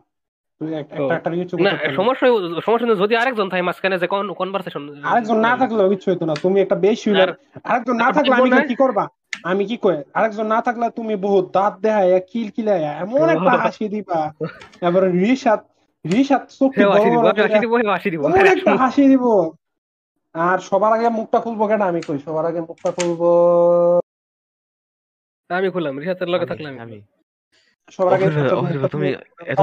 যদি 3.00 3.14
আরেকজন 3.16 3.46
থাকে 3.48 3.62
মাঝখানে 3.62 3.96
যে 3.98 4.06
কনভারসেশন 4.40 4.82
আরেকজন 5.04 5.38
না 5.38 5.52
থাকলে 5.56 5.80
কিছু 5.88 6.06
হইতো 6.10 6.24
না। 6.26 6.34
তুমি 6.42 6.58
একটা 6.60 6.76
বেশি 6.76 7.08
আরেকজন 7.64 7.96
না 7.96 8.08
থাকলে 8.12 8.32
আমি 8.36 8.50
কি 8.68 8.76
করবা? 8.76 9.04
আমি 9.44 9.62
কি 9.64 9.76
কই? 9.76 9.96
আরেকজন 10.14 10.46
না 10.46 10.58
থাকলে 10.62 10.86
তুমি 10.90 11.14
বহুত 11.16 11.44
দাঁত 11.52 11.74
দেখায় 11.80 12.10
কিল 12.30 12.48
কিলায় 12.50 12.84
এমন 13.02 13.26
একটা 13.28 13.50
হাসি 13.64 13.86
দিবা। 13.88 14.20
এবার 14.82 15.02
রিসাত 15.14 15.60
রিসাত 16.04 16.42
চোখে 16.58 16.82
হাসি 18.78 19.02
দিব 19.12 19.24
আর 20.34 20.58
সবার 20.60 20.92
আগে 20.92 21.08
মুখটা 21.08 21.38
খুলবো 21.40 21.64
কেন? 21.66 21.82
আমি 21.82 22.00
কই 22.08 22.18
সবার 22.26 22.44
আগে 22.44 22.60
মুখটা 22.60 22.90
খুলবো। 22.90 23.30
আমি 25.50 25.68
খুললাম 25.70 25.94
রিসাতের 25.98 26.28
লগে 26.28 26.46
থাকলাম 26.46 26.74
আমি। 26.78 26.98
সবার 27.88 28.12
আগে 28.14 28.26
তুমি 28.94 29.08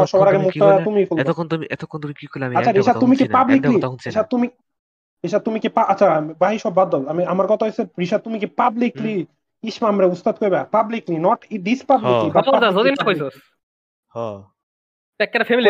সবার 0.07 0.27
আগে 0.27 0.39
তুমি 0.87 1.01
এতক্ষণ 1.21 1.45
তুমি 1.47 1.65
এতক্ষণ 1.65 1.99
তুমি 2.01 2.13
কি 2.13 2.25
করলে 2.27 2.45
আমি 2.45 2.55
আচ্ছা 2.55 2.73
ঋষাদ 2.81 2.95
তুমি 2.99 3.15
কি 3.15 3.25
পাবলিকলি 3.37 3.75
ঋষাদ 4.09 4.27
তুমি 4.29 4.47
ঋষাদ 5.23 5.41
তুমি 5.41 5.57
কি 5.59 5.69
আচ্ছা 5.93 6.07
ভাই 6.41 6.55
সব 6.59 6.73
বাদ 6.73 6.87
দাও। 6.91 7.01
আমি 7.07 7.21
আমার 7.25 7.47
কথা 7.47 7.63
হচ্ছে 7.65 7.83
ঋষাদ 7.99 8.21
তুমি 8.21 8.37
কি 8.39 8.47
পাবলিকলি 8.61 9.15
ইসমামরে 9.63 10.07
উস্তাদ 10.15 10.35
কইবা? 10.41 10.61
পাবলিকলি 10.75 11.17
নট 11.17 11.39
দিস 11.67 11.79
পাবলিকলি 11.89 12.29
যদি 12.77 12.89
না 12.91 13.03
কইছস? 13.07 13.35
হ্যাঁ। 14.11 14.37
একটা 15.19 15.45
ফ্যামিলি 15.49 15.69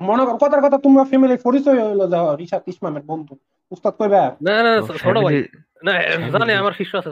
মনে 0.00 0.22
কর 0.26 0.36
কথার 0.42 0.62
কথা 0.64 0.78
তোমরা 0.78 1.04
ফ্যামিলি 1.04 1.34
পরিচয় 1.46 1.78
হইল 1.86 2.02
যাও 2.12 2.26
ইসমামের 2.66 3.04
বন্ধু। 3.10 3.34
উস্তাদ 3.72 3.94
কইবে? 3.98 4.22
না 4.46 4.54
না 4.66 4.70
ছোট 5.02 5.16
ভাই। 5.26 5.34
না 5.86 5.92
জানে 6.34 6.52
আমার 6.54 6.72
শিষ্য 6.72 6.92
আছে 6.96 7.10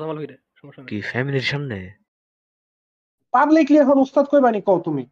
কি 0.91 0.97
ফ্যামিলির 1.11 1.47
সামনে? 1.53 1.79
পাবলিকলি 3.35 3.77
এখন 3.79 3.97
উস্তাদ 3.99 4.25
কইবা 4.27 4.51
নি 4.51 4.61
কও 4.61 4.79
তুমি? 4.81 5.03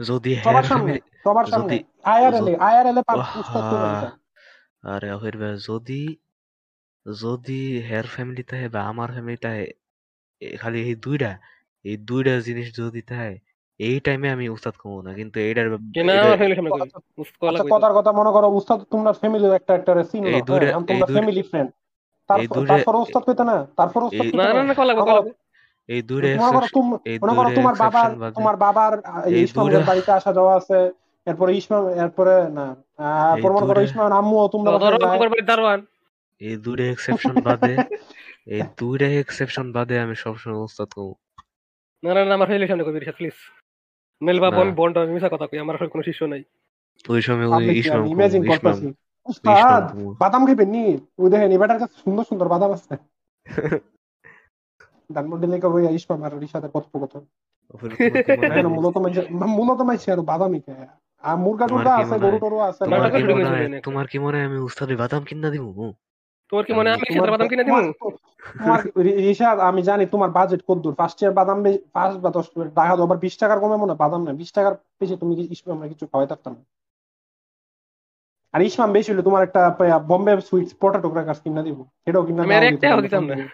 যদি 0.00 0.30
সবার 0.44 0.64
সামনে 0.64 0.92
সবার 1.24 1.46
সামনে। 1.46 1.74
আইআরএল 2.04 2.46
আইআরএল 2.60 2.98
উস্তাদ 3.40 3.62
কইবা 3.64 3.88
নি 3.94 4.08
আরে 4.84 5.08
অহির 5.12 5.36
ভাই 5.36 5.54
যদি 5.68 6.00
যদি 7.06 7.58
হের 7.80 8.06
ফ্যামিলি 8.06 8.42
তাহে 8.42 8.66
বা 8.68 8.80
আমার 8.82 9.08
ফ্যামিলি 9.12 9.38
তাহে 9.38 9.62
খালি 10.56 10.78
এই 10.82 10.94
দুইটা 10.96 11.30
এই 11.84 11.96
দুইটা 12.08 12.34
জিনিস 12.40 12.66
যদি 12.76 13.00
তাহে 13.02 13.32
এই 13.80 13.96
টাইমে 14.00 14.28
আমি 14.30 14.44
উস্তাদ 14.48 14.74
কমো 14.74 14.98
না 15.02 15.12
কিন্তু 15.14 15.36
এইটার 15.40 15.66
আচ্ছা 17.50 17.64
কথার 17.72 17.92
কথা 17.98 18.10
মনে 18.12 18.30
করো 18.30 18.46
উস্তাদ 18.50 18.78
তোমরা 18.92 19.10
ফ্যামিলির 19.12 19.54
একটা 19.54 19.72
একটা 19.74 19.92
দুইটা- 19.92 20.04
হ্যাঁ, 20.24 20.42
তোমরা 20.42 20.66
এই 20.92 21.00
দুইটা- 21.02 21.16
ফ্যামিলি 21.16 21.42
ফ্রেন্ড 21.42 21.70
তারপর 22.30 22.60
তারপর 22.70 22.94
উস্তাদ 22.96 23.22
কইতে 23.22 23.44
না 23.44 23.56
তারপর 23.76 24.00
উস্তাদ 24.02 24.26
না। 24.30 24.44
না 24.46 24.52
না। 25.00 25.14
এই 25.88 26.00
করো 26.02 26.66
এই 27.06 27.16
দুইটা 27.20 27.50
তোমার 27.58 27.74
বাবার 27.82 28.08
তোমার 28.36 28.56
বাবার 28.56 28.92
এই 29.28 29.42
ইসমামের 29.46 29.84
বাড়িতে 29.90 30.10
আসা 30.18 30.30
যাওয়া 30.38 30.52
আছে 30.56 30.78
এরপরে 31.26 31.50
ইসমাম 31.54 31.82
এরপরে 32.02 32.34
না 32.50 32.66
মনে 33.34 33.66
করো 33.66 33.74
দুইটা- 33.74 33.86
ইসমামের 33.88 34.14
আম্মুও 34.20 34.46
তোমরা 34.48 34.70
এই 36.40 36.54
দুইটা 36.56 36.84
এক্সেপশন 36.86 37.34
বাদে 37.46 37.72
এই 38.46 38.60
দুইটা 38.78 39.08
এক্সেপশন 39.22 39.66
বাদে 39.72 39.94
আমি 40.00 40.14
সবসময় 40.16 40.60
উস্তাদ 40.60 40.88
কমো। 40.94 41.14
না 42.02 42.10
না 42.14 42.20
না 42.22 42.32
আমার 42.34 42.48
ফ্যামিলির 42.48 42.70
সামনে 42.70 42.84
কই 42.86 42.92
রিশাদ 42.94 43.16
প্লিজ 43.18 43.36
মেল 44.22 44.38
বাবু। 44.40 44.58
আমি 44.58 44.72
বন্ড 44.72 44.94
আমি 44.98 45.12
মিছা 45.14 45.30
কথা 45.34 45.46
কই 45.50 45.58
আমার 45.58 45.74
আসলে 45.76 45.90
কোনো 45.90 46.02
শিষ্য 46.02 46.22
নাই। 46.24 46.42
ওই 47.04 47.20
সময় 47.22 47.46
ওই 47.48 47.64
ইসমাম 47.72 48.02
ইসমাম 48.04 48.42
করতেছি। 48.50 48.86
ইসমাম 48.86 48.94
উস্তাদ 49.26 49.84
বাদাম 50.22 50.42
খাইবেন 50.46 50.68
নি? 50.68 50.84
ওই 51.20 51.28
দেখেন 51.32 51.50
এবারটার 51.52 51.78
কাছে 51.78 51.94
সুন্দর 52.04 52.24
সুন্দর 52.24 52.46
বাদাম 52.48 52.70
আছে। 52.76 52.92
ধানমন্ডি 55.10 55.46
লেখা 55.46 55.68
বই 55.68 55.94
ইসমাম 55.94 56.22
আর 56.22 56.38
রিসাদের 56.38 56.70
কথোপকথন 56.70 57.22
কি 57.88 58.04
মনে? 58.38 58.62
মূলত 58.68 58.96
মাইছে- 58.98 59.28
মূলত 59.48 59.80
মাইছে 59.80 60.12
আর 60.12 60.20
বাদামই 60.22 60.60
খায় 60.60 60.88
আর 61.24 61.36
মুরগা 61.36 61.66
টুরগা 61.66 61.92
আছে 61.96 62.16
গরু 62.18 62.38
টরু 62.38 62.58
আছে 62.60 62.82
তোমার 63.82 64.06
কি 64.06 64.18
মনে 64.18 64.38
আমি 64.44 64.58
উস্তাদের 64.58 64.96
বাদাম 64.96 65.22
কিনা 65.24 65.50
দিব? 65.50 65.64
তোমার 66.52 66.64
কি 66.64 66.72
মনে 66.72 66.88
হয় 66.90 66.96
আমি 66.96 67.30
বাদাম 67.30 67.48
কিনে 67.48 67.64
দিব? 67.64 67.76
তোমার- 68.58 69.60
আমি 69.60 69.82
জানি 69.82 70.06
তোমার 70.06 70.30
বাজেট 70.30 70.60
কত 70.68 70.78
দূর? 70.78 70.94
ফার্স্ট 70.94 71.18
ইয়ার 71.22 71.34
বাদাম 71.34 71.62
বে- 71.62 71.82
পাঁচ 71.92 72.12
বা 72.16 72.30
দশ 72.30 72.46
টাকা 72.74 72.96
দাও 72.96 73.04
আবার 73.04 73.18
বিশ 73.18 73.34
টাকার 73.38 73.60
কমে 73.60 73.76
মনে 73.76 73.92
হয় 73.92 73.98
বাদাম 73.98 74.24
না 74.24 74.32
বিশ 74.32 74.52
টাকার 74.52 74.74
বেশি 75.00 75.16
তুমি 75.16 75.32
আমরা 75.70 75.88
কিছু 75.88 76.06
খাওয়াই 76.06 76.28
না 76.46 76.62
আর 78.54 78.62
ইসমাম 78.62 78.92
বেশি 78.92 79.12
হলে 79.12 79.22
তোমার 79.22 79.42
একটা 79.42 79.60
বম্বে 80.08 80.40
সুইটস 80.40 80.74
পটাটো 80.80 81.08
ক্র্যাকার্স 81.10 81.40
কিনা 81.40 81.62
দিব। 81.62 81.78
এটাও 82.06 82.22
কিনা 82.26 82.40
আমি 82.42 82.54
আর 82.54 82.62
একটাও 82.64 83.00
দিতাম 83.00 83.22
দিতাম 83.24 83.38
না। 83.40 83.46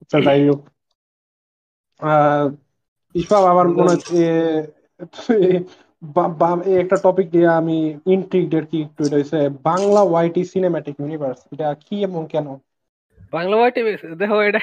আচ্ছা, 0.00 0.20
যাই 0.20 0.48
হোক। 0.48 0.68
আহ, 1.98 2.48
আমার 3.34 3.68
মনে 3.68 3.90
হচ্ছে 3.90 4.36
একটা 6.80 6.96
টপিক 6.96 7.30
দিয়ে 7.30 7.48
আমি 7.48 7.98
ইন্ট্রিগড 8.06 8.66
কি 8.70 8.82
একটু 8.82 9.04
এটা 9.04 9.50
বাংলা 9.62 10.02
ওয়াইটি 10.02 10.44
সিনেম্যাটিক 10.44 11.00
ইউনিভার্স 11.00 11.38
এটা 11.52 11.74
কি 11.74 12.02
এবং 12.02 12.26
কেন? 12.30 12.58
বাংলা 13.32 13.56
ওয়াইটে 13.56 13.96
দেখো 14.18 14.40
এটা 14.40 14.60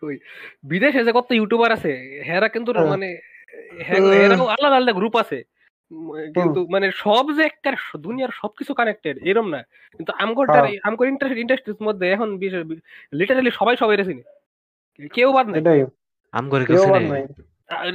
কই 0.00 0.18
বিদেশে 0.62 1.04
যে 1.04 1.12
কত 1.12 1.32
ইউটিউবার 1.32 1.72
আছে 1.72 2.22
হেরা 2.26 2.48
কিন্তু 2.48 2.72
হ্যাঁ। 2.72 2.86
মানে 2.86 3.06
হে- 3.88 4.00
হেরাও 4.00 4.46
আলাদা 4.46 4.76
আলাদা 4.76 4.92
গ্রুপ 4.92 5.16
আছে। 5.16 5.44
কিন্তু 6.34 6.66
মানে 6.70 6.90
সব 6.94 7.32
যে 7.36 7.42
একটা 7.42 7.70
দুনিয়ার 7.98 8.30
সবকিছু 8.30 8.74
কানেক্টেড 8.74 9.18
এরম 9.18 9.48
না। 9.48 9.62
কিন্তু 9.96 10.12
আমগোটার 10.18 10.64
হ্যাঁ। 10.64 10.78
আমগোর 10.82 11.08
ইন্টারেস্ট 11.08 11.40
ইন্ডাস্ট্রির 11.40 11.82
মধ্যে 11.82 12.10
এখন 12.10 12.38
লিটারালি 13.12 13.50
সবাই 13.50 13.76
সবাই 13.76 13.96
চিনে। 14.04 14.22
কেউ 15.08 15.32
বাদ 15.32 15.46
নাই। 15.48 15.60
এটাই 15.60 15.84
আম 16.32 16.50
কেউ 16.50 16.86
বাদ 16.86 17.02
নাই। 17.02 17.24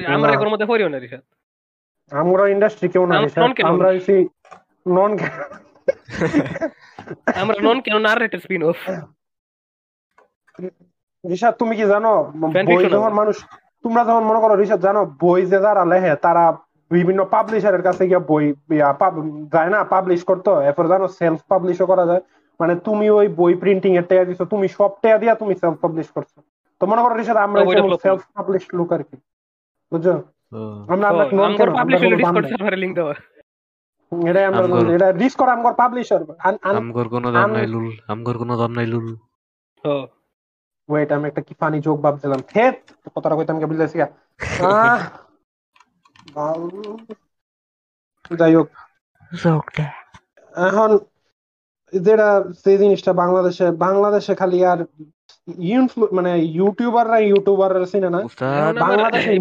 আমরা 0.06 0.32
না। 0.32 0.42
এর 0.42 0.50
মধ্যে 0.50 0.66
পড়িও 0.66 0.90
না 0.90 1.00
রিসাদ 1.00 1.24
আমরা 2.12 2.48
ইন্ডাস্ট্রি 2.48 2.90
কেউ 2.90 3.06
না 3.06 3.22
রিসাদ। 3.22 3.44
আমরা 3.64 3.90
নন 4.88 5.12
আমরা 7.36 7.56
নন 7.62 7.82
কেন 7.82 7.98
নারেটেড 7.98 8.42
স্পিন 8.42 8.64
অফ 8.64 8.78
রিসাদ 11.30 11.54
তুমি 11.54 11.76
কি 11.76 11.86
জানো? 11.86 12.14
বই 12.66 12.90
যখন 12.90 13.14
মানুষ 13.14 13.36
তোমরা 13.84 14.04
যখন 14.04 14.24
মনে 14.24 14.40
করো 14.40 14.56
রিসাদ 14.56 14.80
জানো 14.80 15.06
বই 15.20 15.46
যে 15.46 15.60
যারা 15.60 15.86
লেখে 15.86 16.16
তারা 16.16 16.65
বিভিন্ন 16.92 17.22
পাবলিশারের 17.34 17.84
কাছে 17.84 18.04
গিয়ে 18.06 18.22
বই 18.30 18.46
যায় 19.54 19.72
না 19.72 19.80
পাবলিশ 19.94 20.22
করতো 20.30 20.52
এরপর 20.68 20.86
জানো 20.88 21.06
সেলফ 21.20 21.40
পাবলিশও 21.48 21.86
করা 21.86 22.06
যায়। 22.06 22.24
মানে 22.60 22.74
তুমি 22.88 23.06
ওই 23.12 23.28
বই 23.40 23.54
প্রিন্টিং 23.56 23.92
এর 23.96 24.06
টাকা 24.10 24.24
দিছো 24.24 24.46
তুমি 24.54 24.68
সব 24.78 24.92
টাকা 25.04 25.18
দিয়া 25.18 25.34
তুমি 25.42 25.54
সেলফ 25.62 25.78
পাবলিশ 25.84 26.08
করছ। 26.16 26.32
তো 26.82 26.90
মনে 26.90 27.02
করো 27.04 27.14
রিসাদ 27.16 27.38
আমরা 27.40 27.62
সেলফ 28.04 28.22
পাবলিশ 28.36 28.64
লোক 28.78 28.90
আর 28.96 29.02
কি। 29.04 29.16
বুঝছ? 29.92 30.08
আমরা 30.94 31.08
আমরা 31.12 31.26
canon, 31.32 31.52
পাবলিশ 31.78 32.00
ডিসকর্ড 32.14 32.46
সার্ভারে 32.52 32.78
লিংক 32.84 32.94
দেওয়া 33.00 33.14
এটাই 34.12 34.46
আমরা 34.50 34.64
এটা 34.96 35.08
রিস্ক 35.22 35.38
করা 35.40 35.52
আমগর 35.56 35.74
পাবলিশার 35.82 36.22
আমগর 36.72 37.06
কোনো 37.14 37.28
দাম 37.36 37.50
নাই 37.56 37.68
লুল। 37.74 37.88
আমগর 38.12 38.36
কোনো 38.38 38.54
দাম 38.62 38.72
নাই 38.78 38.88
লুল। 38.88 39.08
ও 39.84 39.94
ওয়েট 40.90 41.10
আমি 41.16 41.26
একটা 41.28 41.42
কি 41.48 41.54
ফানি 41.62 41.78
জোক 41.86 41.98
ভাবছিলাম। 42.06 42.42
থেত 42.52 42.78
কথাটা 43.16 43.36
কইতাম 43.38 43.58
কে 43.60 43.66
বুঝলেছি 43.72 43.98
আহ! 44.02 45.02
যাই 48.32 48.54
হোক। 48.58 48.70
এখন 50.56 50.90
যেটা 51.94 52.28
সেই 52.64 52.78
জিনিসটা 52.82 53.12
বাংলাদেশে 53.22 53.66
বাংলাদেশে 53.86 54.34
খালি 54.42 54.60
আর 54.72 54.80
মানে 56.18 56.32
ইউটিউবাররা 56.58 57.18
ইউটিউবাররা 57.22 57.88
চিনে 57.92 58.10
না। 58.10 58.22
বাংলাদেশে 58.82 59.32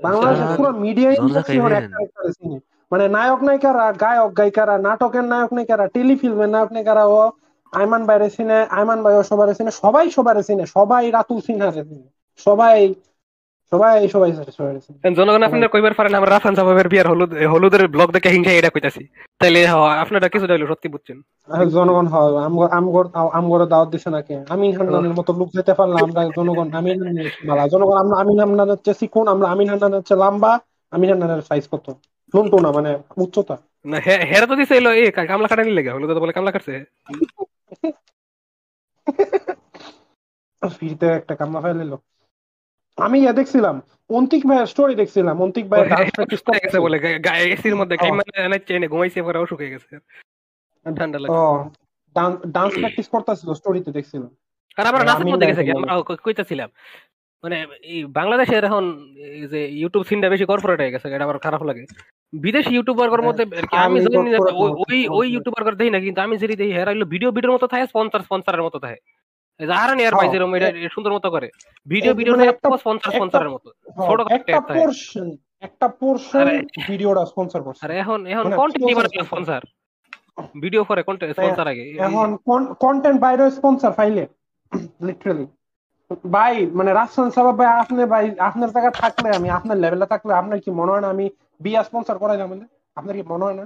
বাংলাদেশের 0.00 0.46
উস্তাদ, 0.46 0.48
পুরো 0.56 0.70
মিডিয়া 0.84 1.10
ইন্ডাস্ট্রি 1.18 1.58
হলো 1.58 1.74
একটা 1.74 1.96
চিনে 2.36 2.58
মানে 2.92 3.04
নায়ক 3.08 3.40
নায়িকারা 3.42 3.86
গায়ক 4.00 4.30
গায়িকারা 4.38 4.74
নাটকের 4.78 5.24
নায়ক 5.24 5.50
নায়িকারা 5.52 5.84
টেলিফিল্মের 5.94 6.50
নায়ক 6.50 6.70
নায়িকারা 6.72 7.04
ও 7.08 7.20
আইমান 7.72 8.02
বাইরে 8.06 8.28
চিনে 8.30 8.58
আইমান 8.70 8.98
ভাইও 9.04 9.22
সবারে 9.22 9.52
চিনে 9.54 9.72
সবাই 9.82 10.06
সবার 10.10 10.36
চিনে 10.42 10.64
সবাই 10.66 11.04
রাতুল 11.10 11.38
সিনহারে 11.40 11.82
চিনে। 11.84 12.06
সবাই 12.38 12.78
সবাই 13.72 13.96
সবাই 14.14 14.30
জনগণ 15.18 15.42
আপনারা 15.46 15.72
কইবার 15.72 15.94
পারেন 15.98 16.14
আমরা 16.18 16.30
রাফান 16.32 16.54
সাহেবের 16.58 16.88
বিয়ার 16.92 17.10
হলুদ 17.12 17.30
হলুদের 17.52 17.82
ব্লগ 17.94 18.08
দেখে 18.14 18.34
হিংসা 18.34 18.52
এটা 18.54 18.70
কইতাছি। 18.74 19.02
তাইলে 19.40 19.60
আপনারা 20.02 20.26
কিছু 20.32 20.46
হইল 20.50 20.64
সত্যি 20.70 20.88
বুঝছেন। 20.94 21.18
জনগণ 21.76 22.06
হয় 22.14 22.30
আমগর 22.78 23.06
আমগর 23.38 23.60
দাওয়াত 23.72 23.88
দিছে 23.92 24.08
নাকি? 24.16 24.34
আমিন 24.54 24.72
হান্নানের 24.78 25.14
মতো 25.18 25.30
লোক 25.40 25.48
যেতে 25.58 25.72
পারলাম 25.78 26.00
আমরা 26.06 26.22
জনগণ 26.38 26.68
হান্নানের 26.74 27.28
মালা। 27.48 27.64
জনগণ 27.72 27.96
আমরা 28.02 28.16
হান্নান 28.42 28.68
হচ্ছে 28.74 28.90
চিকুন 29.00 29.26
আমরা 29.34 29.46
আমিন 29.52 29.68
হান্নান 29.72 29.92
হচ্ছে 29.98 30.14
লম্বা 30.22 30.52
আমিন 30.94 31.08
হান্নানের 31.10 31.42
সাইজ 31.48 31.64
কত? 31.72 31.86
না 32.64 32.70
মানে 32.76 32.90
উচ্চতা। 33.24 33.56
না 33.90 33.96
হেরা 34.30 34.46
তো 34.50 34.54
দিছে 34.60 34.74
এলো 34.80 34.90
এ 35.00 35.04
কামলা 35.30 35.48
কাটানি 35.50 35.72
লেগে 35.78 35.94
হলুদ 35.94 36.10
তো 36.16 36.20
বলে 36.24 36.36
কামলা 36.36 36.52
কাটছে। 36.54 36.74
ফ্রিতে 40.62 41.08
একটা 41.18 41.34
কামলা 41.40 41.60
ফাইল 41.64 41.80
এলো। 41.86 41.98
আমি 42.98 43.18
ইয়ে 43.20 43.32
দেখছিলাম 43.32 43.82
অন্তিক 44.10 44.46
ভাইয়ের 44.46 44.66
স্টোরি 44.66 44.94
দেখছিলাম 44.94 45.42
অন্তিক 45.42 45.68
ভাই 45.68 45.88
ডান্স 45.88 46.10
প্র্যাকটিস 46.10 46.38
শুকিয়ে 46.38 46.64
গেছে 46.64 46.78
বলে 46.80 46.98
গায়ে 47.18 47.46
এসির 47.52 47.76
মধ্যে। 47.76 47.96
কাইমা 47.96 48.48
নাচছে 48.48 48.74
এনে 48.76 48.88
ঘুমাইছে 48.88 49.22
পরে 49.22 49.46
শুকিয়ে 49.48 49.70
গেছে। 49.70 49.98
ঠান্ডা 50.96 51.18
লাগে 51.18 51.34
ও 51.34 51.70
ডান্স 52.46 52.74
প্র্যাকটিস 52.74 53.08
করতেছিল 53.08 53.52
স্টোরিতে 53.52 53.90
দেখছিলাম। 53.92 54.30
আর 54.76 54.86
আমরা 54.86 55.00
আমি 55.00 55.10
নাচের 55.10 55.26
মধ্যে 55.26 55.46
গেছে 55.46 55.64
কি? 55.64 55.70
আমরা 55.70 56.14
কইতাছিলাম। 56.24 56.70
মানে 57.44 57.66
এই 57.82 58.04
বাংলাদেশের 58.04 58.64
এখন 58.64 58.84
যে 59.50 59.60
ইউটিউব 59.80 60.04
সিনটা 60.04 60.28
বেশি 60.28 60.44
কর্পোরেট 60.44 60.80
হয়ে 60.80 60.90
গেছে 60.90 61.06
এটা 61.14 61.24
আমার 61.24 61.38
খারাপ 61.38 61.62
লাগে। 61.62 61.84
বিদেশি 62.32 62.74
ইউটিউবার 62.74 63.22
মধ্যে 63.22 63.44
কি 63.44 63.76
আমি 63.76 64.00
জানি 64.00 64.30
না 64.30 64.38
ওই- 64.38 64.76
ওই 64.88 64.98
ওই 65.08 65.26
ইউটিউবার 65.32 65.64
করে 65.64 65.76
দেই 65.76 65.90
না 65.90 66.00
কিন্তু 66.00 66.20
আমি 66.20 66.34
যেটি 66.36 66.56
দেই 66.56 66.72
হেরা 66.72 66.90
হইল 66.90 67.04
ভিডিও 67.04 67.30
ভিডিওর 67.30 67.54
মতো 67.54 67.66
থাকে 67.66 67.86
স্পন্সর 67.86 68.20
স্পন্সরের 68.20 68.62
মতো 68.62 68.78
থাকে। 68.78 68.98
ভাই 69.60 70.28
হ্যাঁ। 70.28 70.72
এটা 70.80 70.90
সুন্দর 70.96 71.12
মতো 71.16 71.28
করে। 71.34 71.48
ভিডিও 71.86 72.12
ভিডিও 72.18 72.34
মানে 72.34 72.46
স্পন্সর 72.82 73.10
স্পন্সরের 73.16 73.50
মতো। 73.54 73.68
ছোট 74.06 74.18
হ্যাঁ, 74.20 74.38
একটা 74.38 74.58
পোর্শন 74.76 75.28
একটা 75.66 75.86
পোর্শন 76.00 76.46
ভিডিওটা 76.88 77.22
স্পন্সর 77.32 77.60
করছে। 77.66 77.82
আর 77.84 77.90
এখন 78.02 78.18
এখন 78.32 78.44
মানে 78.44 78.58
কন্টেন্ট 78.60 78.84
নিবার 78.88 79.06
স্পন্সর 79.28 79.62
ভিডিও 80.64 80.82
পরে 80.88 81.00
কন্টেন্ট 81.08 81.32
স্পন্সর 81.36 81.66
আগে। 81.72 81.84
এখন 82.08 82.28
কন্টেন্ট 82.84 83.18
বাইরে 83.24 83.44
স্পন্সর 83.58 83.92
ফাইলে 83.98 84.24
লিটারালি 85.06 85.46
ভাই 86.34 86.54
মানে 86.78 86.90
রাজশান 86.98 87.28
সাহেব 87.34 87.56
ভাই 87.60 87.68
আপনি 87.82 88.02
ভাই 88.12 88.24
আপনার 88.48 88.70
জায়গা 88.74 88.90
থাকলে 89.02 89.28
আমি 89.38 89.48
আপনার 89.58 89.76
লেভেলে 89.82 90.06
থাকলে 90.12 90.32
আপনার 90.40 90.58
কি 90.64 90.70
মনে 90.80 90.90
হয় 90.92 91.02
না 91.04 91.08
আমি 91.14 91.26
বিয়া 91.64 91.80
স্পন্সর 91.88 92.16
করাই 92.22 92.38
যাবেন 92.42 92.60
আপনার 92.96 93.14
কি 93.18 93.24
মনে 93.32 93.44
হয় 93.46 93.56
না? 93.60 93.64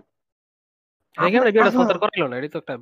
ভিডিও 1.47 1.63
স্পন্সর 1.75 1.97
করাইলো 2.03 2.27
না 2.31 2.35
এটা 2.39 2.49
তো 2.55 2.59
একটা 2.61 2.75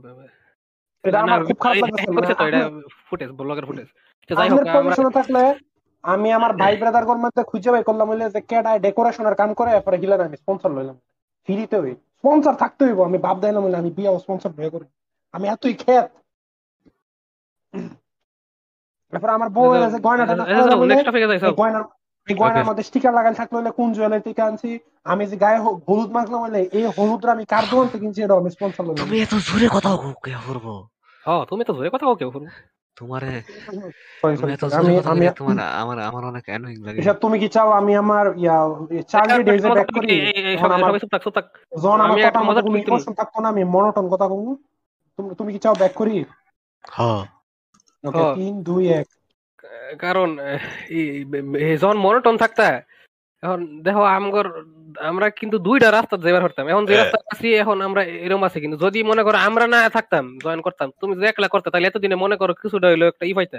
এটা 1.04 1.18
আমার 1.20 1.40
খুব 1.44 1.58
খারাপ 1.58 1.76
লাগছে 1.84 2.06
করছে 2.16 2.34
তো 2.34 2.44
এটা 2.46 2.60
ফুটেজ 3.08 3.30
ব্লগের 3.30 3.66
ফুটেজ 3.66 3.88
যাই 4.30 4.48
হোক 4.48 4.60
আমরা 4.74 5.10
থাকলে 5.10 5.42
আমি 6.04 6.28
আমার 6.32 6.52
ভাই 6.52 6.74
ব্রাদার 6.76 7.04
কর 7.06 7.18
মধ্যে 7.18 7.42
খুঁজে 7.44 7.70
বাই 7.70 7.82
করলাম 7.84 8.06
হইলে 8.08 8.26
যে 8.30 8.40
কেডায় 8.40 8.80
ডেকোরেশনের 8.80 9.34
কাম 9.34 9.50
করে 9.54 9.70
এরপরে 9.72 9.96
হিলার 9.96 10.20
আমি 10.20 10.36
স্পন্সর 10.36 10.70
লইলাম। 10.70 10.96
ফ্রিতে 11.48 11.76
হই। 11.80 11.94
স্পন্সর 12.18 12.54
থাকতে 12.54 12.82
হইব 12.84 13.00
আমি 13.04 13.18
বাপ 13.18 13.36
না 13.44 13.78
আমি 13.78 13.90
বিয়া 13.90 14.10
স্পন্সর 14.18 14.50
বিয়ে 14.50 14.70
করি। 14.70 14.86
আমি 15.34 15.46
এতই 15.48 15.74
খেত। 15.74 16.06
তারপর 19.12 19.28
আমার 19.28 19.48
বউ 19.48 19.66
গয়নার 21.60 21.84
এই 22.30 22.36
গয়নার 22.40 22.66
মধ্যে 22.68 22.84
স্টিকার 22.88 23.12
লাগাই 23.18 23.34
থাকলে 23.40 23.56
হলে 23.60 23.70
কোন 23.78 23.88
জুয়েলারি 23.96 24.22
থেকে 24.28 24.42
আনছি? 24.48 24.70
আমি 25.12 25.22
যে 25.30 25.36
গায়ে 25.44 25.58
হলুদ 25.88 26.10
মাখলাম 26.16 26.40
হলে 26.46 26.60
এই 26.78 26.84
হলুদটা 26.96 27.30
আমি 27.36 27.44
কার 27.52 27.64
দোকান 27.70 27.86
থেকে 27.92 28.02
কিনছি 28.04 28.20
এটা 28.22 28.34
আমি 28.42 28.50
স্পন্সর 28.56 28.82
লইলাম 28.86 29.02
তুমি 29.04 29.16
এত 29.24 29.34
জোরে 29.48 29.68
কথা 29.76 29.90
কে 30.24 30.32
করব 30.48 30.66
হ্যাঁ 31.24 31.42
তুমি 31.50 31.62
তো 31.68 31.72
জোরে 31.76 31.90
কথা 31.94 32.06
কে 32.20 32.26
করব 32.34 32.46
তোমারে 32.96 33.32
আমি 34.78 34.92
আমি 35.12 35.24
তোমার 35.38 35.56
আমার 35.82 35.98
আমার 36.08 36.22
অনেক 36.30 36.44
অ্যানোয়িং 36.50 36.78
লাগে। 36.86 36.98
এসব 37.02 37.16
তুমি 37.24 37.36
কি 37.42 37.48
চাও? 37.54 37.68
আমি 37.80 37.92
আমার 38.02 38.24
ইয়া 38.42 38.56
চার্লি 39.12 39.42
ডেজে 39.48 39.68
ব্যাক 39.76 39.88
করি। 39.96 40.08
এখন 40.56 40.70
আমার 40.76 40.90
জন 41.84 41.98
আমার 42.04 42.18
কথা 42.26 42.40
মতো 42.48 42.60
কোনো 42.66 42.76
ইমোশন 42.82 43.12
থাকতো 43.20 43.38
না 43.42 43.48
আমি 43.52 43.62
মনোটন 43.74 44.06
কথা 44.12 44.26
কমু 44.30 44.50
তুমি 45.18 45.28
তুমি 45.38 45.50
কি 45.54 45.60
চাও 45.64 45.74
ব্যাক 45.82 45.92
করি? 46.00 46.16
হ্যাঁ 46.96 47.22
ওকে 48.04 48.22
3 48.36 48.54
2 48.66 48.76
1 48.98 49.08
কারণ 50.04 50.28
জন 51.82 51.96
মনোটন 52.04 52.34
থাকতা 52.42 52.66
এখন 53.42 53.60
দেখো 53.86 54.02
আমগর 54.16 54.46
আমরা 55.02 55.26
কিন্তু 55.40 55.56
দুইটা 55.66 55.88
রাস্তা 55.90 56.14
যাবার 56.24 56.44
পারতাম 56.46 56.64
এখন 56.72 56.84
যে 56.88 56.94
রাস্তা 56.94 57.18
আছি 57.32 57.48
এখন 57.62 57.76
আমরা 57.88 58.02
এরকম 58.24 58.42
আছি 58.48 58.58
কিন্তু। 58.64 58.76
যদি 58.84 58.98
মনে 59.10 59.22
করো 59.26 59.38
আমরা 59.48 59.64
না 59.74 59.80
থাকতাম 59.96 60.24
জয়েন 60.44 60.60
করতাম 60.66 60.88
তুমি 61.00 61.12
যে 61.20 61.26
একলা 61.28 61.48
করতে 61.54 61.68
তাহলে 61.72 61.88
এতদিনে 61.90 62.16
মনে 62.24 62.36
করো 62.40 62.52
কিছুটা 62.62 62.86
হইল 62.90 63.02
একটা 63.12 63.24
ই 63.30 63.32
পাইতে। 63.38 63.58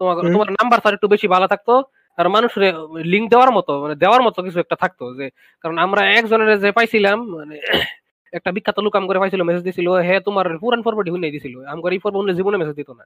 তোমার 0.00 0.14
তোমার 0.34 0.48
নাম্বার 0.58 0.78
স্যার 0.82 0.96
একটু 0.98 1.08
বেশি 1.14 1.26
ভালো 1.34 1.46
থাকতো 1.52 1.74
আর 2.18 2.26
মানুষের 2.36 2.62
লিঙ্ক 3.12 3.26
দেওয়ার 3.32 3.50
মতো 3.58 3.72
মানে 3.84 3.94
দেওয়ার 4.02 4.22
মতো 4.26 4.38
কিছু 4.46 4.58
একটা 4.64 4.76
থাকতো 4.82 5.04
যে 5.18 5.26
কারণ 5.64 5.76
আমরা 5.86 6.02
একজনের 6.18 6.50
যে 6.64 6.70
পাইছিলাম 6.78 7.18
মানে 7.36 7.56
একটা 8.32 8.50
বিখ্যাত 8.56 8.78
লোক 8.84 8.94
আম 8.98 9.04
করে 9.08 9.20
পাইছিল 9.22 9.42
মেসেজ 9.48 9.62
দিছিল 9.68 9.88
হে 10.08 10.14
তোমার 10.28 10.46
পুরান 10.62 10.80
ফরওয়ার্ড 10.84 11.08
হুইনে 11.12 11.34
দিছিল। 11.36 11.54
আম 11.72 11.78
করে 11.84 11.94
এই 11.96 12.02
ফরওয়ার্ড 12.04 12.30
জীবনে 12.38 12.56
মেসেজ 12.60 12.76
দিত 12.80 12.90
না। 12.98 13.04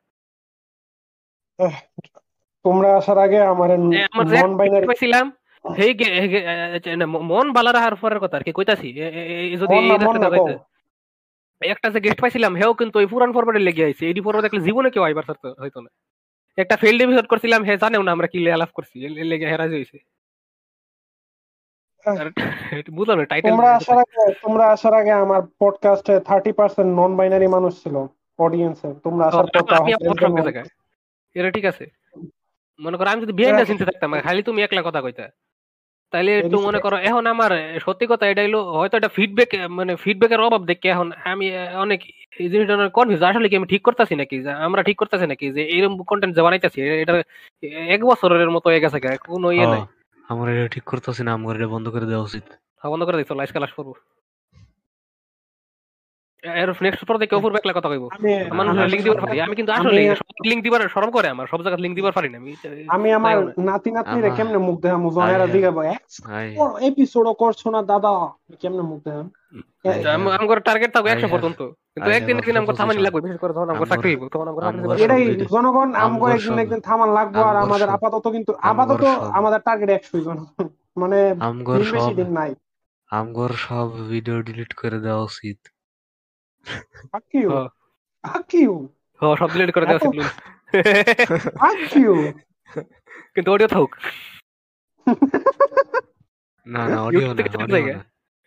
তোমরা 2.67 2.89
আসার 2.97 3.19
আগে 3.19 3.39
আমার 3.53 3.71
নন 3.81 4.51
বাইনারি 4.57 4.87
পাইছিলাম 4.87 5.27
হেই 5.65 5.91
মন 7.31 7.47
বালা 7.53 7.71
রাহার 7.73 7.95
পরের 7.97 8.19
কথা 8.19 8.37
আর 8.37 8.43
কি 8.43 8.53
কইতাছি। 8.53 8.89
যদি 9.57 9.77
একটা 11.63 11.91
যে 11.91 12.01
গেস্ট 12.01 12.21
পাইছিলাম 12.21 12.53
হেও 12.55 12.73
কিন্তু 12.75 12.99
ওই 12.99 13.07
পুরান 13.07 13.31
ফরওয়ার্ডে 13.33 13.63
লেগে 13.65 13.85
আইছে। 13.85 14.05
এই 14.07 14.15
ফরওয়ার্ড 14.15 14.43
দেখলে 14.43 14.61
জীবনে 14.61 14.89
কেউ 14.91 15.03
আইবার 15.03 15.25
হইতো 15.63 15.79
না। 15.81 15.91
একটা 16.59 16.77
ফিল্ড 16.77 17.03
এপিসোড 17.03 17.27
করছিলাম 17.27 17.61
হে 17.65 17.75
জানেও 17.77 18.03
না 18.03 18.11
আমরা 18.13 18.27
কি 18.27 18.39
আলাপ 18.51 18.71
করছি। 18.75 18.97
লেগে 19.31 19.47
হেরাজ 19.47 19.71
হইছে। 19.71 19.99
বুঝলাম 22.97 23.25
টাইটেল 23.25 23.51
তোমরা 23.51 23.71
আসার 23.77 23.99
আগে 23.99 24.23
তোমরা 24.43 24.65
আসার 24.67 24.95
আগে 24.95 25.13
আমার 25.25 25.43
পডকাস্টে 25.61 26.15
30% 26.21 26.89
নন 26.99 27.13
বাইনারি 27.17 27.47
মানুষ 27.47 27.73
ছিল 27.83 27.97
অডিয়েন্সে 28.39 28.89
তোমরা 29.05 29.25
আসার 29.27 29.45
পর 29.45 29.63
এটা 31.37 31.51
ঠিক 31.51 31.65
আছে। 31.65 31.85
মনে 32.81 32.97
করো 32.99 33.09
আমি 33.13 33.21
যদি 33.25 33.35
বিহাইন্ড 33.39 33.59
দ্য 33.61 33.67
সিনতে 33.71 33.85
থাকতাম 33.85 34.11
খালি 34.27 34.41
তুমি 34.49 34.61
একলা 34.63 34.83
কথা 34.89 35.01
কইতা। 35.01 35.27
তাইলে 36.13 36.31
একটু 36.41 36.57
মনে 36.67 36.79
করো 36.79 36.97
এখন 37.09 37.25
আমার 37.27 37.51
সত্যি 37.87 38.05
কথা 38.07 38.25
এটা 38.27 38.43
হলো 38.47 38.61
হয়তো 38.79 38.95
এটা 38.97 39.11
ফিডব্যাক 39.17 39.51
মানে 39.79 39.93
ফিডব্যাকের 39.97 40.41
অভাব 40.41 40.63
দেখে 40.65 40.87
এখন 40.89 41.09
আমি 41.33 41.47
অনেক 41.85 42.01
এই 42.41 42.49
জিনিসটা 42.53 42.75
অনেক 42.79 42.93
কনফিউজ 42.93 43.23
আসলে 43.23 43.47
কি 43.51 43.55
আমি 43.57 43.69
ঠিক 43.73 43.83
করতেছি 43.83 44.15
নাকি? 44.15 44.37
যে 44.45 44.51
আমরা 44.67 44.81
ঠিক 44.83 44.97
করতেছি 44.97 45.27
নাকি? 45.27 45.47
যে 45.57 45.63
এরকম 45.75 45.95
কন্টেন্ট 46.11 46.33
যে 46.37 46.43
বানাইতেছি 46.43 46.79
এটা 47.03 47.13
এক 47.95 48.01
বছরের 48.05 48.51
মতো 48.51 48.67
হয়ে 48.71 48.83
গেছে 48.85 48.99
কোনো 49.29 49.47
ইয়ে 49.53 49.67
নাই। 49.67 49.83
আমার 50.25 50.47
এটা 50.53 50.67
ঠিক 50.69 50.85
করতেছি 50.85 51.23
না 51.27 51.31
আমার 51.39 51.53
এটা 51.57 51.69
বন্ধ 51.75 51.87
করে 51.89 52.07
দেওয়া 52.11 52.25
উচিত। 52.29 52.45
হ্যাঁ, 52.81 52.91
বন্ধ 52.93 53.03
করে 53.05 53.17
দিচ্ছ 53.19 53.33
লাইস 53.33 53.51
ক্লাস 53.53 53.73
করব 53.79 53.91
নেক্সট 56.87 57.03
পর 57.09 57.17
থেকে 57.23 57.35
অপূর্ব 57.39 57.55
একলা 57.59 57.75
কথা 57.77 57.89
কইব। 57.93 58.05
মানুষ 58.59 58.73
লিংক 58.93 59.03
দিবার 59.07 59.21
পারি। 59.25 59.37
আমি 59.47 59.55
কিন্তু 59.59 59.73
আসলে 59.79 60.01
লিংক 60.51 60.61
দিবার 60.65 60.81
শরম 60.95 61.11
করে 61.17 61.29
আমার। 61.35 61.47
সব 61.53 61.61
জায়গা 61.65 61.79
লিংক 61.85 61.95
দিবার 61.99 62.15
পারি 62.17 62.29
না। 62.33 62.37
আমি 62.39 62.53
আমি 62.97 63.09
আমার 63.19 63.37
নাতি 63.69 63.91
নাতনি 63.97 64.19
রে 64.25 64.31
কেমনে 64.39 64.59
মুখ 64.67 64.77
দেখাম? 64.85 65.03
জনেরা 65.17 65.47
দিগাবো। 65.55 65.81
এপিসোডও 66.89 67.33
করছ 67.43 67.61
না 67.75 67.81
দাদা? 67.91 68.13
কেমনে 68.63 68.83
মুখ 68.91 68.99
দেখাম? 69.07 69.27
আমার 70.45 70.59
টার্গেট 70.69 70.91
থাকবে 70.95 71.09
100 71.13 71.29
পর্যন্ত। 71.35 71.61
কিন্তু 71.95 72.11
একদিন 72.19 72.37
একদিন 72.41 72.57
আমাকে 72.61 72.75
থামানি 72.81 73.01
লাগবে। 73.07 73.21
বিশেষ 73.25 73.39
করে 73.43 73.53
তখন 73.57 73.69
আমাকে 73.73 73.89
চাকরি 73.93 74.09
হইব 74.13 74.23
তখন 74.35 74.47
আমাকে 74.51 75.03
এটাই 75.05 75.25
জনগণ 75.55 75.89
আমাকে 76.05 76.27
একদিন 76.37 76.59
একদিন 76.65 76.81
থামান 76.89 77.09
লাগবে 77.19 77.41
আর 77.51 77.57
আমাদের 77.65 77.89
আপাতত 77.97 78.25
কিন্তু 78.37 78.53
আপাতত 78.71 79.03
আমাদের 79.39 79.61
টার্গেট 79.67 79.91
100 79.97 80.19
জন। 80.27 80.37
মানে 81.01 81.19
বেশি 81.79 82.13
দিন 82.21 82.31
নাই। 82.39 82.51
আমগর 83.11 83.53
সব 83.67 83.89
ভিডিও 84.13 84.37
ডিলিট 84.47 84.73
করে 84.81 84.99
দেওয়া 85.05 85.23
উচিত। 85.31 85.59
সব 89.41 89.49
ডিলিট 89.53 89.71
করে 89.75 89.87
উচিত 89.91 90.15
Fuck 91.61 91.79
কিন্তু 93.35 93.49
অডিও 93.53 93.69
থাকুক। 93.69 93.93
না 96.67 96.83
না 96.93 96.99
অডিও 97.07 97.27
না 97.29 97.79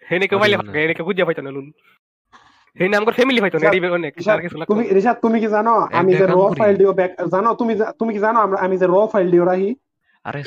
হেনে 0.04 0.26
কে 0.30 0.36
পাইলে 0.38 0.56
হেনে 0.76 0.94
কে 0.94 1.04
বুঝিয়া 1.04 1.28
পাইতো 1.28 1.42
না 1.42 1.52
লুন 1.56 1.68
হেনে 2.78 2.96
আমগর 2.98 3.14
ফ্যামিলি 3.14 3.40
পাইতো 3.42 3.58
না 3.58 3.68
এডি 3.70 3.80
অনেক 3.90 4.14
তুমি 4.72 4.84
রিশাদ 4.98 5.18
তুমি 5.22 5.38
কি 5.44 5.48
জানো 5.48 5.74
আমি 6.00 6.12
যে 6.20 6.26
র 6.28 6.38
ফাইল 6.60 6.74
দিও 6.80 6.92
ব্যাক 6.94 7.12
জানো 7.34 7.50
তুমি 7.60 7.74
তুমি 8.00 8.12
কি 8.16 8.20
জানো 8.20 8.38
আমরা 8.46 8.58
আমি 8.66 8.76
যে 8.78 8.88
র 8.88 8.96
ফাইল 9.14 9.28
দিও 9.34 9.46
রাহি 9.46 9.70
আরে 10.26 10.40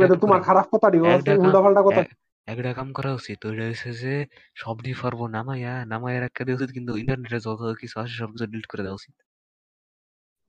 মানে 0.00 0.16
তোমার 0.24 0.40
খারাপ 0.48 0.66
কথা 0.74 0.88
দিও 0.94 1.04
উল্টা 1.42 1.60
পাল্টা 1.64 1.82
কথা 1.88 2.02
একটা 2.48 2.70
কাম 2.78 2.88
করা 2.92 3.10
উচিত। 3.14 3.38
ওইটা 3.48 3.64
হচ্ছে 3.70 3.90
যে 4.02 4.14
সব 4.62 4.76
ডি 4.84 4.92
পারব 5.02 5.20
নামাইয়া 5.36 5.74
নামাইয়া 5.92 6.20
রাখা 6.20 6.42
দেওয়া 6.44 6.58
উচিত 6.58 6.70
কিন্তু 6.76 6.92
ইন্টারনেটে 6.96 7.38
যত 7.46 7.60
কিছু 7.80 7.96
আছে 8.00 8.14
সব 8.20 8.28
কিছু 8.32 8.46
ডিলিট 8.46 8.66
করে 8.66 8.84
দেওয়া 8.84 8.98
উচিত। 9.00 9.14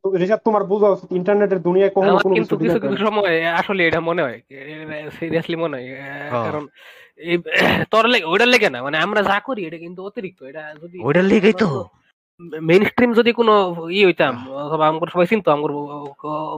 ঋষাদ 0.03 0.41
তোমার 0.47 0.63
বোঝা 0.63 0.87
উচিত 0.89 1.09
ইন্টারনেটের 1.11 1.59
দুনিয়ায় 1.67 1.91
কখনো 1.95 2.17
কোনো 2.17 2.33
কিছু 2.35 2.55
কিছু 2.57 2.77
কিছু 2.83 2.97
সময় 2.97 3.33
আসলে 3.61 3.81
এটা 3.87 3.99
মনে 4.09 4.21
হয় 4.25 4.37
সিরিয়াসলি 5.17 5.57
মনে 5.63 5.75
হয় 5.77 5.87
কারণ 6.45 6.63
তোর 7.91 8.05
লেগে 8.11 8.25
ওইটার 8.25 8.49
লেগে 8.53 8.69
না 8.69 8.79
মানে 8.83 8.97
আমরা 8.97 9.21
যা 9.21 9.37
করি 9.47 9.61
এটা 9.65 9.77
কিন্তু 9.77 9.99
অতিরিক্ত 10.03 10.39
এটা 10.43 10.63
যদি 10.81 10.97
ওইটার 11.07 11.25
লেগেই 11.31 11.55
তো। 11.63 11.69
মেইন 12.61 12.83
স্ট্রিম 12.85 13.11
যদি 13.13 13.31
কোনো 13.33 13.53
ই 13.89 13.99
হইতাম 14.05 14.33
অথবা 14.65 14.87
আমার 14.87 15.09
সবাই 15.13 15.27
চিনতো 15.27 15.49
আমার 15.51 15.71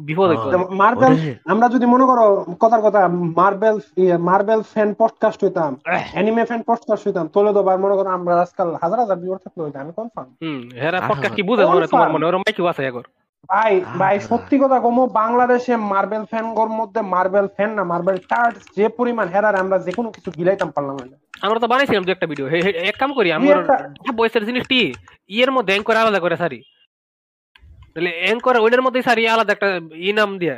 বিপদ 0.01 0.27
হইতো। 0.29 0.47
মার্বেল 0.71 1.13
আমরা 1.45 1.67
যদি 1.69 1.85
মনে 1.85 2.05
করো 2.05 2.25
কথার 2.59 2.81
কথা 2.81 3.01
মার্বেল 3.37 3.77
মার্বেল 4.19 4.61
ফ্যান 4.61 4.89
পডকাস্ট 4.97 5.39
হইতাম 5.43 5.71
অ্যানিমে 6.11 6.43
ফ্যান 6.45 6.61
পডকাস্ট 6.67 7.03
হইতাম 7.07 7.25
তোলে 7.27 7.51
তো 7.53 7.61
বার 7.63 7.77
মনে 7.79 7.95
করো 7.95 8.09
আমরা 8.09 8.33
আজকাল 8.41 8.69
হাজার 8.81 8.99
হাজার 8.99 9.17
ভিউয়ার 9.17 9.39
থাকলে 9.43 9.61
হইতাম 9.63 9.81
আমি 9.81 9.93
কনফার্ম 9.95 10.29
হুম 10.41 10.59
হেরা 10.81 10.99
পডকাস্ট 11.09 11.35
কি 11.35 11.43
বুঝে 11.43 11.63
তোমার 11.91 12.09
মনে 12.11 12.25
ওরম 12.25 12.39
মাইকিও 12.39 12.65
আছে 12.65 12.83
এখন 12.85 13.03
ভাই 13.51 13.73
ভাই 14.01 14.15
সত্যি 14.29 14.55
কথা 14.63 14.77
কমো 14.85 15.03
বাংলাদেশে 15.21 15.73
মার্বেল 15.91 16.23
ফ্যান 16.31 16.47
গর 16.57 16.69
মধ্যে 16.79 17.01
মার্বেল 17.13 17.47
ফ্যান 17.55 17.71
না 17.77 17.83
মার্বেল 17.91 18.17
টার্ট 18.31 18.55
যে 18.77 18.85
পরিমাণ 18.97 19.27
হেরার 19.33 19.55
আমরা 19.63 19.77
যে 19.85 19.91
কোনো 19.97 20.09
কিছু 20.15 20.29
গিলাইতাম 20.37 20.69
পারলাম 20.75 20.95
না। 21.11 21.17
আমরা 21.45 21.59
তো 21.63 21.67
বানাইছিলাম 21.71 22.03
দু 22.05 22.11
একটা 22.13 22.27
ভিডিও 22.31 22.45
এক 22.89 22.95
কাম 23.01 23.11
করি 23.17 23.29
আমরা 23.37 23.55
বয়সের 24.19 24.43
জিনিসটি 24.49 24.79
ইয়ের 25.35 25.51
মধ্যে 25.55 25.71
অ্যাঙ্কর 25.73 26.01
আলাদা 26.01 26.19
করে 26.25 26.35
সারি। 26.43 26.59
তাহলে 27.93 28.11
অ্যাঙ্কর 28.23 28.55
ওইটার 28.63 28.85
মধ্যে 28.85 29.01
সারি 29.07 29.23
আলাদা 29.33 29.51
একটা 29.55 29.69
ই 30.07 30.09
নাম 30.19 30.29
দিয়ে 30.41 30.57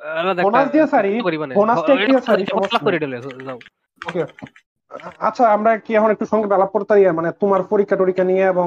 আলাদা 0.00 0.40
একটা 0.42 0.72
দিয়ে 0.74 0.86
সারি? 0.94 1.10
বোনাসটা 1.60 1.92
কি 2.06 2.12
সারি? 2.28 2.42
সমস্যা 2.52 2.78
করে 2.86 2.98
দিলে 3.02 3.16
যাও। 3.46 3.58
ওকে 4.08 4.22
আচ্ছা 5.26 5.44
আমরা 5.56 5.70
কি 5.84 5.90
এখন 5.98 6.10
একটু 6.14 6.24
সঙ্গে 6.32 6.56
আলাপ 6.58 6.70
করতে 6.76 6.92
মানে 7.18 7.30
তোমার 7.42 7.60
পরীক্ষা 7.72 7.96
টরীক্ষা 8.00 8.24
নিয়ে 8.30 8.44
এবং 8.54 8.66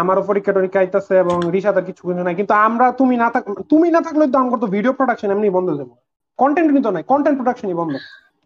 আমারও 0.00 0.22
পরীক্ষা 0.28 0.52
টরীক্ষা 0.56 0.80
আইতাছে 0.82 1.14
এবং 1.24 1.36
রিসাদার 1.54 1.84
কিছু 1.88 2.02
কিছু 2.08 2.22
নাই। 2.26 2.34
কিন্তু 2.40 2.54
আমরা 2.66 2.86
তুমি 3.00 3.14
না 3.22 3.28
থাক 3.34 3.44
তুমি 3.72 3.88
না 3.96 4.00
থাকলে 4.06 4.24
তো 4.32 4.36
আমার 4.42 4.58
তো 4.62 4.66
ভিডিও 4.76 4.92
প্রোডাকশন 4.98 5.28
এমনি 5.34 5.48
বন্ধ 5.56 5.68
দেবো 5.80 5.94
কন্টেন্ট 6.38 6.70
কিন্তু 6.74 6.88
নাই 6.94 7.04
কন্টেন্ট 7.12 7.36
প্রোডাকশনই 7.40 7.76
বন্ধ। 7.80 7.94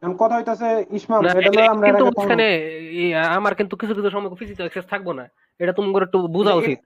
এখন 0.03 0.15
কথা 0.23 0.35
হইতাছে 0.39 0.69
ইসমাম 0.99 1.21
এটা 1.39 1.63
আমরা 1.75 1.87
এখানে 2.25 2.49
আমার 3.39 3.53
কিন্তু 3.59 3.75
কিছু 3.81 3.93
কিছু 3.97 4.09
সময় 4.15 4.31
ফিজিক্যাল 4.41 4.65
অ্যাক্সেস 4.67 4.87
থাকব 4.93 5.09
না। 5.19 5.25
এটা 5.61 5.73
তুমি 5.79 5.89
করে 5.95 6.05
একটু 6.09 6.19
বোঝা 6.37 6.55
উচিত। 6.61 6.79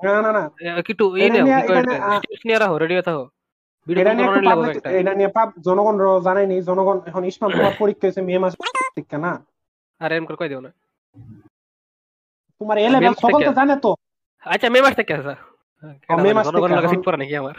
না 0.00 0.10
না 0.26 0.30
না। 0.38 0.42
একটু 0.80 1.04
এই 1.22 1.28
নাও 1.32 1.44
নিয়ে 2.46 2.58
রাখো 2.62 2.76
রেডি 2.82 2.94
থাকো। 3.10 3.24
এটা 5.00 5.12
নিয়ে 5.18 5.30
পাপ 5.36 5.48
জনগণ 5.66 5.94
জানাইনি 6.26 6.56
জনগণ 6.68 6.96
এখন 7.08 7.22
ইসমাম 7.30 7.50
তোমার 7.56 7.74
পরীক্ষা 7.82 8.04
হয়েছে 8.06 8.20
মে 8.28 8.34
মাস। 8.42 8.52
পরীক্ষা 8.94 9.18
না 9.26 9.32
আর 10.00 10.08
এরকম 10.12 10.26
করে 10.28 10.38
কই 10.40 10.48
দিও 10.50 10.62
না। 10.66 10.70
তোমার 12.60 12.76
এ 12.78 12.86
লেভেল 12.92 13.14
সকল 13.16 13.40
তো 13.40 13.52
জানে 13.58 13.74
তো 13.84 13.90
আচ্ছা 14.46 14.68
মে 14.70 14.80
মাস 14.84 14.94
থেকে 15.00 15.12
আছে 15.14 15.34
মে 16.18 16.30
মাস 16.36 16.46
থেকে 16.46 16.62
জনগণ 16.64 16.90
সিট 16.92 17.02
পড়া 17.06 17.18
নাকি 17.20 17.34
আমার 17.42 17.56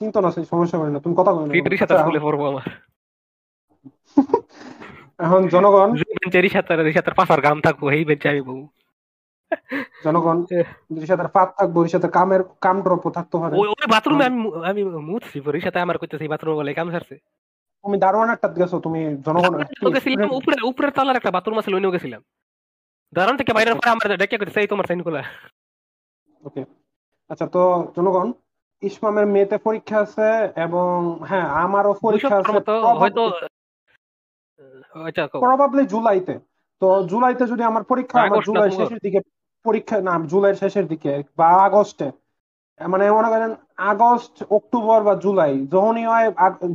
চিন্তা 0.00 0.18
না 0.24 0.28
সেই 0.36 0.46
সমস্যা 0.52 0.76
করে 0.80 0.90
না 0.94 1.00
তুমি 1.04 1.14
কথা 1.20 1.30
বলো 1.34 1.52
ফিটরি 1.54 1.76
সাথে 1.80 1.94
স্কুলে 2.00 2.20
পড়ব 2.26 2.40
আমার 2.50 2.66
এখন 5.18 5.42
জনগণ 5.54 5.90
বেঞ্চেরই 6.12 6.50
সাথে 6.50 6.72
সাথে 6.92 7.10
পাশার 7.18 7.40
গাম 7.46 7.58
থাকব 7.66 7.82
এই 7.96 8.04
বেঞ্চে 8.08 8.28
আমি 8.32 8.42
বউ 8.48 8.60
জনগণ 10.04 10.36
সাথে 11.02 11.24
ফাঁদ 11.34 11.48
থাকব 11.58 11.74
ওর 11.76 11.88
সাথে 11.94 12.08
কামের 12.16 12.42
কাম 12.64 12.76
ড্রপ 12.84 13.04
থাকতে 13.18 13.36
পারে 13.40 13.54
ওই 13.60 13.68
বাথরুমে 13.92 14.24
আমি 14.28 14.40
আমি 14.70 14.80
মুছছি 15.08 15.38
পরে 15.44 15.58
সাথে 15.66 15.78
আমার 15.84 15.96
কইতেছি 16.00 16.26
বাথরুম 16.32 16.54
বলে 16.58 16.70
কাম 16.78 16.88
ছাড়ছে 16.94 17.16
তুমি 17.84 17.96
দারোয়ান 18.04 18.28
একটা 18.30 18.48
গেছো 18.54 18.76
তুমি 18.86 19.00
জনগণ 19.26 19.52
গেছিলাম 19.94 20.30
উপরে 20.38 20.56
উপরের 20.70 20.92
তলার 20.96 21.18
একটা 21.20 21.34
বাথরুম 21.36 21.56
আছে 21.60 21.70
ওইও 21.70 21.94
গেছিলাম 21.96 22.22
দারোয়ান 23.12 23.36
থেকে 23.40 23.52
বাইরের 23.56 23.74
পরে 23.78 23.92
আমার 23.94 24.06
ডেকে 24.22 24.36
করতে 24.38 24.54
চাই 24.56 24.70
তোমার 24.72 24.86
সাইন 24.88 25.00
খোলা 25.06 25.22
ওকে 26.40 26.62
আচ্ছা 27.30 27.46
তো 27.54 27.62
জনগণ 27.96 28.28
ইসমামের 28.82 29.26
মেয়েতে 29.26 29.56
পরীক্ষা 29.66 29.96
আছে 30.00 30.28
এবং 30.66 30.92
হ্যাঁ 31.28 31.46
আমারও 31.64 31.92
পরীক্ষা 32.04 32.36
আছে। 32.38 32.52
হয়তো 33.00 33.22
আচ্ছা 35.08 35.22
প্রবাবলি 35.44 35.82
জুলাইতে। 35.86 36.34
তো 36.82 36.86
জুলাইতে 37.10 37.44
যদি 37.46 37.62
আমার 37.70 37.82
পরীক্ষা 37.82 38.16
হয় 38.20 38.30
জুলাই 38.48 38.70
শেষের 38.78 39.00
দিকে 39.06 39.20
পরীক্ষা 39.64 39.96
না 40.08 40.14
জুলাইয়ের 40.32 40.58
শেষের 40.62 40.86
দিকে 40.88 41.12
বা 41.38 41.48
আগস্টে। 41.68 42.08
মানে 42.80 43.04
মনে 43.18 43.28
করেন 43.32 43.50
আগস্ট 43.90 44.34
অক্টোবর 44.58 44.98
বা 45.08 45.14
জুলাই 45.24 45.54
যখনই 45.74 46.06
হয় 46.12 46.28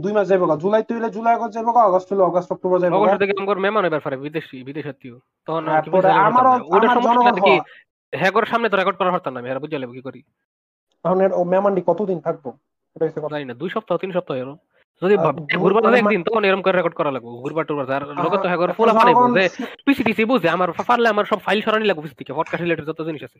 দুই 0.03 0.14
মাস 0.18 0.26
যাইব 0.30 0.43
জুলাই 0.64 0.84
তো 0.88 0.91
হইলে 0.95 1.10
জুলাই 1.16 1.34
আগস্ট 1.36 1.53
যাইব 1.55 1.68
আগস্ট 1.89 2.08
হইলে 2.12 2.24
আগস্ট 2.30 2.49
অক্টোবর 2.55 2.78
যাইব 2.82 2.93
আগস্ট 2.95 3.20
থেকে 3.22 3.34
আমার 3.43 3.60
মেহমান 3.64 3.84
এবার 3.89 4.01
পারে 4.05 4.16
বিদেশি 4.26 4.58
বিদেশ 4.70 4.86
আত্মীয় 4.91 5.16
তখন 5.47 5.64
আমারও 6.30 6.53
ওটা 6.76 6.88
সমস্যা 6.95 7.32
কি 7.47 7.55
হ্যাগর 8.14 8.45
সামনে 8.51 8.68
তো 8.72 8.76
রেকর্ড 8.78 8.97
করা 8.99 9.14
হতো 9.16 9.30
না 9.30 9.39
আমি 9.41 9.49
বুঝে 9.64 9.78
কি 9.95 10.01
করি? 10.08 10.20
তখন 11.05 11.20
এর 11.26 11.32
ও 11.39 11.41
মেহমানটি 11.51 11.82
কতদিন 11.89 12.20
থাকব? 12.26 12.45
জানি 13.34 13.45
না 13.49 13.53
দুই 13.62 13.70
সপ্তাহ 13.76 13.95
তিন 14.03 14.12
সপ্তাহ 14.18 14.36
এরকম 14.41 14.58
যদি 15.01 15.16
ঘুরবার 15.62 15.99
একদিন 16.01 16.22
তখন 16.28 16.43
এরকম 16.47 16.64
করে 16.66 16.76
রেকর্ড 16.76 16.95
করা 16.99 17.12
লাগবে 17.16 17.30
ঘুরবার 17.43 17.66
টুরবার। 17.68 17.88
আর 17.97 18.03
লোক 18.26 18.34
তো 18.43 18.47
হ্যাগর 18.51 18.70
ফুলা 18.78 18.93
বানাইবো 18.97 19.24
যে 19.38 19.43
পিসি 19.86 20.01
টিসি 20.08 20.24
বুঝে 20.32 20.49
আমার 20.55 20.70
পারলে 20.89 21.08
আমার 21.14 21.26
সব 21.32 21.39
ফাইল 21.45 21.60
সরানি 21.66 21.86
লাগবে 21.88 22.03
পিসি 22.05 22.16
থেকে 22.20 22.32
পডকাস্ট 22.39 22.64
রিলেটেড 22.64 22.86
যত 22.89 22.99
জিনিস 23.08 23.24
আছে। 23.28 23.39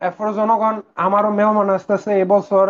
এরপরে 0.00 0.30
জনগণ 0.34 0.74
আমারও 1.06 1.30
মেহমান 1.30 1.68
আসতেছে 1.70 2.10
এবছর 2.20 2.66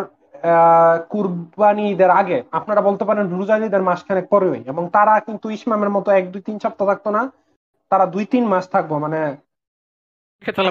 কুরবানি 1.10 1.84
ঈদের 1.92 2.10
আগে। 2.10 2.38
আপনারা 2.52 2.80
বলতে 2.80 3.04
পারেন 3.04 3.24
রোজা 3.28 3.56
ঈদের 3.58 3.82
মাসখানেক 3.82 4.26
পরেই। 4.28 4.62
এবং 4.66 4.84
তারা 4.92 5.14
কিন্তু 5.20 5.46
ইসমামের 5.50 5.90
মতো 5.90 6.08
এক 6.10 6.24
দুই 6.32 6.42
তিন 6.42 6.56
সপ্তাহ 6.58 6.86
থাকতো 6.88 7.08
না। 7.10 7.22
তারা 7.90 8.04
দুই 8.06 8.24
তিন 8.24 8.44
মাস 8.46 8.64
থাকব 8.68 8.92
মানে 8.98 9.20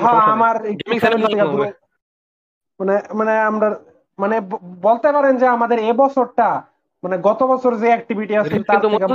হ্যাঁ, 0.01 0.22
আমার 0.36 0.55
মানে 2.80 2.95
মানে 3.14 3.34
আমরা 3.39 3.68
মানে 4.20 4.36
বলতে 4.82 5.08
পারেন 5.12 5.34
যে 5.38 5.47
আমাদের 5.47 5.80
এবছরটা 5.80 6.49
মানে 7.03 7.16
গত 7.18 7.41
বছর 7.43 7.72
যে 7.78 7.88
অ্যাক্টিভিটি 7.88 8.34
আছে 8.38 8.55
তার 8.64 8.82
থেকে 8.82 9.05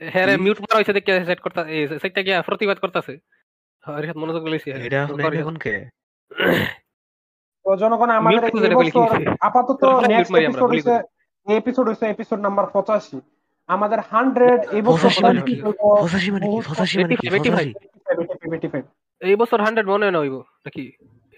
হ্যাঁ 0.00 0.26
মিউট 0.38 0.58
মারা 0.60 0.78
হইছে 0.78 0.92
দেখে 0.92 1.12
সেট 1.24 1.40
করতে 1.40 1.60
সেটটা 1.98 2.20
কি 2.22 2.30
প্রতিবাদ 2.46 2.78
করতেছে? 2.78 3.12
হরিহাত 3.84 4.16
মনোযোগ 4.22 4.42
লইছি 4.52 4.68
এটা 4.86 4.98
এখন 5.42 5.56
কে? 5.64 5.74
তো 7.64 7.70
জনগণ 7.82 8.10
আমাদের 8.20 8.42
আপাতত 9.48 9.82
নেক্সট 10.12 10.32
এপিসোড 10.40 10.70
হইছে 10.72 10.94
এই 11.46 11.56
এপিসোড 11.60 11.84
হইছে 11.90 12.04
এপিসোড 12.14 12.38
নাম্বার 12.46 12.64
85 12.74 13.18
আমাদের 13.68 14.00
100 14.12 14.58
এই 14.76 14.82
বছর 14.86 15.08
85 15.08 15.24
মানে 15.30 15.40
কি? 15.48 15.54
85 16.04 16.32
মানে 16.34 16.46
কি? 17.12 17.26
85 17.28 18.84
এই 19.22 19.36
বছর 19.40 19.58
100 19.66 19.92
মনে 19.92 20.06
না 20.14 20.18
হইব 20.22 20.36
নাকি? 20.66 20.84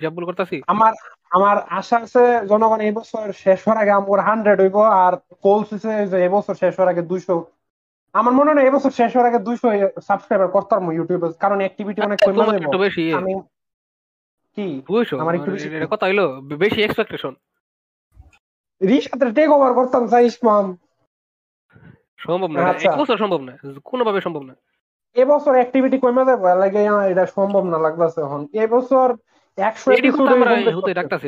হিসাব 0.01 0.12
ভুল 0.16 0.24
করতেছি? 0.28 0.57
আমার 0.74 0.93
আমার 1.36 1.57
আশা 1.78 1.97
আছে 2.05 2.22
জনগণ 2.51 2.80
এই 2.86 2.93
বছর 2.99 3.24
শেষ 3.45 3.59
হওয়ার 3.64 3.78
আগে 3.82 3.93
আমার 3.99 4.20
100 4.28 4.59
হইব 4.62 4.76
আর 5.05 5.12
কোলস 5.45 5.68
হইছে 5.72 5.93
যে 6.11 6.16
এই 6.26 6.30
বছর 6.36 6.55
শেষ 6.62 6.72
হওয়ার 6.76 6.93
আগে 6.93 7.03
200 7.11 7.34
আমার 8.15 8.33
মনে 8.39 8.51
হয় 8.51 8.67
এবছর 8.69 8.93
শেষ 8.99 9.11
হওয়ার 9.15 9.29
আগে 9.31 9.41
দুইশো 9.47 9.67
সাবস্ক্রাইবার 10.09 10.49
করতাম 10.57 10.81
ইউটিউবে 10.97 11.29
কারণ 11.43 11.59
অ্যাক্টিভিটি 11.65 12.01
অনেক 12.09 12.19
কমে 12.21 12.45
যাবে 12.47 12.79
বেশি। 12.87 13.05
আমি 13.21 13.33
কি? 14.57 14.67
দুইশো 14.91 15.15
আমার 15.23 15.35
একটু 15.39 15.51
বেশি 15.55 15.69
কথা 15.93 16.05
হইল 16.09 16.21
বেশি 16.65 16.81
এক্সপেকটেশন 16.83 17.35
রিসাতে 18.81 19.27
টেক 19.37 19.49
ওভার 19.57 19.73
করতাম 19.79 20.03
চাই 20.13 20.25
ইসমাম 20.31 20.65
সম্ভব 22.25 22.51
না 22.53 22.59
আচ্ছা। 22.73 22.89
এক 22.89 22.95
বছর 23.01 23.17
সম্ভব 23.23 23.41
না 23.49 23.53
কোনোভাবে 23.91 24.21
সম্ভব 24.27 24.43
না। 24.49 24.55
এবছর 25.17 25.55
অ্যাক্টিভিটি 25.59 25.97
কমে 26.05 26.23
যাবে 26.29 26.49
লাগে 26.63 26.81
এটা 27.13 27.25
সম্ভব 27.37 27.63
না 27.73 27.79
লাগতেছে 27.85 28.21
এখন। 28.27 28.41
এবছর 28.65 29.09
একশো 29.59 29.89
এপিসোড 29.93 30.29
আমরা 30.35 30.51
হতে 30.79 30.91
রাখতাছি 30.93 31.27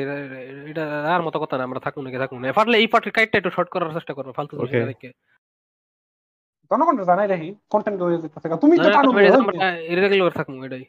এটা 0.71 0.83
আর 1.13 1.21
মতো 1.25 1.37
কথা 1.43 1.55
না 1.57 1.63
আমরা 1.67 1.79
থাকুন 1.85 2.01
নাকি 2.05 2.19
থাকুন 2.23 2.37
না। 2.39 2.45
পারলে 2.59 2.75
এই 2.81 2.87
পার্টের 2.93 3.13
কাইটটা 3.15 3.37
একটু 3.39 3.51
শর্ট 3.55 3.69
করার 3.73 3.95
চেষ্টা 3.97 4.13
করব 4.17 4.29
ফালতু 4.37 4.53
দেখে 6.65 6.71
জনগণ 6.71 6.95
জানাই 7.09 7.27
রাখি 7.27 7.49
কন্টেন্ট 7.69 7.99
হয়ে 8.01 8.17
যেতেছে 8.23 8.47
তুমি 8.63 8.75
তো 8.77 8.87
জানো 8.89 9.09
ইরেগুলার 9.91 10.33
থাকমু 10.33 10.65
এটাই 10.65 10.83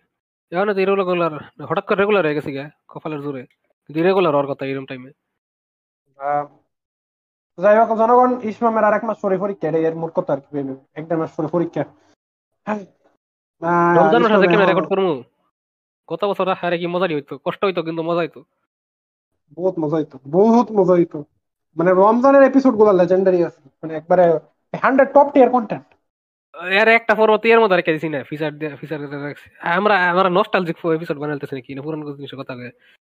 এখন 0.53 0.69
তো 0.73 0.81
ইরেগুলার 0.81 1.35
হঠাৎ 1.71 1.85
করে 1.89 1.99
রেগুলার 1.99 2.25
হয়ে 2.27 2.37
গেছে 2.39 2.51
গা 2.53 2.65
কপালের 2.89 3.21
জোরে 3.23 3.43
ইরেগুলার 3.91 4.33
হওয়ার 4.35 4.49
কথা 4.51 4.65
এরকম 4.67 4.87
টাইমে 4.87 5.11
যাই 7.59 7.77
হোক 7.79 7.91
জনগণ 7.99 8.41
ইসমামের 8.43 8.85
আর 8.85 8.95
এক 8.95 9.05
মাস 9.05 9.19
পরে 9.23 9.37
পরীক্ষা 9.39 9.69
এর 9.89 9.95
মূর্খতা 9.95 10.33
আর 10.33 10.41
কি 10.41 10.51
এক 10.95 11.05
দেড় 11.09 11.21
মাস 11.21 11.31
পরে 11.37 11.49
পরীক্ষা 11.49 11.83
রমজানের 13.97 14.31
সাথে 14.31 14.47
কেন 14.47 14.61
রেকর্ড 14.61 14.89
করব 14.89 15.25
গত 16.09 16.25
বছর 16.25 16.47
হারে 16.55 16.79
কি 16.79 16.87
মজাই 16.87 17.15
হইতো 17.15 17.39
কষ্ট 17.45 17.65
হইতো 17.65 17.83
কিন্তু 17.83 18.03
মজা 18.03 18.19
হইতো 18.19 18.41
বহুত 19.59 19.75
মজা 19.79 19.97
হইতো 19.97 20.19
বহুত 20.27 20.73
মজা 20.73 20.93
হইতো 20.93 21.25
মানে 21.77 21.91
রমজানের 21.91 22.43
এপিসোডগুলো 22.43 22.93
লেজেন্ডারি 22.93 23.43
আছে। 23.43 23.61
মানে 23.83 23.97
একবারে 23.97 24.39
হান্ড্রেড 24.73 25.09
টপ 25.17 25.29
টিয়ার 25.35 25.51
কন্টেন্ট 25.57 25.87
এর 26.81 26.89
একটা 26.99 27.13
পর্বত 27.21 27.43
এর 27.53 27.61
মধ্যে 27.63 27.77
রেখে 27.79 27.95
দিছি 27.95 28.09
না 28.15 28.21
ফিচার 28.31 28.51
ফিচার 28.81 28.99
আমরা 29.79 29.95
আমরা 30.13 30.29
নস্টালজিক 30.39 30.77
এপিসোড 30.99 31.17
বানাইতেছি 31.23 31.55
নাকি? 31.57 31.71
না 31.77 31.81
পুরানো 31.85 32.05
জিনিসের 32.19 32.39
কথা 32.41 32.53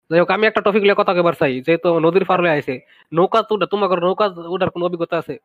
যাই 0.09 0.19
হোক 0.21 0.29
আমি 0.35 0.43
একটা 0.49 0.61
টপিক 0.65 0.83
লিয়ে 0.87 0.99
কথা 1.01 1.13
কেবার 1.17 1.35
চাই। 1.41 1.53
যেহেতু 1.65 1.87
নদীর 2.05 2.25
পারলে 2.31 2.49
আইছে 2.55 2.73
নৌকা 3.17 3.39
তুটা 3.49 3.65
তোমার 3.71 3.99
নৌকা 4.07 4.25
উঠার 4.53 4.69
কোনো 4.73 4.83
অভিজ্ঞতা 4.87 5.15
আছে? 5.21 5.35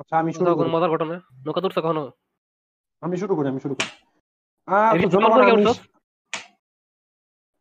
আচ্ছা 0.00 0.14
আমি 0.22 0.30
শুরু 0.38 0.50
করি। 0.58 0.68
মজার 0.74 0.90
ঘটনা? 0.94 1.16
নৌকা 1.46 1.60
তুলছে 1.64 1.80
কখনো? 1.86 2.02
আমি 3.02 3.16
শুরু 3.22 3.32
করি 3.36 3.46
আমি 3.52 3.60
শুরু 3.64 3.74
করি। 3.78 3.88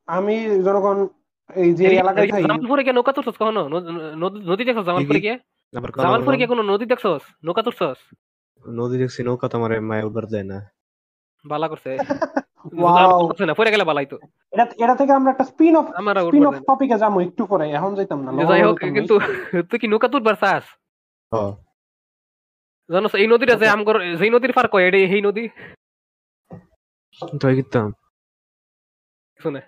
আমি 0.07 0.35
জনগণ 0.65 0.97
এই 1.49 1.69
যে 1.77 1.83
এলাকায় 2.01 2.27
থাকি 2.31 2.43
জামালপুরে 2.43 2.81
কি 2.85 2.91
নৌকা 2.97 3.11
তুলছস 3.15 3.37
কখনো? 3.41 3.61
নদী 4.49 4.63
দেখছস 4.67 4.85
জামালপুরে 4.89 5.21
কি 5.25 5.29
জামালপুরে 5.75 6.37
কি 6.37 6.45
কোনো 6.47 6.63
নদী 6.63 6.85
দেখছস 6.85 7.23
নৌকা 7.45 7.61
তুলছস 7.65 7.99
নদী 8.65 8.95
দেখছি 8.97 9.19
নৌকা 9.23 9.45
তো 9.49 9.55
আমার 9.59 9.71
মায়ে 9.81 10.05
উঠবার 10.07 10.25
যায় 10.33 10.47
না 10.51 10.57
বালা 11.45 11.67
করছে 11.67 11.91
না 13.45 13.53
পরে 13.59 13.69
গেলে 13.73 13.85
বালাই 13.89 14.07
তো 14.11 14.17
এটা 14.53 14.65
এটা 14.83 14.95
থেকে 14.99 15.11
আমরা 15.11 15.29
একটা 15.31 15.45
স্পিন 15.51 15.73
অফ 15.79 15.85
স্পিন 16.25 16.45
অফ 16.49 16.55
টপিকে 16.67 16.97
যাব 17.03 17.13
একটু 17.27 17.43
পরে 17.51 17.65
এখন 17.77 17.91
যাইতাম 17.97 18.19
না 18.25 18.29
যাই 18.43 18.61
হোক 18.65 18.77
কিন্তু 18.97 19.15
তুই 19.69 19.77
কি 19.81 19.87
নৌকা 19.87 20.07
তুলবার 20.07 20.35
চাস 20.43 20.65
হ্যাঁ 21.31 21.51
জানো 22.89 23.07
এই 23.21 23.27
নদীটা 23.27 23.55
যে 23.61 23.67
আমগর 23.69 23.95
যেই 24.19 24.31
নদীর 24.35 24.53
পার 24.57 24.67
কয় 24.67 24.85
এটা 24.87 24.99
এই 25.07 25.21
নদী 25.27 25.43
তো 27.41 27.45
গিতাম 27.57 27.89
শুনে 29.39 29.59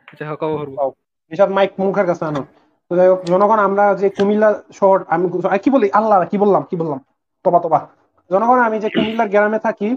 কব 0.42 0.52
হরবো 0.60 0.78
এসব 1.32 1.50
মাইক 1.50 1.72
মুখের 1.80 2.06
কাছে 2.06 2.24
আনো 2.26 2.42
তো 2.92 2.98
যাই 2.98 3.10
হোক 3.12 3.20
জনগণ 3.30 3.60
আমরা 3.68 3.86
যে 4.02 4.08
কুমিল্লা 4.14 4.50
শহর 4.74 4.98
আমি 5.10 5.26
কি 5.64 5.70
বলি? 5.76 5.88
আল্লাহ 5.94 6.18
কি 6.32 6.38
বললাম 6.38 6.64
কি 6.70 6.76
বললাম? 6.82 7.00
তবা 7.46 7.60
তবা। 7.62 7.80
জনগণ 8.30 8.60
আমি 8.62 8.78
যে 8.80 8.90
কুমিল্লার 8.92 9.32
গ্রামে 9.34 9.60
থাকি 9.64 9.90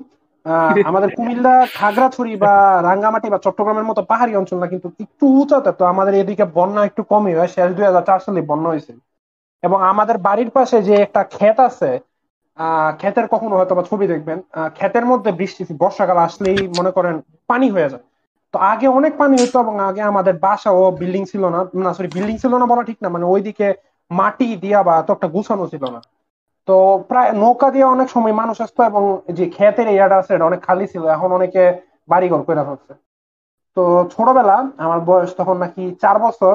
আমাদের 0.89 1.11
কুমিল্লা 1.17 1.55
খাগড়াছড়ি 1.75 2.33
বা 2.39 2.53
রাঙ্গামাটি 2.83 3.29
বা 3.31 3.39
চট্টগ্রামের 3.45 3.87
মতো 3.87 4.01
পাহাড়ি 4.11 4.33
অঞ্চল 4.37 4.57
না 4.59 4.67
কিন্তু 4.67 4.89
একটু 5.05 5.25
উঁচাতে 5.41 5.71
তো 5.75 5.85
আমাদের 5.93 6.15
এদিকে 6.15 6.45
বন্যা 6.57 6.83
একটু 6.87 7.03
কমই 7.11 7.35
হয়। 7.35 7.51
শেষ 7.51 7.69
দুই 7.73 7.85
হাজার 7.87 8.05
চার 8.05 8.21
সালে 8.23 8.41
বন্যা 8.51 8.69
হয়েছে। 8.71 8.93
এবং 9.63 9.79
আমাদের 9.91 10.17
বাড়ির 10.27 10.51
পাশে 10.53 10.77
যে 10.83 10.95
একটা 11.05 11.23
ক্ষেত 11.33 11.59
আছে 11.69 11.91
আহ 12.59 12.91
ক্ষেতের 12.97 13.27
কখনো 13.31 13.55
হয়তো 13.57 13.75
বা 13.75 13.85
ছবি 13.85 14.07
দেখবেন 14.07 14.39
ক্ষেতের 14.71 15.05
মধ্যে 15.07 15.31
বৃষ্টি 15.33 15.63
বর্ষাকাল 15.81 16.19
আসলেই 16.27 16.61
মনে 16.79 16.91
করেন 16.97 17.15
পানি 17.49 17.67
হয়ে 17.71 17.91
যায়। 17.93 18.05
তো 18.55 18.57
আগে 18.73 18.87
অনেক 18.99 19.13
পানি 19.21 19.35
হতো 19.43 19.57
এবং 19.65 19.75
আগে 19.89 20.03
আমাদের 20.03 20.35
বাসা 20.47 20.71
ও 20.81 20.83
বিল্ডিং 21.01 21.23
ছিল 21.33 21.43
না। 21.55 21.61
না 21.85 21.91
সরি 21.97 22.09
বিল্ডিং 22.17 22.37
ছিল 22.43 22.53
না 22.61 22.67
বলা 22.67 22.83
ঠিক 22.91 22.99
না 23.03 23.09
মানে 23.15 23.25
ওইদিকে 23.25 23.67
মাটি 24.11 24.49
দিয়া 24.65 24.81
বা 24.89 24.95
তো 25.07 25.11
একটা 25.13 25.29
গুছানো 25.35 25.65
ছিল 25.73 25.85
না। 25.95 26.01
তো 26.69 26.77
প্রায় 27.11 27.31
নৌকা 27.43 27.69
দিয়ে 27.75 27.87
অনেক 27.95 28.09
সময় 28.15 28.35
মানুষ 28.41 28.57
আসতো 28.61 28.81
এবং 28.91 29.03
যে 29.39 29.45
ক্ষেতের 29.57 29.87
এরিয়াটা 29.93 30.17
আছে, 30.21 30.31
এটা 30.35 30.49
অনেক 30.51 30.61
খালি 30.69 30.87
ছিল, 30.93 31.03
এখন 31.17 31.29
অনেকে 31.39 31.63
বাড়িঘর 32.09 32.43
করে 32.49 32.63
ফেলছে। 32.69 32.93
তো 33.77 33.83
ছোটবেলা 34.15 34.57
আমার 34.85 35.01
বয়স 35.09 35.31
তখন 35.41 35.57
নাকি 35.65 35.83
চার 36.03 36.17
বছর, 36.19 36.55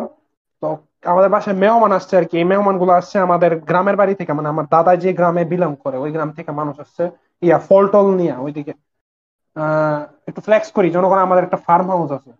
তো 0.63 0.67
আমাদের 1.11 1.29
বাসায় 1.29 1.57
মেহমান 1.63 1.91
আসছে 1.97 2.13
আর 2.19 2.25
কি। 2.29 2.35
এই 2.41 2.47
মেহমানগুলো 2.51 2.91
আসছে 2.99 3.15
আমাদের 3.27 3.51
গ্রামের 3.69 3.95
বাড়ি 4.01 4.13
থেকে 4.19 4.31
মানে 4.33 4.49
আমার 4.53 4.65
দাদা 4.75 4.91
যে 5.03 5.09
গ্রামে 5.19 5.43
বিলং 5.51 5.71
করে, 5.83 5.97
ওই 5.97 6.11
গ্রাম 6.15 6.29
থেকে 6.37 6.51
মানুষ 6.59 6.75
আসছে, 6.83 7.03
ইয়া 7.41 7.57
ফল 7.67 7.83
টল 7.93 8.07
নিয়ে 8.19 8.33
ওইদিকে। 8.45 8.73
একটু 10.29 10.41
ফ্লেক্স 10.47 10.69
করি। 10.75 10.87
জনগণ 10.95 11.19
আমাদের 11.25 11.45
একটা 11.47 11.59
ফার্ম 11.67 11.87
হাউস 11.93 12.09
আছে 12.17 12.31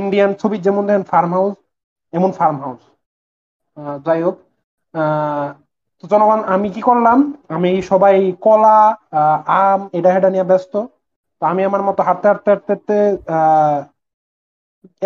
ইন্ডিয়ান 0.00 0.30
ছবির 0.40 0.64
যেমন 0.66 0.82
দেখেন 0.88 1.04
ফার্ম 1.12 1.30
হাউস 1.36 1.54
এমন 2.12 2.30
ফার্ম 2.38 2.56
হাউস 2.64 2.82
যাই 4.06 4.20
হোক 4.26 4.36
তো 6.00 6.04
জনগণ, 6.12 6.40
আমি 6.54 6.68
কি 6.74 6.80
করলাম? 6.88 7.18
আমি 7.56 7.70
সবাই 7.90 8.16
কলা 8.44 8.78
আম 9.62 9.80
এটা 9.98 10.10
হেটা 10.14 10.28
নিয়ে 10.34 10.48
ব্যস্ত। 10.50 10.74
তো 11.42 11.42
আমি 11.52 11.62
আমার 11.68 11.82
মতো 11.88 12.00
হাঁটতে 12.06 12.26
হাঁটতে 12.30 12.48
হাঁটতে 12.52 12.72
হাঁটতে 12.72 12.96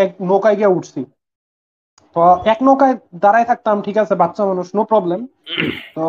এক 0.02 0.10
নৌকায় 0.28 0.56
গিয়ে 0.58 0.74
উঠছি। 0.76 1.00
তো 2.16 2.22
এক 2.52 2.58
নৌকায় 2.66 2.94
দাঁড়ায় 3.24 3.46
থাকতাম, 3.50 3.76
ঠিক 3.86 3.96
আছে, 4.02 4.14
বাচ্চা 4.22 4.42
মানুষ 4.50 4.66
নো 4.76 4.82
প্রবলেম 4.92 5.20
তো 5.96 6.04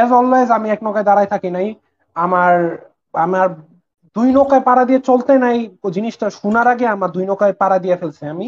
এজ 0.00 0.10
অলওয়েজ 0.18 0.48
আমি 0.56 0.68
এক 0.74 0.80
নৌকায় 0.84 1.06
দাঁড়ায় 1.08 1.30
থাকি 1.32 1.50
নাই। 1.56 1.66
আমার 2.16 2.54
আমার 3.26 3.48
দুই 4.16 4.28
নৌকায় 4.36 4.64
পাড়া 4.68 4.82
দিয়ে 4.88 5.00
চলতে 5.08 5.32
নাই 5.44 5.56
জিনিসটা 5.96 6.26
শোনার 6.40 6.66
আগে 6.72 6.86
আমার 6.94 7.10
দুই 7.16 7.24
নৌকায় 7.28 7.54
পাড়া 7.60 7.78
দিয়ে 7.84 7.96
ফেলছে 8.00 8.24
আমি। 8.34 8.46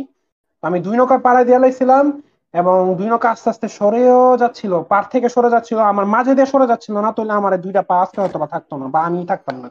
আমি 0.63 0.79
দুই 0.87 0.95
নৌকায় 0.99 1.23
পাড়া 1.27 1.43
দিয়ে 1.45 1.59
লাইছিলাম 1.59 2.05
এবং 2.55 2.79
দুই 2.99 3.09
নৌকা 3.13 3.29
আস্তে 3.35 3.49
আস্তে 3.51 3.69
সরেও 3.79 4.23
যাচ্ছিল 4.43 4.73
পার 4.93 5.05
থেকে 5.13 5.29
সরে 5.29 5.51
যাচ্ছিল 5.55 5.79
আমার 5.93 6.07
মাঝে 6.15 6.33
দিয়ে 6.35 6.49
সরে 6.53 6.67
যাচ্ছিল 6.67 6.95
না 7.05 7.11
তাহলে 7.17 7.33
আমার 7.41 7.53
দুইটা 7.65 7.83
পা 7.91 7.97
আস্তে 8.05 8.19
হয়তো 8.23 8.39
বা 8.43 8.49
থাকতো 8.55 8.75
না 8.77 8.87
বা 8.95 9.01
আমি 9.09 9.19
থাকতাম 9.33 9.57
না। 9.63 9.69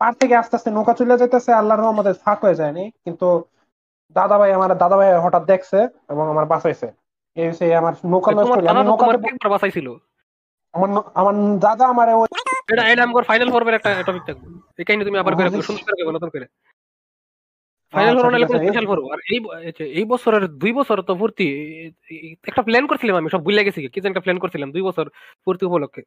পার 0.00 0.12
থেকে 0.20 0.34
আস্তে 0.36 0.54
আস্তে 0.56 0.70
নৌকা 0.70 0.92
চলে 1.00 1.14
যেতেছে 1.22 1.50
আল্লাহর 1.60 1.82
রহমতে 1.82 2.12
ফাঁক 2.24 2.38
হয়ে 2.44 2.58
যায়নি 2.60 2.84
কিন্তু 3.04 3.26
দাদা 4.16 4.36
ভাই 4.40 4.50
আমার 4.58 4.70
দাদা 4.82 4.96
ভাই 5.00 5.08
হঠাৎ 5.24 5.44
দেখছে 5.52 5.78
এবং 6.12 6.24
আমার 6.32 6.46
বাঁচাইছে। 6.52 6.88
এই 7.36 7.72
আমার 7.80 7.94
নৌকা 8.12 8.30
আমার 10.74 10.88
আমার 11.14 11.34
দাদা 11.58 11.84
আমার 11.92 12.08
এটা 12.68 12.82
এটা 12.92 13.02
আমার 13.06 13.24
ফাইনাল 13.30 13.48
ফর্মের 13.54 13.76
একটা 13.78 13.90
টপিক 14.08 14.24
থাকবে। 14.28 14.46
এই 14.80 14.84
কাহিনী 14.86 15.04
তুমি 15.08 15.18
আবার 15.22 15.32
করে 15.34 15.48
সুন্দর 15.68 15.94
করে 15.98 16.16
নতুন 16.16 16.30
করে। 16.34 16.46
ফাইনাল 17.92 18.14
ফোর 18.16 18.26
হলে 18.28 18.46
স্পেশাল 18.48 18.86
ফোর 18.88 18.98
আর 19.14 19.20
এই 19.32 19.38
এই 19.98 20.06
বছরের 20.12 20.44
দুই 20.62 20.72
বছর 20.78 20.96
তো 21.08 21.12
ভর্তি 21.20 21.46
একটা 22.50 22.62
প্ল্যান 22.68 22.84
করছিলাম 22.90 23.16
আমি 23.20 23.28
সব 23.34 23.40
ভুলে 23.46 23.66
গেছি 23.66 23.80
কি 23.84 23.98
একটা 24.00 24.24
প্ল্যান 24.24 24.38
করছিলাম 24.42 24.68
দুই 24.74 24.82
বছর 24.88 25.06
ভর্তি 25.46 25.64
উপলক্ষে। 25.70 26.02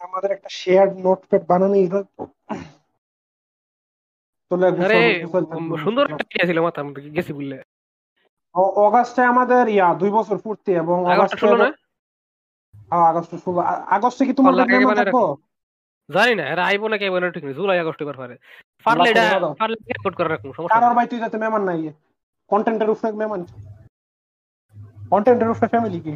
আমাদের 0.00 0.30
একটা 0.36 0.50
শেয়ার্ড 0.60 0.92
নোটপ্যাড 1.06 1.42
বানানোই 1.50 1.84
আরে 4.86 5.00
সুন্দর 5.84 6.04
একটা 6.06 6.24
আইডিয়া 6.24 6.48
ছিল 6.48 6.58
মাথা 6.66 6.80
গেছি 7.16 7.32
বললে 7.38 7.56
অগাস্টে 8.86 9.22
আমাদের 9.32 9.64
ইয়া 9.76 9.88
দুই 10.00 10.10
বছর 10.18 10.36
পূর্তি 10.44 10.70
এবং 10.82 10.96
ষোলো 11.42 11.56
না? 11.62 11.68
আগস্টে 13.10 13.36
ষোলো 13.44 13.60
আগস্টে 13.96 14.22
কি 14.26 14.32
তোমার 14.38 14.52
জানি 16.08 16.32
না 16.38 16.44
এরা 16.52 16.62
আইবো 16.70 16.86
নাকি 16.92 17.04
আইবো 17.06 17.18
না 17.20 17.26
ঠিক 17.34 17.44
নেই 17.46 17.56
জুলাই 17.58 17.78
আগস্ট 17.82 18.00
এবার 18.04 18.16
পারে। 18.22 18.34
পারলে 18.86 19.08
এটা 19.12 19.24
পারলে 19.60 19.76
রেকর্ড 19.90 20.14
করে 20.18 20.28
রাখুন 20.28 20.50
সমস্যা 20.56 20.74
কারোর 20.74 20.94
ভাই 20.98 21.06
তুই 21.10 21.18
যাতে 21.24 21.36
মেমান 21.44 21.62
নাই 21.68 21.80
কন্টেন্টের 22.50 22.90
উপরে 22.92 23.08
মেমান 23.20 23.40
কন্টেন্টের 25.12 25.48
উপরে 25.52 25.68
ফ্যামিলি 25.72 26.00
কি? 26.06 26.14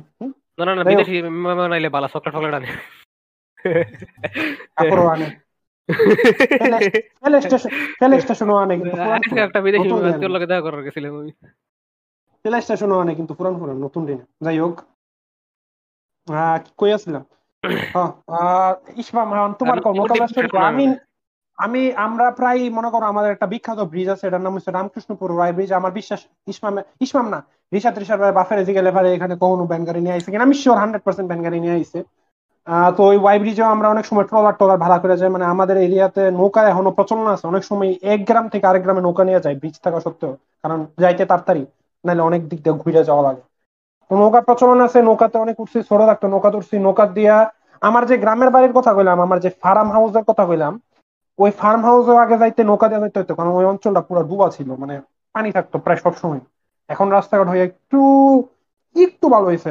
না 0.58 0.62
না 0.68 0.72
না 0.78 0.82
বিদেশি 0.90 1.14
মেমান 1.46 1.70
আইলে 1.76 1.88
বালা 1.94 2.08
চকলেট 2.12 2.32
ফকলেট 2.36 2.54
আনে। 2.58 2.68
কাপড় 4.76 5.06
আনে। 5.14 5.28
ফেলে 7.22 7.38
স্টেশন 7.44 7.70
ফেলে 8.00 8.16
স্টেশনও 8.24 8.56
আনে 8.62 8.74
কিন্তু 8.80 9.00
একটা 9.46 9.60
বিদেশি 9.66 9.88
তোর 10.22 10.30
লগে 10.34 10.46
দেখা 10.50 10.62
করার 10.66 10.82
গেছিলাম 10.86 11.14
আমি। 11.20 11.32
ফেলে 12.44 12.58
স্টেশনও 12.64 12.96
আনে 13.02 13.12
কিন্তু 13.18 13.32
পুরান 13.38 13.54
পুরান 13.60 13.76
নতুন 13.86 14.02
দিনে। 14.08 14.24
যাই 14.44 14.58
হোক। 14.64 14.76
কই 16.78 16.90
আসছিলাম 16.92 17.24
ইসমাম 19.02 19.28
তোমার 19.60 19.78
আমি 20.68 20.84
আমি 21.58 21.80
আমরা 22.06 22.26
প্রায় 22.30 22.60
মনে 22.70 22.88
করো 22.90 23.04
আমাদের 23.06 23.30
একটা 23.32 23.46
বিখ্যাত 23.46 23.78
ব্রিজ 23.92 24.08
আছে 24.08 24.24
এটার 24.26 24.42
নাম 24.46 24.52
হচ্ছে 24.56 24.70
রামকৃষ্ণপুর 24.70 25.28
রায় 25.32 25.54
ব্রিজ 25.56 25.70
আমার 25.72 25.92
বিশ্বাস 25.92 26.20
ইসমাম 26.46 26.74
ইসমাম 27.00 27.26
না 27.28 27.38
রিসাদ 27.72 27.94
রিসাদ 27.98 28.18
বাফের 28.38 28.58
গেলে 28.78 28.90
পারে 28.96 29.08
এখানে 29.16 29.34
কখনো 29.42 29.64
নিয়ে 29.96 30.14
আইসে 30.16 30.28
কিনা? 30.32 30.44
আমি 30.48 30.56
শিওর 30.62 30.78
হান্ড্রেড 30.82 31.02
পার্সেন্ট 31.06 31.28
ব্যান 31.30 31.40
গাড়ি 31.46 31.58
নিয়ে 31.60 31.76
আইসে 31.78 32.00
তো 32.96 33.02
ওই 33.10 33.16
ওয়াই 33.16 33.36
ব্রিজেও 33.42 33.68
আমরা 33.74 33.88
অনেক 33.94 34.04
সময় 34.10 34.26
ট্রলার 34.30 34.54
টলার 34.60 34.78
ভাড়া 34.84 34.98
করে 35.02 35.14
যাই। 35.20 35.30
মানে 35.30 35.46
আমাদের 35.54 35.76
এরিয়াতে 35.86 36.22
নৌকা 36.38 36.60
এখনও 36.72 36.90
প্রচলন 36.98 37.26
আছে। 37.34 37.44
অনেক 37.52 37.62
সময় 37.70 37.90
এক 38.12 38.20
গ্রাম 38.28 38.44
থেকে 38.52 38.64
আরেক 38.66 38.82
গ্রামে 38.84 39.02
নৌকা 39.06 39.22
নিয়ে 39.28 39.40
যায় 39.44 39.56
ব্রিজ 39.60 39.76
থাকা 39.84 39.98
সত্ত্বেও। 40.06 40.32
কারণ 40.64 40.78
যাইতে 41.02 41.24
তাড়াতাড়ি 41.30 41.62
নাহলে 42.04 42.22
অনেক 42.28 42.42
দিক 42.50 42.60
দিয়ে 42.64 42.76
ঘুরে 42.82 43.02
যাওয়া 43.08 43.22
লাগে। 43.28 43.42
নৌকা 44.16 44.40
প্রচলন 44.48 44.78
আছে, 44.86 44.98
নৌকাতে 45.02 45.36
অনেক 45.38 45.56
উঠছি, 45.60 45.78
ছোট 45.88 46.00
থাকতো, 46.10 46.26
নৌকা 46.28 46.50
উঠছি 46.58 46.76
নৌকা 46.86 47.04
দিয়া 47.18 47.36
আমার 47.82 48.02
যে 48.10 48.16
গ্রামের 48.18 48.50
বাড়ির 48.50 48.72
কথা 48.78 48.92
কইলাম, 48.96 49.18
আমার 49.20 49.38
যে 49.40 49.50
ফার্ম 49.62 49.88
হাউসের 49.92 50.24
কথা 50.26 50.44
কইলাম, 50.46 50.72
ওই 51.38 51.50
ফার্ম 51.60 51.80
হাউসেও 51.82 52.16
আগে 52.18 52.36
যাইতে 52.38 52.60
নৌকা 52.64 52.86
দিয়ে 52.88 53.02
যাইতে 53.02 53.18
হইতো, 53.20 53.34
কারণ 53.34 53.52
ওই 53.58 53.64
অঞ্চলটা 53.72 54.02
পুরো 54.08 54.20
ডুবা 54.30 54.48
ছিল 54.56 54.68
মানে 54.82 54.94
পানি 55.34 55.48
থাকতো 55.56 55.76
প্রায় 55.84 56.00
সব 56.04 56.14
সময় 56.22 56.40
এখন 56.90 57.06
রাস্তাঘাট 57.10 57.48
হয়ে 57.48 57.62
একটু 57.62 58.00
একটু 58.96 59.26
ভালো 59.34 59.46
হয়েছে 59.46 59.70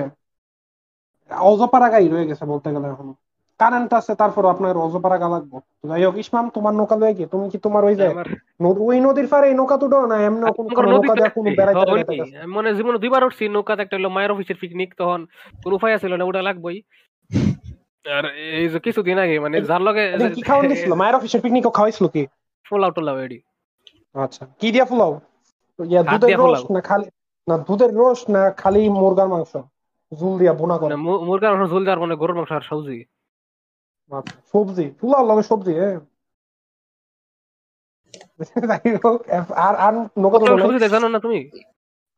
অজপাড়া 1.32 1.88
গাই 1.90 2.06
রয়ে 2.08 2.30
গেছে 2.30 2.44
বলতে 2.52 2.68
গেলে 2.76 2.88
এখন। 2.94 3.08
কারেন্ট 3.64 3.92
আছে 4.00 4.14
তারপর 4.22 4.44
আপনার 4.54 4.76
অজপাড়া 4.86 5.18
গা 5.22 5.28
লাগবো। 5.36 5.58
যাই 5.90 6.04
হোক 6.06 6.16
ইসমাম 6.24 6.46
তোমার 6.56 6.74
নৌকা 6.80 6.96
লয়ে 7.02 7.16
গিয়ে 7.18 7.30
তুমি 7.34 7.46
কি 7.52 7.58
তোমার 7.66 7.84
ওই 7.90 7.96
যে 8.00 8.08
ওই 8.90 8.98
নদীর 9.08 9.28
পারে 9.34 9.46
এই 9.52 9.56
নৌকা 9.60 9.76
তুটো 9.82 9.98
না 10.12 10.16
এমনি 10.28 10.42
নৌকা 10.94 11.14
দিয়ে 11.18 11.32
কোনো 11.38 11.50
বেড়াইতে 11.60 12.14
মানে 12.56 12.70
জীবনে 12.78 12.98
দুইবার 13.04 13.28
উঠছি 13.28 13.44
নৌকাতে 13.56 13.82
একটা 13.84 13.96
হলো 13.98 14.10
মায়ের 14.16 14.34
অফিসের 14.34 14.58
পিকনিক 14.62 14.90
তখন 15.02 15.22
কোনো 15.64 15.74
উপায় 15.78 15.94
ছিল 16.04 16.14
না 16.20 16.24
ওটা 16.30 16.42
লাগবোই। 16.48 16.78
আর 18.18 18.26
এই 18.60 18.68
যে 18.74 18.80
কিছুদিন 18.86 19.18
আগে 19.24 19.36
মানে 19.46 19.58
যার 19.70 19.82
লগে 19.88 20.04
কি 20.36 20.42
খাওয়ান 20.50 20.66
দিছিল? 20.72 20.92
মায়ের 21.02 21.16
অফিসের 21.20 21.42
পিকনিকও 21.44 21.72
খাওয়াইছিল 21.78 22.06
কি? 22.16 22.24
পোলাও 22.66 22.92
টোলাও 22.96 23.18
এডি। 23.26 23.40
আচ্ছা 24.16 24.44
কি 24.60 24.68
দিয়া 24.74 24.86
পোলাও? 24.92 25.12
ইয়া 25.80 26.02
দুধের 26.12 26.38
রস 26.42 26.64
না 26.76 26.82
খালি 26.90 27.08
না 27.48 27.56
দুধের 27.68 27.92
রস 28.02 28.22
না 28.34 28.42
খালি 28.62 28.82
মুরগার 29.02 29.30
মাংস? 29.34 29.54
ঝুল 30.12 30.34
দিয়া 30.42 30.54
বোনা 30.60 30.76
করে। 30.82 30.94
মুরগার 31.28 31.52
মাংস 31.54 31.70
ঝুল 31.74 31.84
দেওয়ার 31.86 32.02
মানে 32.04 32.16
গরুর 32.22 32.36
মাংস 32.38 32.52
আর 32.58 32.66
সবজি। 32.70 32.98
আচ্ছা, 34.12 34.36
সবজি 34.54 34.86
পোলাও 35.00 35.24
লগে 35.30 35.44
সবজি 35.44 35.74
হ্যাঁ 35.74 35.98
আর 39.66 39.74
আর 39.78 39.94
নগদ 40.20 40.42
সবজি 40.64 40.88
জানো 40.88 41.08
না 41.10 41.20
তুমি? 41.20 41.40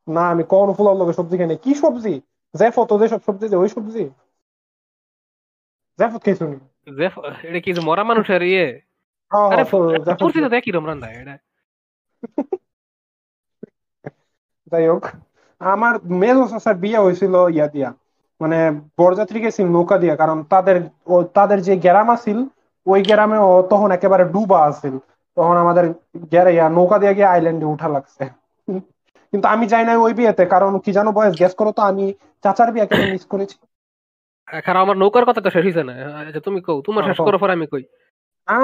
না 0.08 0.22
আমি 0.28 0.42
কোন 0.44 0.68
পোলাও 0.74 0.98
লগে 1.00 1.12
সবজি 1.12 1.34
খাই 1.38 1.48
কি 1.64 1.72
সবজি? 1.74 2.14
যে 2.54 2.66
ফটো 2.70 2.94
যে 3.00 3.06
সব 3.08 3.20
সবজি 3.26 3.44
ওই 3.56 3.68
সবজি? 3.68 4.04
খাইছো 6.16 6.44
নি 6.46 6.56
জেফ 6.98 7.14
এটা 7.44 7.60
কি 7.60 7.70
মরা 7.88 8.02
মানুষের 8.04 8.42
ইয়ে? 8.42 8.66
আরে 9.50 9.64
ফুরসি 10.18 10.38
তো 10.40 10.48
দেখি 10.48 10.70
রমরান 10.70 10.98
দা 11.00 11.08
এটা। 11.12 11.34
যাই 14.72 14.84
হোক 14.88 15.04
আমার 15.60 15.94
মেজ 16.14 16.38
স্যার 16.54 16.76
বিয়ে 16.76 16.98
হয়েছিল 16.98 17.34
ইয়া 17.54 17.66
দিয়া। 17.68 17.88
মানে 18.40 18.58
বরযাত্রী 18.98 19.38
গেছিল 19.44 19.66
নৌকা 19.76 19.96
দিয়া 20.02 20.14
কারণ 20.22 20.38
তাদের 20.52 20.76
তাদের 21.38 21.58
যে 21.66 21.74
গ্রাম 21.84 22.08
আছিল 22.16 22.38
ওই 22.86 23.00
গ্রামে 23.10 23.38
তখন 23.72 23.88
একেবারে 23.96 24.24
ডুবা 24.34 24.58
আছিল। 24.70 24.94
তখন 25.36 25.56
আমাদের 25.64 25.84
ইয়া 26.56 26.66
নৌকা 26.76 26.96
দিয়ে 27.02 27.14
গিয়ে 27.16 27.32
আইল্যান্ডে 27.34 27.66
উঠা 27.74 27.88
লাগছে। 27.94 28.22
কিন্তু 29.32 29.46
আমি 29.54 29.64
যাই 29.72 29.84
না 29.88 29.92
ওই 30.06 30.12
বিয়েতে 30.18 30.44
কারণ 30.54 30.72
কি 30.84 30.90
জানো 30.96 31.10
বয়স 31.18 31.34
গ্যাস 31.40 31.52
করো 31.60 31.70
তো 31.78 31.82
আমি 31.90 32.04
চাচার 32.44 32.68
বিয়ে 32.74 32.86
কেন 32.90 33.00
মিস 33.14 33.24
করেছি। 33.32 33.56
খারাপ 34.66 34.82
আমার 34.84 34.96
নৌকার 35.02 35.24
কথা 35.28 35.40
তো 35.44 35.50
শেষ 35.54 35.64
হইছে 35.68 35.82
না। 35.88 35.94
আচ্ছা 36.20 36.40
তুমি 36.46 36.60
কও 36.66 36.78
তোমার 36.86 37.02
শেষ 37.08 37.18
করো 37.26 37.38
পর 37.42 37.50
আমি 37.56 37.66
কই? 37.72 37.84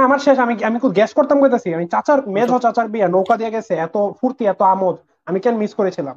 আমার 0.07 0.21
শেষ 0.27 0.37
আমি 0.45 0.55
আমি 0.69 0.79
কো 0.83 0.89
গ্যাস 0.99 1.11
করতাম 1.19 1.37
কইতাছি 1.43 1.69
আমি 1.79 1.87
চাচার 1.95 2.19
মেজো 2.37 2.57
চাচার 2.65 2.87
বিয়ে 2.93 3.07
নৌকা 3.15 3.35
দিয়ে 3.41 3.55
গেছে 3.57 3.73
এত 3.87 3.97
ফুর্তি 4.19 4.43
এত 4.53 4.61
আমোদ 4.75 4.97
আমি 5.29 5.39
কেন 5.45 5.55
মিস 5.63 5.73
করেছিলাম? 5.79 6.17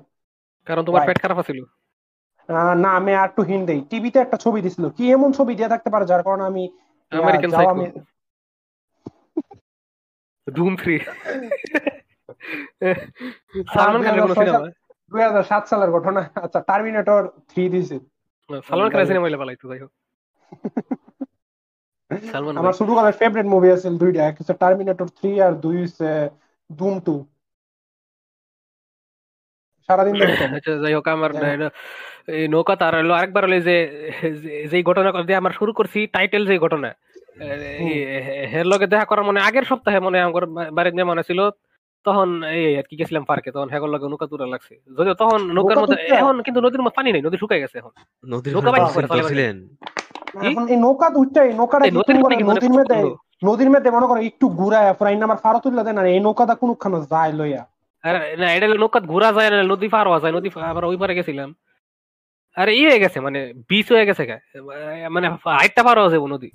কারণ 0.68 0.84
তোমার 0.88 1.02
পেট 1.08 1.18
খারাপ 1.24 1.40
ছিল 1.48 1.60
না 2.84 2.90
আমি 3.00 3.12
আর 3.14 3.28
একটু 3.30 3.42
হিন্ট 3.42 3.66
দেই। 3.70 3.82
টিভিতে 3.92 4.18
একটা 4.20 4.38
ছবি 4.38 4.60
দিছিল। 4.62 4.86
কি 4.98 5.04
এমন 5.12 5.30
ছবি 5.38 5.54
দিয়ে 5.58 5.70
থাকতে 5.70 5.90
পারে 5.90 6.06
যার 6.06 6.22
কারণে 6.24 6.44
আমি 6.52 6.64
আমেরিকান 7.12 7.52
সাইকো 7.52 7.74
ডুম 10.48 10.74
3 10.76 11.02
সালমান 13.76 14.02
খানের 14.06 14.22
কোন 14.22 14.34
সিনেমা 14.36 14.60
2007 15.12 15.64
সালের 15.72 15.90
ঘটনা। 15.92 16.22
আচ্ছা 16.46 16.60
টার্মিনেটর 16.70 17.22
3 17.52 17.68
দিছে। 17.74 17.98
সালমান 18.70 18.90
খানের 18.92 19.08
সিনেমা 19.10 19.26
হইলে 19.26 19.40
পালাইতো 19.42 19.66
যাই 19.72 19.80
হোক। 19.84 19.92
আমার 22.62 22.74
ছোটকালের 22.80 23.16
ফেভারিট 23.20 23.48
মুভি 23.54 23.70
আছে 23.76 23.88
দুইটা। 24.04 24.22
এক 24.30 24.36
হচ্ছে 24.40 24.54
টার্মিনেটর 24.64 25.08
3 25.20 25.36
আর 25.46 25.54
দুই 25.66 25.78
হচ্ছে 25.84 26.10
ধুম 26.70 26.94
2 27.08 27.18
সারাদিন 29.90 30.14
আচ্ছা 30.58 30.72
যাই 30.84 30.94
হোক 30.98 31.08
আমার 31.08 31.32
নৌকা 32.54 32.74
তার 32.82 32.94
হলো 33.00 33.14
আরেকবার 33.20 33.44
হলো 33.46 33.58
যে 33.70 33.76
যেই 34.72 34.84
ঘটনা 34.90 35.10
দিয়ে 35.28 35.40
আমার 35.42 35.54
শুরু 35.60 35.72
করছি 35.80 36.00
টাইটেল 36.16 36.44
যে 36.50 36.56
ঘটনা। 36.66 36.90
হের 38.52 38.66
লগে 38.72 38.86
দেখা 38.94 39.06
করার 39.10 39.26
মানে 39.30 39.40
আগের 39.48 39.66
সপ্তাহে 39.70 40.00
মনে 40.06 40.18
আমার 40.28 40.46
বাড়ির 40.78 40.96
মেহমান 40.98 41.20
ছিল 41.30 41.40
তখন 42.06 42.30
এই 42.58 42.74
আর 42.80 42.86
কি 42.90 42.96
গেছিলাম 43.00 43.24
পার্কে 43.30 43.50
তখন 43.56 43.70
হেগর 43.74 43.90
লগে 43.94 44.06
নৌকা 44.12 44.28
তুলা 44.32 44.48
লাগছে। 44.54 44.74
যদিও 44.98 45.16
তখন 45.22 45.40
নৌকার 45.58 45.78
মধ্যে 45.82 45.98
এখন 46.22 46.36
কিন্তু 46.46 46.60
নদীর 46.66 46.82
মধ্যে 46.84 46.98
পানি 47.00 47.10
নেই 47.16 47.24
নদী 47.28 47.38
শুকাই 47.42 47.62
গেছে 47.64 47.76
এখন। 47.82 47.94
নৌকা 48.56 48.70
এই 50.72 50.78
নৌকা 50.86 51.08
উঠটাই 51.22 51.50
নৌকাটা 51.60 51.86
নদীর 52.00 52.20
মধ্যে 52.24 52.98
নদীর 53.48 53.70
মধ্যে 53.74 53.90
মনে 53.96 54.08
করো 54.10 54.20
একটু 54.30 54.46
ঘুরায় 54.60 54.92
ফ্রাইন 55.00 55.20
আমার 55.28 55.40
ফারো 55.44 55.60
তুললে 55.64 55.82
দেন 55.88 55.98
আর 56.02 56.08
এই 56.14 56.20
নৌকাটা 56.26 56.54
কোনখানে 56.62 56.98
যায় 57.12 57.34
লইয়া। 57.40 57.62
না 58.42 58.48
এটা 58.56 58.68
নৌকা 58.84 59.00
ঘুরা 59.12 59.30
যায় 59.38 59.50
না 59.52 59.58
নদী 59.74 59.88
পার 59.96 60.06
হওয়া 60.10 60.20
যায় 60.24 60.34
নদী 60.38 60.48
আবার 60.72 60.84
ওই 60.92 60.98
পারে 61.02 61.14
গেছিলাম। 61.20 61.50
আরে 62.58 62.72
ই 62.80 62.84
হয়ে 62.90 63.02
গেছে 63.04 63.18
মানে 63.28 63.40
বিচ 63.70 63.88
হয়ে 63.94 64.08
গেছে 64.10 64.24
মানে 65.16 65.28
হাইটটা 65.46 65.82
পার 65.88 65.98
আছে 66.08 66.18
নদী। 66.36 66.50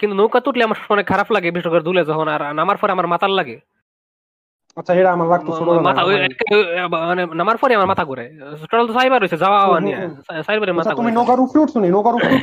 কিন্তু 0.00 0.14
নৌকা 0.20 0.38
তুটলে 0.44 0.62
আমার 0.66 0.78
অনেক 0.94 1.06
খারাপ 1.12 1.28
লাগে 1.34 1.48
বিশেষ 1.54 1.68
করে 1.72 1.86
দুলে 1.88 2.02
যখন 2.10 2.26
আর 2.34 2.42
নামার 2.58 2.78
পরে 2.80 2.92
আমার 2.96 3.08
মাথার 3.12 3.32
লাগে। 3.38 3.56
আচ্ছা 4.76 4.92
এটা 5.00 5.10
আমার 5.16 5.28
লাগতো 5.32 5.50
ছোট 5.58 5.68
মাথা 5.88 6.02
মানে 7.10 7.22
নামার 7.40 7.58
পরে 7.62 7.72
আমার 7.78 7.90
মাথা 7.92 8.04
ঘুরে। 8.10 8.24
টোটাল 8.70 8.86
তো 8.88 8.94
সাইবার 8.98 9.20
হইছে 9.22 9.38
যাওয়া 9.44 9.58
আওয়া 9.66 9.78
নিয়ে 9.86 9.98
সাইবারে 10.48 10.72
মাথা 10.78 10.90
তুমি 11.00 11.10
নৌকার 11.18 11.38
উপরে 11.44 11.60
উঠছো 11.64 11.78
নি? 11.82 11.88
নৌকার 11.94 12.14
উপরে 12.16 12.36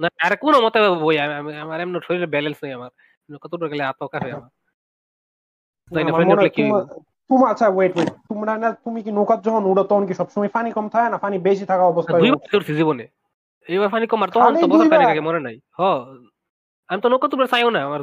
না? 0.00 0.08
আরে 0.26 0.36
কোন 0.44 0.54
মতে 0.64 0.78
বই 1.04 1.16
আমার 1.64 1.78
এমন 1.84 1.94
শরীরে 2.06 2.28
ব্যালেন্স 2.34 2.58
নেই 2.64 2.72
আমার। 2.78 2.90
নৌকা 3.28 3.46
তুটে 3.50 3.66
গেলে 3.72 3.82
আত্মকার 3.90 4.20
হয় 4.24 4.34
আমার। 4.38 4.50
তাই 5.90 6.02
না 6.06 6.10
ফ্রেন্ড 6.16 6.32
কি 6.56 6.64
তোমার 7.30 7.48
আচ্ছা 7.52 7.66
ওয়েট 7.76 7.92
ওয়েট 7.96 8.10
তোমরা 8.30 8.52
না 8.62 8.68
তুমি 8.84 9.00
কি 9.04 9.10
নৌকার 9.18 9.38
যখন 9.46 9.62
উড়ো 9.70 9.82
তখন 9.90 10.04
কি 10.08 10.14
সবসময় 10.20 10.50
পানি 10.56 10.68
কম 10.76 10.86
থাকে 10.94 11.08
না? 11.12 11.18
পানি 11.24 11.36
বেশি 11.48 11.64
থাকা 11.70 11.84
অবস্থায় 11.92 12.20
দুইবার 12.22 12.56
উঠছি 12.58 12.72
জীবনে। 12.80 13.04
এইবার 13.68 13.88
পানি 13.94 14.04
কম 14.12 14.20
আর 14.24 14.30
তখন 14.34 14.52
তো 14.62 14.66
বছর 14.72 14.88
পানি 14.92 15.04
মনে 15.28 15.40
নাই। 15.46 15.56
হ। 15.78 15.82
আমি 16.90 17.00
তো 17.04 17.08
নৌকা 17.08 17.26
তোমরা 17.32 17.48
চাইও 17.52 17.70
না 17.76 17.80
আমার 17.88 18.00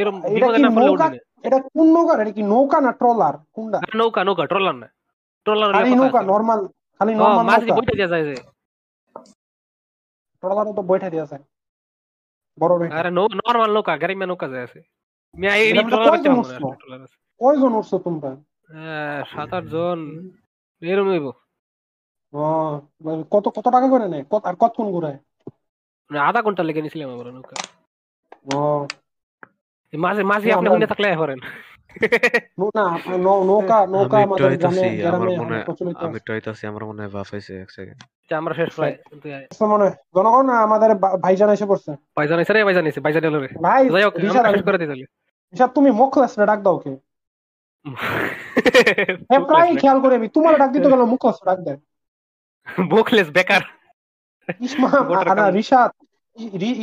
এরকম 0.00 0.16
বিপদে 0.34 0.58
না 0.64 0.70
পড়লে 0.76 1.18
এটা 1.46 1.58
কোন 1.76 1.86
নৌকা? 1.96 2.14
এটা 2.22 2.32
কি 2.36 2.42
নৌকা 2.52 2.78
না 2.86 2.90
ট্রলার? 3.00 3.34
কোনটা? 3.54 3.78
নৌকা 4.00 4.20
নৌকা 4.28 4.44
ট্রলার 4.50 4.76
না। 4.82 4.88
ট্রলার 5.46 5.70
খালি 5.74 5.90
নৌকা 6.00 6.20
নরমাল 6.30 6.60
খালি 7.00 7.12
নরমাল 7.14 7.44
মাছ 7.48 7.62
বইটা 7.78 7.94
দেয়া 7.98 8.10
যায় 8.12 8.24
যে। 8.28 8.34
ট্রলারও 10.42 10.72
তো 10.78 10.82
বইটা 10.82 11.08
দেয়া 11.10 11.26
যায়। 11.30 11.44
বড় 12.58 12.72
নৌকা। 12.78 12.94
আরে 12.98 13.10
নরমাল 13.18 13.70
নৌকা 13.76 13.92
নৌকা 14.30 14.46
যায় 14.52 14.64
আছে। 14.64 14.80
আমি 15.34 15.46
এই 15.60 15.68
ট্রলার 15.92 17.00
আছে। 17.06 17.16
কয়জন 17.40 17.72
উঠছো 17.80 17.96
তোমরা? 18.06 18.30
সাত 19.32 19.50
আট 19.56 19.64
জন। 19.74 19.98
এরকম 20.82 21.08
হইব। 21.12 21.26
কত 23.32 23.44
কত 23.56 23.66
টাকা 23.74 23.88
করে 23.92 24.06
নেয়? 24.12 24.24
আর 24.48 24.54
কতক্ষণ 24.62 24.86
ঘুরায়? 24.94 25.18
আধা 26.10 26.40
ঘণ্টা 26.46 26.62
লেগে 26.68 26.84
নিছিলাম 26.84 27.08
আমার 27.14 27.26
নৌকা। 27.36 27.56
মাঝে 29.92 30.22
মাঝে 30.32 30.48
আপনি 30.56 30.68
হুনে 30.72 30.90
থাকলে 30.92 31.08
করেন। 31.22 31.40
নৌকা 33.48 33.78
নৌকা 33.94 34.16
আমাদের 34.26 34.50
গ্রামে 34.62 34.86
গ্রামে 35.04 35.34
আমি 36.04 36.18
টয়তাছি 36.28 36.62
আমার 36.70 36.82
মনে 36.88 37.00
হয় 37.02 37.12
বাফ 37.16 37.28
হইছে 37.34 37.52
এক 37.64 37.70
সেকেন্ড 37.76 38.00
আমরা 38.40 38.54
শেষ 38.58 38.68
প্রায় 38.76 38.94
মনে 39.72 39.88
জনগণ 40.16 40.46
আমাদের 40.66 40.90
ভাইজান 41.24 41.50
এসে 41.54 41.66
পড়ছে? 41.70 41.92
ভাইজান 42.18 42.38
এসে 42.42 42.52
রে 42.52 42.60
ভাইজান 42.68 42.86
এসে 42.90 43.00
ভাইজান 43.06 43.24
এলো 43.28 43.38
রে। 43.44 43.48
ভাই 43.66 43.82
যাই 43.94 44.04
হোক 44.06 44.14
শেষ 44.54 44.62
করে 44.68 44.78
দিতে 44.82 44.94
ঋষাদ 45.54 45.70
তুমি 45.76 45.90
ডাক 46.50 46.60
দাও 46.66 46.76
কে 46.84 46.92
হ্যাঁ 49.28 49.42
প্রায় 49.50 49.70
খেয়াল 49.76 49.98
করে 50.00 50.14
আমি। 50.14 50.28
তোমার 50.28 50.54
ডাক 50.60 50.70
দিতে 50.74 50.88
গেল 50.92 51.02
ডাক 51.48 51.58
দেয় 51.66 51.78
বেকার। 53.36 53.62
আনা 55.32 55.44
ঋষাদ 55.62 55.90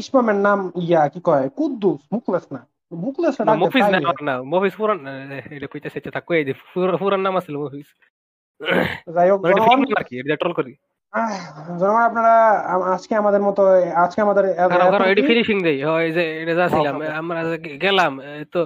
ইসমামের 0.02 0.38
নাম 0.48 0.60
ইয়া 0.84 1.02
কি 1.08 1.20
কয়? 1.24 1.46
কুদ্দুস 1.58 2.02
মুখলেস 2.12 2.46
না। 2.52 2.62
মুখলেস 2.92 3.36
না 3.42 3.54
না 4.22 4.34
মফিজ 4.52 4.74
পুরান 4.78 5.00
এটা 6.10 6.22
কই 6.28 6.42
দি 6.48 6.54
পুরান 7.00 7.22
নাম 7.22 7.34
আছিল 7.38 7.56
মফিজ 7.58 7.88
যাই 9.16 9.28
হোক 9.32 9.40
কি 10.10 10.14
এটা 10.22 10.36
ট্রল 10.42 10.54
করি। 10.54 10.74
জনগণ 11.80 12.04
আপনারা 12.10 12.34
আজকে 12.96 13.14
আমাদের 13.16 13.42
মতো 13.42 13.62
আজকে 13.96 14.20
আমাদের 14.22 14.44
ফিনিশিং 15.30 15.58
দেই। 15.64 15.80
হয় 15.84 16.08
যে 16.12 16.24
এটা 16.42 16.54
যাচ্ছিলাম 16.54 16.96
আমরা 17.22 17.40
গেলাম 17.82 18.12
তো 18.54 18.60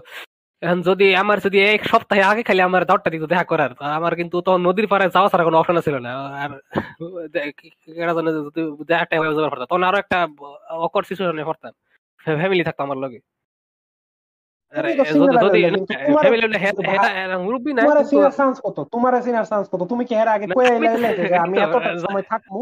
এখন 0.62 0.80
যদি 0.82 1.06
আমার 1.22 1.38
যদি 1.46 1.58
এক 1.74 1.82
সপ্তাহে 1.92 2.24
আগে 2.32 2.42
খালি 2.48 2.62
আমার 2.68 2.84
দরটা 2.86 3.10
দিত 3.14 3.24
দেখা 3.34 3.46
করার। 3.52 3.72
আমার 3.98 4.14
কিন্তু 4.20 4.38
তো 4.48 4.52
নদীর 4.68 4.88
পারে 4.94 5.06
যাওয়া 5.16 5.30
ছাড়া 5.32 5.44
কোনো 5.48 5.58
অপশন 5.60 5.78
ছিল 5.88 5.96
না। 6.06 6.12
আর 6.44 6.52
দেখাটা 8.90 9.16
হয়ে 9.20 9.34
যাওয়ার 9.36 9.52
পড়তাম 9.52 9.68
তখন 9.72 9.84
আরও 9.90 9.98
একটা 10.04 10.18
অকর 10.86 11.04
সিচুয়েশনে 11.10 11.44
পড়তাম। 11.50 11.74
ফ্যামিলি 12.42 12.64
থাকতো 12.68 12.82
আমার 12.88 13.00
লগে। 13.04 13.20
তুমি 19.92 20.04
কি 20.10 20.14
আগে 20.36 20.46
আমি 21.42 21.56
এতটা 21.66 21.90
সময় 22.06 22.26
থাকব 22.32 22.56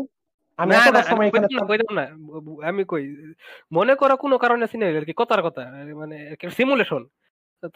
কই 2.92 3.04
মনে 3.78 3.94
করো 4.02 4.16
কোনো 4.24 4.36
কারণে 4.44 4.66
সিনে 4.72 4.86
কি? 5.10 5.14
কথার 5.22 5.42
কথা। 5.48 5.62
মানে 6.02 6.16
সিমুলেশন 6.58 7.02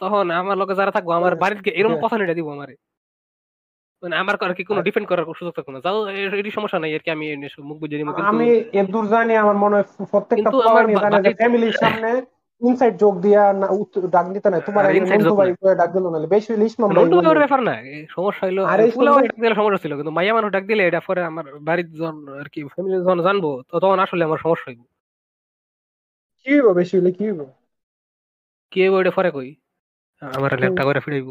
তখন 0.02 0.24
আমার 0.40 0.56
লোকে 0.60 0.74
যারা 0.78 0.92
থাকব 0.96 1.08
আমার 1.20 1.34
বাড়িতে 1.42 1.70
এরকম 1.78 1.96
কথা 2.04 2.16
নিয়ে 2.18 2.38
দিব 2.38 2.48
আমারে। 2.56 2.74
মানে 4.02 4.14
আমার 4.22 4.34
আর 4.46 4.54
কি 4.58 4.62
কোনো 4.70 4.80
ডিপেন্ড 4.86 5.06
করার 5.08 5.26
সুযোগ 5.38 5.52
থাকবে 5.56 5.72
না। 5.74 5.80
যাও 5.86 5.96
এটি 6.40 6.50
সমস্যা 6.58 6.78
নাই 6.82 6.92
আর 6.96 7.02
কি 7.04 7.10
আমি 7.16 7.26
মুখ 7.68 7.76
বুঝে 7.82 7.96
নিব। 7.98 8.08
আমি 8.32 8.46
এদুর 8.80 9.06
জানি 9.14 9.32
আমার 9.42 9.56
মনে 9.62 9.74
হয় 9.76 9.86
প্রত্যেকটা 10.12 10.50
জানে 11.04 11.18
যে 11.26 11.32
ফ্যামিলির 11.40 11.76
সামনে 11.82 12.10
ইনসাইড 12.60 12.94
জোক 13.02 13.14
দিয়া 13.24 13.42
না 13.60 13.66
ডাক 14.14 14.26
দিতে 14.34 14.48
না 14.52 14.58
তোমার 14.68 14.82
ভাই 15.40 15.50
করে 15.60 15.74
ডাক 15.80 15.90
দিল 15.96 16.06
না 16.12 16.18
বেশি 16.34 16.50
লিস্ট 16.62 16.76
নন্টু 16.80 17.16
ভাইয়ের 17.18 17.42
ব্যাপার 17.44 17.60
না 17.68 17.74
সমস্যা 18.16 18.44
হলো 18.48 18.62
ডাক 18.66 19.36
দিলে 19.40 19.54
সমস্যা 19.60 19.80
ছিল 19.84 19.92
কিন্তু 19.98 20.12
মাইয়া 20.16 20.32
মানুষ 20.36 20.48
ডাক 20.56 20.64
দিলে 20.70 20.82
এটা 20.88 21.00
পরে 21.08 21.20
আমার 21.30 21.44
বাড়ির 21.68 21.88
জন 22.00 22.14
আর 22.40 22.48
কি 22.52 22.60
ফ্যামিলি 22.74 22.96
জন 23.08 23.18
জানব 23.26 23.44
তো 23.70 23.74
তখন 23.82 23.98
আসলে 24.04 24.22
আমার 24.28 24.40
সমস্যা 24.44 24.66
হইব। 24.70 24.80
কি 26.46 26.50
হইব 26.54 26.66
বেশি 26.80 26.94
হলে 26.98 27.10
কি 27.16 27.24
হইব? 27.28 27.40
কি 28.72 28.78
হইব 28.82 28.94
এটা 29.00 29.12
পরে 29.18 29.30
কই? 29.36 29.50
আমার 30.36 30.50
ল্যাংটা 30.60 30.82
করে 30.88 31.00
ফিরাইব। 31.04 31.28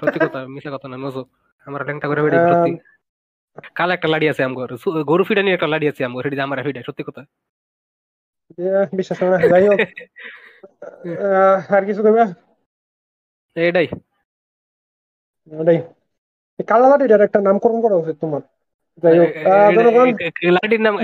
সত্যি 0.00 0.18
কথা 0.24 0.38
মিছা 0.54 0.70
কথা 0.74 0.86
না 0.92 0.96
মজো 1.04 1.22
আমার 1.66 1.80
ল্যাংটা 1.86 2.06
করে 2.10 2.20
ফিরাইব 2.24 2.44
সত্যি। 2.52 2.72
কাল 3.78 3.88
একটা 3.96 4.08
লাড়ি 4.12 4.26
আছে 4.32 4.42
আমগর 4.46 4.70
গরু 5.10 5.22
ফিডা 5.28 5.42
নিয়ে 5.42 5.56
একটা 5.56 5.68
লাড়ি 5.72 5.86
আছে 5.90 6.02
আমগর 6.06 6.24
সেটি 6.24 6.36
আমার 6.46 6.58
ফিডা 6.66 6.80
সত্যি 6.88 7.02
কথা। 7.08 7.22
বিশ্বাস 8.98 9.18
না 9.22 9.36
যাই 9.52 9.64
হোক। 9.68 9.78
আর 11.76 11.82
কিছু 11.88 12.00
কইবা? 12.06 12.24
এটাই। 13.56 13.86
এটাই। 15.52 15.78
কালা 16.70 16.86
লাঠিটার 16.90 17.22
একটা 17.26 17.38
নামকরণ 17.46 17.78
করা 17.84 17.96
উচিত 18.02 18.16
তোমার। 18.20 18.42
লাডির 20.56 20.82
নাম 20.86 20.94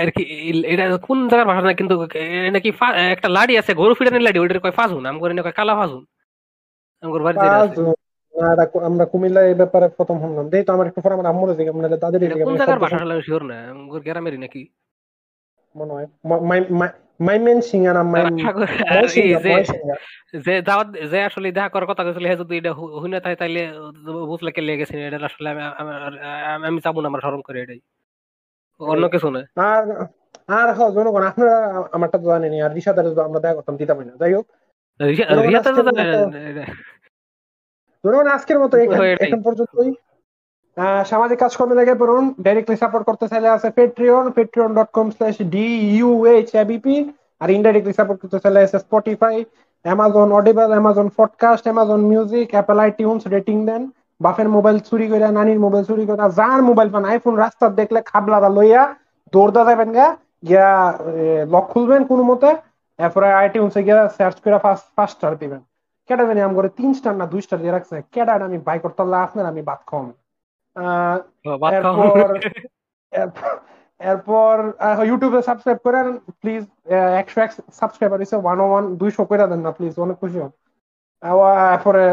আর 0.00 0.08
কি 0.16 0.22
এটা 0.72 0.84
কোন 1.06 1.18
জায়গার 1.30 1.48
ভাষা 1.50 1.62
না 1.66 1.72
কিন্তু 1.80 1.94
নাকি 2.54 2.68
একটা 3.14 3.28
লাডি 3.36 3.54
আছে 3.60 3.72
গরু 3.80 3.92
ফিডানের 3.98 4.24
লাডি 4.26 4.38
ওইটার 4.38 4.60
কয় 4.64 4.74
ফাজুন 4.78 5.02
আম 5.06 5.16
করে 5.20 5.42
কয় 5.42 5.56
কালা 5.60 5.74
ফাজুন 5.74 6.02
আমগর 7.02 7.22
বাড়িতে 7.26 7.46
আমরা 8.88 9.04
কুমিল্লা 9.04 9.40
এই 9.42 9.54
ব্যাপারে 9.54 9.86
প্রথম 9.98 10.16
শুনলাম 10.20 10.46
দেই 10.48 10.62
তো 10.66 10.70
আমার 10.72 10.86
একটু 10.86 11.00
পরে 11.00 11.14
আমার 11.14 11.30
আম্মুর 11.32 11.50
দিকে 11.56 11.72
মানে 11.76 11.88
তাদের 12.04 12.18
দিকে 12.22 12.44
কোন 12.46 12.56
জায়গার 12.56 12.82
ভাষা 12.84 12.98
হলো 13.02 13.14
শিওর 13.20 13.42
না? 13.44 13.56
আমগর 13.72 14.00
গ্রামেরই 14.00 14.38
নাকি? 14.38 14.62
মনে 15.76 15.92
হয়। 15.92 16.06
মাইমেন 17.26 17.58
সিঙ্গা 17.60 17.92
না 17.94 18.02
যে 20.46 20.54
দাওয়াত 20.62 20.88
যে 21.12 21.18
আসলে 21.22 21.48
দেখা 21.52 21.70
করার 21.74 21.88
কথা 21.90 22.02
কইছিল 22.04 22.24
হে 22.26 22.36
যদি 22.42 22.54
এটা 22.58 22.72
তাই 23.26 23.36
তাইলে 23.36 23.62
বুঝলে 24.30 24.50
কে 24.50 24.60
লেগেছে 24.60 24.94
এটা 25.08 25.18
আসলে 25.30 25.48
আমি 25.50 25.60
আমি 26.68 26.78
যাব 26.84 26.96
না 27.00 27.06
আমার 27.10 27.22
শরম 27.24 27.42
করে 27.46 27.58
এটাই। 27.62 27.80
অন্য 28.80 29.04
কিছু 29.14 29.28
না। 29.30 29.40
আর 29.68 29.82
আর 30.58 30.68
জনগণ 30.96 31.22
আপনারা 31.30 31.54
আমারটা 31.92 32.18
জানেনি 32.24 32.58
আর 32.64 32.70
রিসাদার 32.74 33.06
আমরা 33.28 33.40
দেখা 33.40 33.56
করতাম 33.58 33.74
দিতাম 33.76 33.96
না। 34.00 34.14
যাই 34.20 34.32
হোক। 34.34 34.46
জনগণ 38.04 38.28
আজকের 38.36 38.58
মতো 38.62 38.74
এখন 39.24 39.40
পর্যন্তই। 39.46 39.92
সামাজিক 41.10 41.38
কাজকর্মে 41.42 41.74
লেগে 41.78 41.94
পড়ুন। 42.00 42.24
ডাইরেক্টলি 42.44 42.76
সাপোর্ট 42.82 43.04
করতে 43.08 43.26
চাইলে 43.30 43.48
আছে 43.56 43.68
Patreon 43.78 44.24
Patreon 44.36 44.70
dot 44.78 44.90
com 44.96 45.06
slash 45.16 45.36
D 45.54 45.66
U 45.96 46.10
H 46.34 46.48
ABP 46.62 46.96
আর 47.42 47.48
ইনডাইরেক্টলি 47.56 47.94
সাপোর্ট 48.00 48.18
করতে 48.22 48.38
চাইলে 48.42 48.58
আছে 48.66 48.78
Spotify 48.86 49.36
Amazon 49.84 50.28
Audible 50.38 50.70
Amazon 50.74 51.08
podcast 51.18 51.64
Amazon 51.66 52.00
music 52.10 52.48
Apple 52.54 52.78
iTunes 52.84 53.22
rating 53.34 53.56
দেন। 53.68 53.82
বাফের 54.20 54.48
মোবাইল 54.56 54.76
চুরি 54.88 55.06
করে 55.12 55.28
নানির 55.38 55.60
মোবাইল 55.64 55.84
চুরি 55.90 56.04
করে 56.08 56.20
যার 56.38 56.60
মোবাইল 56.70 56.88
পান 56.94 57.04
আইফোন 57.12 57.34
রাস্তার 57.44 57.72
দেখলে 57.80 57.98
খাবলাদা 58.10 58.50
লইয়া 58.56 58.82
দৌড়দা 59.32 59.62
যাবেন 59.68 59.90
গা। 59.96 60.06
গিয়া 60.48 60.68
লক 61.52 61.64
খুলবেন 61.72 62.02
কোনো 62.10 62.22
মতে। 62.30 62.50
এরপরে 62.98 63.26
আইটিউনসে 63.40 63.80
গিয়া 63.86 63.98
সার্চ 64.16 64.36
করে 64.44 64.58
ফার্স্ট 64.64 64.86
ফার্স্ট 64.96 65.16
স্টার 65.18 65.32
দিবেন। 65.42 65.60
জানি 66.30 66.40
আম 66.46 66.52
করে 66.58 66.68
তিন 66.78 66.90
স্টার 66.98 67.14
না 67.20 67.24
দুই 67.32 67.40
স্টার 67.46 67.58
দিয়ে 67.62 67.74
রাখছে। 67.76 67.94
কেটা 68.14 68.32
আমি 68.48 68.58
বাই 68.68 68.78
করতে 68.84 69.00
আপনার 69.26 69.46
আমি 69.52 69.62
বাদ 69.70 69.80
এরপর 74.00 74.54
ইউটিউবে 75.08 75.40
সাবস্ক্রাইব 75.48 75.78
করেন 75.86 76.06
প্লিজ 76.40 76.62
একশো 77.20 77.38
এক 77.46 77.50
সাবস্ক্রাইবার 77.80 78.18
হয়েছে 78.20 78.36
ওয়ান 78.44 78.58
ওয়ান 78.66 78.84
দুইশো 79.00 79.22
করে 79.30 79.44
দেন 79.50 79.60
না 79.66 79.70
প্লিজ 79.78 79.94
অনেক 80.04 80.16
খুশি 80.22 80.38
হন 80.42 80.52
এরপরে 81.74 82.04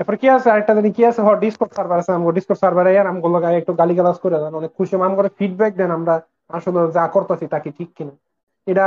এরপর 0.00 0.14
কি 0.22 0.26
আছে? 0.36 0.48
আরেকটা 0.52 0.72
জানি 0.78 0.90
কি 0.96 1.02
আছে? 1.10 1.20
হ্যাঁ 1.24 1.38
ডিসকোড 1.44 1.70
সার্ভার 1.76 1.98
আছে 2.02 2.12
আমগো 2.16 2.30
ডিসকোড 2.38 2.58
সার্ভারে 2.62 2.90
আর 3.00 3.06
আমগো 3.12 3.28
লাগায় 3.36 3.56
একটু 3.60 3.72
গালি 3.80 3.94
গালাজ 3.98 4.18
করে 4.24 4.36
দেন 4.42 4.52
অনেক 4.60 4.72
খুশি 4.78 4.94
আম 5.06 5.12
করে 5.18 5.28
ফিডব্যাক 5.38 5.72
দেন 5.80 5.90
আমরা 5.98 6.14
আসলে 6.56 6.78
যা 6.96 7.04
করতেছি 7.14 7.46
তাকে 7.54 7.68
ঠিক 7.78 7.90
কিনা। 7.98 8.14
এটা 8.66 8.86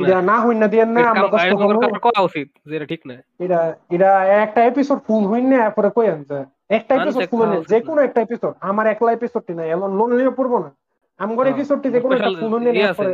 এটা 0.00 0.22
না 0.30 0.36
না 0.62 0.66
না 0.96 1.02
আমরা 1.12 1.98
করা 2.06 2.20
উচিত 2.28 2.48
যেটা 2.70 2.86
ঠিক 2.86 3.00
না 3.06 3.14
এটা 3.38 3.60
এটা 3.90 4.10
একটা 4.44 4.60
এপিসোড 4.64 4.98
ফুল 5.06 5.22
না 5.50 5.56
এরপরে 5.66 5.88
কই 5.96 6.06
আনছে? 6.14 6.38
একটা 6.78 6.92
এপিসোড 6.94 7.22
ফুল 7.30 7.46
হইন 7.50 7.62
যে 7.72 7.78
কোনো 7.80 8.00
একটা 8.02 8.20
এপিসোড 8.20 8.52
আমার 8.60 8.86
একলা 8.86 9.10
এপিসোডটি 9.12 9.52
নাই 9.54 9.68
এমন 9.70 9.90
লোনলিও 9.98 10.32
পড়ব 10.38 10.52
না। 10.58 10.70
আমগর 11.18 11.46
এপিসোডটি 11.46 11.88
যে 11.90 12.00
কোনো 12.00 12.12
একটা 12.14 12.30
ফুল 12.40 12.50
হইন 12.54 12.66
এরপরে 12.66 13.12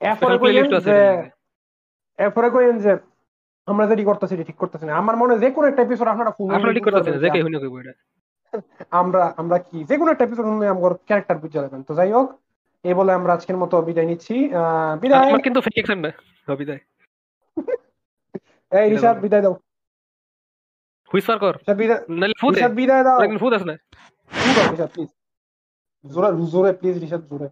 এরপরে 0.00 0.36
কইলেন 0.38 0.66
যে 0.86 0.96
এরপরে 2.18 2.48
কইেন 2.50 2.76
যে 2.78 2.92
আমরা 3.68 3.84
যেটি 3.86 4.04
করতেছি 4.04 4.34
ঠিক 4.44 4.56
করতেছি 4.56 4.84
না। 4.86 4.92
আমার 4.94 5.16
মনে 5.16 5.34
যে 5.38 5.48
কোনো 5.50 5.66
একটা 5.68 5.82
এপিসোড 5.82 6.08
আপনারা 6.08 6.30
আপনারা 6.56 6.74
ঠিক 6.74 6.84
করতেছেন 6.84 7.14
যে 7.18 7.28
কেউ 7.30 7.44
কইব 7.62 7.76
এটা 7.80 7.92
আমরা 9.00 9.22
আমরা 9.36 9.56
কি? 9.68 9.78
যে 9.84 9.94
কোনো 10.00 10.10
একটা 10.12 10.24
এপিসোড 10.24 10.44
আমার 10.46 10.94
ক্যারেক্টার 11.08 11.38
বুঝে 11.38 11.58
তো 11.88 11.94
যাই 11.94 12.12
হোক 12.12 12.28
এই 12.84 12.94
বলে 12.98 13.10
আমরা 13.18 13.30
আজকের 13.36 13.56
মতো 13.62 13.74
বিদায় 13.88 14.08
নিচ্ছি। 14.10 14.34
বিদায়। 15.02 15.22
আমার 15.28 15.42
কিন্তু 15.46 15.60
ফেক 15.66 15.84
না। 15.90 16.10
বিদায়। 16.60 16.80
এই 18.72 18.86
ঋষভ 18.96 19.16
বিদায় 19.24 19.42
দাও। 19.44 19.54
হুইসার 21.10 21.38
কর। 21.42 21.54
নালে 22.20 22.34
ফুদ 22.42 22.54
বিদায় 22.80 23.04
দাও। 23.06 23.18
ফুদ 23.20 23.40
ফুদ 23.42 23.52
ঋষভ 24.74 24.88
প্লিজ 24.94 25.10
জোরে 26.04 26.28
জোরে 26.52 26.70
প্লিজ 26.80 26.96
ঋষভ 27.06 27.22
জোরে। 27.30 27.48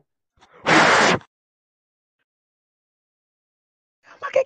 আমাকে 4.15 4.41